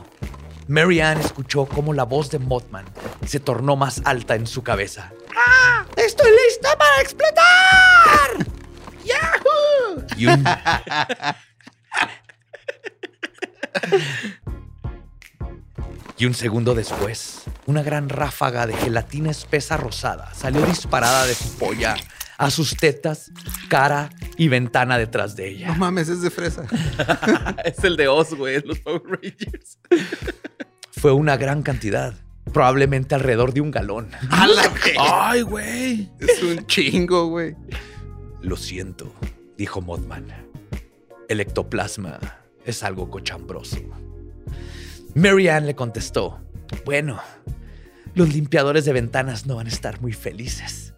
Mary 0.66 1.00
Ann 1.00 1.18
escuchó 1.18 1.64
cómo 1.64 1.94
la 1.94 2.04
voz 2.04 2.30
de 2.30 2.38
Mothman 2.38 2.84
se 3.26 3.40
tornó 3.40 3.76
más 3.76 4.02
alta 4.04 4.34
en 4.34 4.46
su 4.46 4.62
cabeza. 4.62 5.10
¡Ah! 5.34 5.86
¡Estoy 5.96 6.32
lista 6.32 6.76
para 6.76 7.00
explotar! 7.00 8.46
¡Yahoo! 9.06 10.04
Y 10.18 10.26
un, 10.26 10.44
y 16.18 16.26
un 16.26 16.34
segundo 16.34 16.74
después, 16.74 17.42
una 17.66 17.82
gran 17.82 18.08
ráfaga 18.08 18.66
de 18.66 18.74
gelatina 18.74 19.30
espesa 19.30 19.76
rosada 19.76 20.34
salió 20.34 20.64
disparada 20.66 21.26
de 21.26 21.34
su 21.34 21.56
polla 21.56 21.96
a 22.38 22.50
sus 22.50 22.76
tetas, 22.76 23.32
cara 23.68 24.10
y 24.36 24.48
ventana 24.48 24.96
detrás 24.96 25.34
de 25.34 25.48
ella. 25.48 25.68
No 25.68 25.74
mames, 25.74 26.08
es 26.08 26.22
de 26.22 26.30
fresa. 26.30 26.64
es 27.64 27.82
el 27.82 27.96
de 27.96 28.08
Oz, 28.08 28.32
güey, 28.34 28.56
es 28.56 28.64
los 28.64 28.78
Power 28.78 29.02
Rangers. 29.04 29.78
Fue 30.92 31.12
una 31.12 31.36
gran 31.36 31.62
cantidad, 31.62 32.14
probablemente 32.52 33.16
alrededor 33.16 33.52
de 33.52 33.60
un 33.60 33.72
galón. 33.72 34.10
Ay, 34.30 35.42
güey. 35.42 36.10
Es 36.20 36.42
un 36.42 36.64
chingo, 36.66 37.26
güey. 37.26 37.56
Lo 38.40 38.56
siento, 38.56 39.12
dijo 39.56 39.80
Mothman. 39.80 40.26
El 41.28 41.40
ectoplasma 41.40 42.18
es 42.70 42.82
algo 42.82 43.10
cochambroso. 43.10 43.78
Mary 45.14 45.48
Ann 45.48 45.66
le 45.66 45.74
contestó, 45.74 46.38
bueno, 46.84 47.20
los 48.14 48.32
limpiadores 48.32 48.84
de 48.84 48.92
ventanas 48.92 49.46
no 49.46 49.56
van 49.56 49.66
a 49.66 49.70
estar 49.70 50.00
muy 50.00 50.12
felices. 50.12 50.94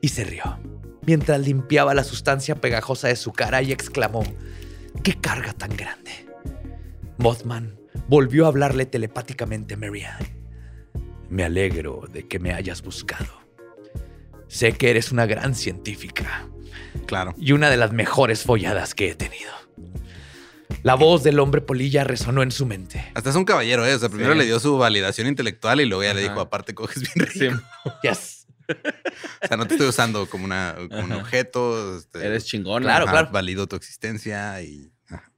Y 0.00 0.08
se 0.08 0.24
rió, 0.24 0.58
mientras 1.06 1.40
limpiaba 1.40 1.94
la 1.94 2.04
sustancia 2.04 2.56
pegajosa 2.56 3.08
de 3.08 3.16
su 3.16 3.32
cara 3.32 3.62
y 3.62 3.72
exclamó, 3.72 4.22
¡qué 5.02 5.14
carga 5.14 5.52
tan 5.52 5.76
grande! 5.76 6.26
Mothman 7.18 7.78
volvió 8.08 8.44
a 8.44 8.48
hablarle 8.48 8.86
telepáticamente 8.86 9.74
a 9.74 9.76
Mary 9.78 10.04
Ann. 10.04 10.26
Me 11.28 11.44
alegro 11.44 12.04
de 12.12 12.28
que 12.28 12.38
me 12.38 12.52
hayas 12.52 12.82
buscado. 12.82 13.32
Sé 14.48 14.72
que 14.72 14.90
eres 14.90 15.10
una 15.10 15.26
gran 15.26 15.54
científica 15.56 16.46
Claro. 17.06 17.34
y 17.36 17.50
una 17.52 17.68
de 17.68 17.76
las 17.76 17.92
mejores 17.92 18.44
folladas 18.44 18.94
que 18.94 19.10
he 19.10 19.14
tenido. 19.16 19.50
La 20.86 20.94
voz 20.94 21.24
del 21.24 21.40
hombre 21.40 21.60
polilla 21.62 22.04
resonó 22.04 22.44
en 22.44 22.52
su 22.52 22.64
mente. 22.64 23.04
Hasta 23.14 23.30
es 23.30 23.34
un 23.34 23.44
caballero, 23.44 23.84
¿eh? 23.84 23.94
O 23.94 23.98
sea, 23.98 24.08
primero 24.08 24.34
Sí. 24.34 24.38
le 24.38 24.44
dio 24.44 24.60
su 24.60 24.78
validación 24.78 25.26
intelectual 25.26 25.80
y 25.80 25.84
luego 25.84 26.04
ya 26.04 26.14
le 26.14 26.20
dijo, 26.22 26.38
aparte 26.40 26.76
coges 26.76 27.02
bien 27.02 27.26
rico. 27.26 27.60
Sí, 27.84 27.90
Yes. 28.04 28.46
O 29.42 29.46
sea, 29.48 29.56
no 29.56 29.66
te 29.66 29.74
estoy 29.74 29.88
usando 29.88 30.28
como, 30.28 30.44
una, 30.44 30.76
como 30.88 31.02
un 31.02 31.12
objeto. 31.12 31.96
este, 31.98 32.24
eres 32.24 32.44
chingón. 32.46 32.84
Claro, 32.84 33.04
ajá, 33.06 33.12
claro. 33.14 33.28
Valido 33.32 33.66
tu 33.66 33.74
existencia 33.74 34.62
y... 34.62 34.92
ajá. 35.08 35.32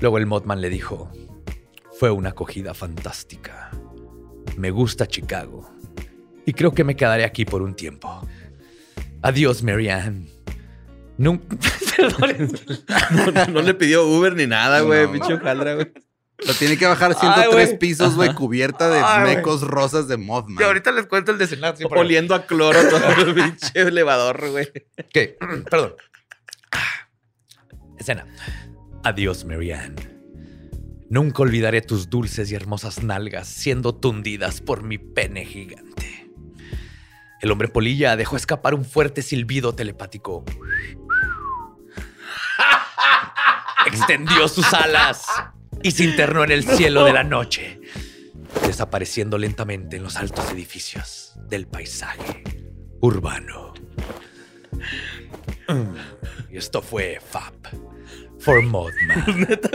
Luego 0.00 0.16
el 0.16 0.24
Mothman 0.24 0.62
le 0.62 0.70
dijo, 0.70 1.12
fue 1.98 2.10
una 2.10 2.30
acogida 2.30 2.72
fantástica. 2.72 3.70
Me 4.56 4.70
gusta 4.70 5.06
Chicago 5.06 5.70
y 6.46 6.54
creo 6.54 6.72
que 6.72 6.84
me 6.84 6.96
quedaré 6.96 7.24
aquí 7.24 7.44
por 7.44 7.60
un 7.60 7.74
tiempo. 7.76 8.26
Adiós, 9.20 9.62
Marianne. 9.62 10.26
Nunca... 11.20 11.54
Perdón. 11.96 12.50
No, 13.34 13.46
no 13.48 13.62
le 13.62 13.74
pidió 13.74 14.06
Uber 14.06 14.34
ni 14.34 14.46
nada, 14.46 14.80
güey. 14.80 15.04
No. 15.04 15.12
Pinche 15.12 15.34
hojaldra, 15.34 15.74
güey. 15.74 15.92
Lo 16.46 16.54
tiene 16.54 16.78
que 16.78 16.86
bajar 16.86 17.10
Ay, 17.10 17.18
103 17.20 17.52
güey. 17.52 17.78
pisos, 17.78 18.16
güey, 18.16 18.32
cubierta 18.34 18.88
de 18.88 19.00
Ay, 19.04 19.36
mecos 19.36 19.60
rosas 19.60 20.08
de 20.08 20.16
Mothman. 20.16 20.56
les 20.94 21.06
cuento 21.06 21.30
el 21.32 21.36
desenlace. 21.36 21.84
Oliendo 21.84 22.34
a 22.34 22.46
cloro 22.46 22.78
todo 22.88 23.26
el 23.26 23.34
pinche 23.34 23.70
elevador, 23.74 24.50
güey. 24.50 24.70
¿Qué? 25.12 25.36
Perdón. 25.70 25.94
Escena. 27.98 28.24
Adiós, 29.04 29.44
Marianne. 29.44 29.96
Nunca 31.10 31.42
olvidaré 31.42 31.82
tus 31.82 32.08
dulces 32.08 32.50
y 32.50 32.54
hermosas 32.54 33.02
nalgas 33.02 33.46
siendo 33.46 33.94
tundidas 33.94 34.62
por 34.62 34.82
mi 34.82 34.96
pene 34.96 35.44
gigante. 35.44 36.30
El 37.42 37.50
hombre 37.50 37.68
polilla 37.68 38.16
dejó 38.16 38.36
escapar 38.36 38.74
un 38.74 38.84
fuerte 38.84 39.22
silbido 39.22 39.74
telepático. 39.74 40.44
Extendió 43.92 44.48
sus 44.48 44.72
alas 44.72 45.24
y 45.82 45.90
se 45.90 46.04
internó 46.04 46.44
en 46.44 46.52
el 46.52 46.64
cielo 46.64 47.04
de 47.04 47.12
la 47.12 47.24
noche, 47.24 47.80
desapareciendo 48.66 49.38
lentamente 49.38 49.96
en 49.96 50.02
los 50.02 50.16
altos 50.16 50.50
edificios 50.50 51.34
del 51.48 51.66
paisaje 51.66 52.42
urbano. 53.00 53.74
Y 56.50 56.56
esto 56.56 56.82
fue 56.82 57.20
Fab 57.20 57.54
for 58.38 58.62
Modman. 58.62 59.48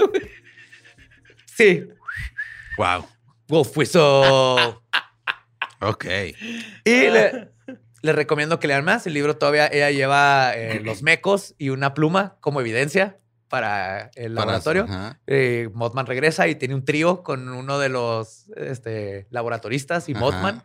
Sí, 1.58 1.88
Wow. 2.78 3.08
Wolf 3.48 3.78
Whistle. 3.78 4.02
Ok. 5.80 6.06
Y 6.84 6.92
le, 7.10 7.50
le 8.02 8.12
recomiendo 8.14 8.60
que 8.60 8.68
lean 8.68 8.84
más. 8.84 9.08
El 9.08 9.14
libro 9.14 9.38
todavía 9.38 9.68
ella 9.68 9.90
lleva 9.92 10.52
eh, 10.54 10.82
los 10.84 11.02
mecos 11.02 11.56
y 11.58 11.70
una 11.70 11.94
pluma 11.94 12.36
como 12.42 12.60
evidencia 12.60 13.18
para 13.56 14.12
el 14.16 14.34
Para- 14.34 14.46
laboratorio. 14.46 14.84
ajá. 14.84 15.20
Eh, 15.28 15.70
Mothman 15.74 16.06
regresa 16.06 16.48
y 16.48 16.56
tiene 16.56 16.76
un 16.76 16.84
trío 16.84 17.24
con 17.24 17.48
uno 17.48 17.80
de 17.80 17.88
los 17.90 18.50
este, 18.58 19.28
laboratoristas 19.30 20.10
y 20.10 20.12
Ajá. 20.12 20.20
Mothman. 20.20 20.64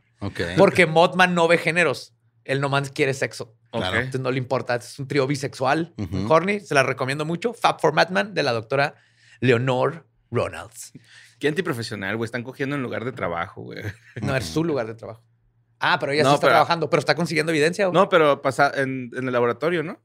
Porque 0.59 0.87
Mothman 0.87 1.35
no 1.35 1.47
ve 1.49 1.57
géneros. 1.59 2.15
Él 2.45 2.61
nomás 2.61 2.91
quiere 2.91 3.15
sexo. 3.15 3.55
Entonces 3.73 4.21
no 4.21 4.31
le 4.33 4.39
importa. 4.39 4.75
Es 4.75 4.99
un 4.99 5.07
trío 5.07 5.27
bisexual. 5.27 5.95
Ujú. 5.99 6.27
Horny. 6.33 6.59
Se 6.61 6.75
la 6.75 6.83
recomiendo 6.83 7.25
mucho. 7.25 7.55
Fab 7.55 7.81
for 7.81 7.93
Madman 7.93 8.35
de 8.35 8.43
la 8.43 8.53
doctora 8.53 8.97
Leonor 9.41 10.07
Ronalds. 10.33 10.93
Qué 11.39 11.49
antiprofesional, 11.49 12.17
güey. 12.17 12.25
Están 12.27 12.43
cogiendo 12.43 12.75
en 12.77 12.83
lugar 12.83 13.05
de 13.05 13.13
trabajo, 13.13 13.63
güey. 13.63 13.83
No 14.23 14.35
es 14.37 14.45
su 14.47 14.65
lugar 14.65 14.87
de 14.89 14.95
trabajo. 14.95 15.23
Ah, 15.79 15.97
pero 16.01 16.13
ella 16.13 16.23
sí 16.25 16.29
No, 16.29 16.35
está 16.35 16.47
pero- 16.49 16.53
trabajando, 16.55 16.91
pero 16.91 16.99
está 17.01 17.15
consiguiendo 17.15 17.53
evidencia. 17.53 17.89
¿o? 17.89 17.93
No, 17.93 18.09
pero 18.09 18.43
pasa 18.43 18.71
en, 18.75 19.11
en 19.17 19.27
el 19.27 19.33
laboratorio, 19.33 19.83
¿no? 19.83 19.99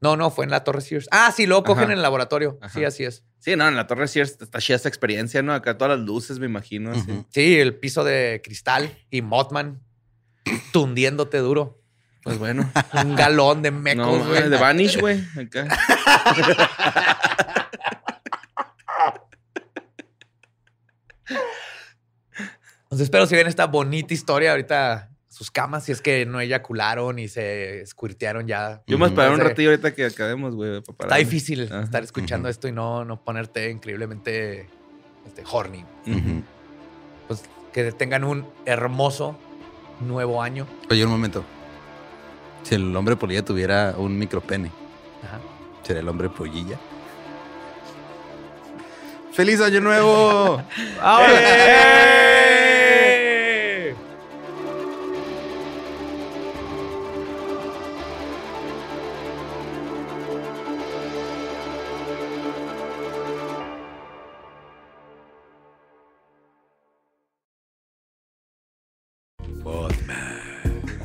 No, 0.00 0.16
no, 0.16 0.30
fue 0.30 0.44
en 0.44 0.50
la 0.50 0.62
Torre 0.62 0.80
Sears. 0.80 1.08
Ah, 1.10 1.32
sí, 1.34 1.46
luego 1.46 1.64
cogen 1.64 1.84
Ajá. 1.84 1.92
en 1.92 1.98
el 1.98 2.02
laboratorio. 2.02 2.58
Ajá. 2.60 2.78
Sí, 2.78 2.84
así 2.84 3.04
es. 3.04 3.24
Sí, 3.38 3.56
no, 3.56 3.66
en 3.66 3.76
la 3.76 3.86
Torre 3.86 4.06
Sears 4.06 4.36
está 4.40 4.60
chida 4.60 4.76
esta 4.76 4.88
experiencia, 4.88 5.42
¿no? 5.42 5.52
Acá 5.52 5.76
todas 5.76 5.98
las 5.98 6.06
luces, 6.06 6.38
me 6.38 6.46
imagino. 6.46 6.92
así. 6.92 7.24
Sí, 7.30 7.58
el 7.58 7.74
piso 7.76 8.04
de 8.04 8.40
cristal 8.44 8.96
y 9.10 9.22
Mothman 9.22 9.80
tundiéndote 10.72 11.38
duro. 11.38 11.80
Pues 12.22 12.38
bueno. 12.38 12.70
Un 13.04 13.16
galón 13.16 13.62
de 13.62 13.70
no, 13.70 13.80
mecos, 13.80 14.26
güey. 14.26 14.48
de 14.48 14.56
Vanish, 14.56 15.00
güey. 15.00 15.20
Acá. 15.36 15.66
Entonces 22.84 23.00
espero 23.04 23.26
si 23.26 23.34
ven 23.34 23.46
esta 23.46 23.66
bonita 23.66 24.14
historia 24.14 24.52
ahorita 24.52 25.10
sus 25.38 25.52
camas, 25.52 25.84
si 25.84 25.92
es 25.92 26.02
que 26.02 26.26
no 26.26 26.40
eyacularon 26.40 27.20
y 27.20 27.28
se 27.28 27.86
squirtearon 27.86 28.48
ya. 28.48 28.82
Yo 28.88 28.98
me 28.98 29.02
voy 29.02 29.04
a 29.04 29.08
esperar 29.10 29.30
un 29.30 29.38
ratillo 29.38 29.70
ahorita 29.70 29.94
que 29.94 30.04
acabemos, 30.04 30.56
güey. 30.56 30.80
para 30.80 31.10
Está 31.10 31.14
difícil 31.14 31.62
Ajá. 31.70 31.82
estar 31.82 32.02
escuchando 32.02 32.48
esto 32.48 32.66
y 32.66 32.72
no, 32.72 33.04
no 33.04 33.22
ponerte 33.22 33.70
increíblemente 33.70 34.68
este, 35.24 35.44
horny. 35.48 35.84
Pues 37.28 37.44
que 37.72 37.92
tengan 37.92 38.24
un 38.24 38.48
hermoso 38.66 39.38
nuevo 40.00 40.42
año. 40.42 40.66
Oye, 40.90 41.04
un 41.04 41.12
momento. 41.12 41.44
Si 42.64 42.74
el 42.74 42.96
hombre 42.96 43.14
polilla 43.14 43.44
tuviera 43.44 43.94
un 43.96 44.18
micropene, 44.18 44.72
Ajá. 45.22 45.38
¿sería 45.84 46.02
el 46.02 46.08
hombre 46.08 46.30
pollilla? 46.30 46.80
¡Feliz 49.30 49.60
año 49.60 49.80
nuevo! 49.80 50.60
¡Eh! 51.30 52.27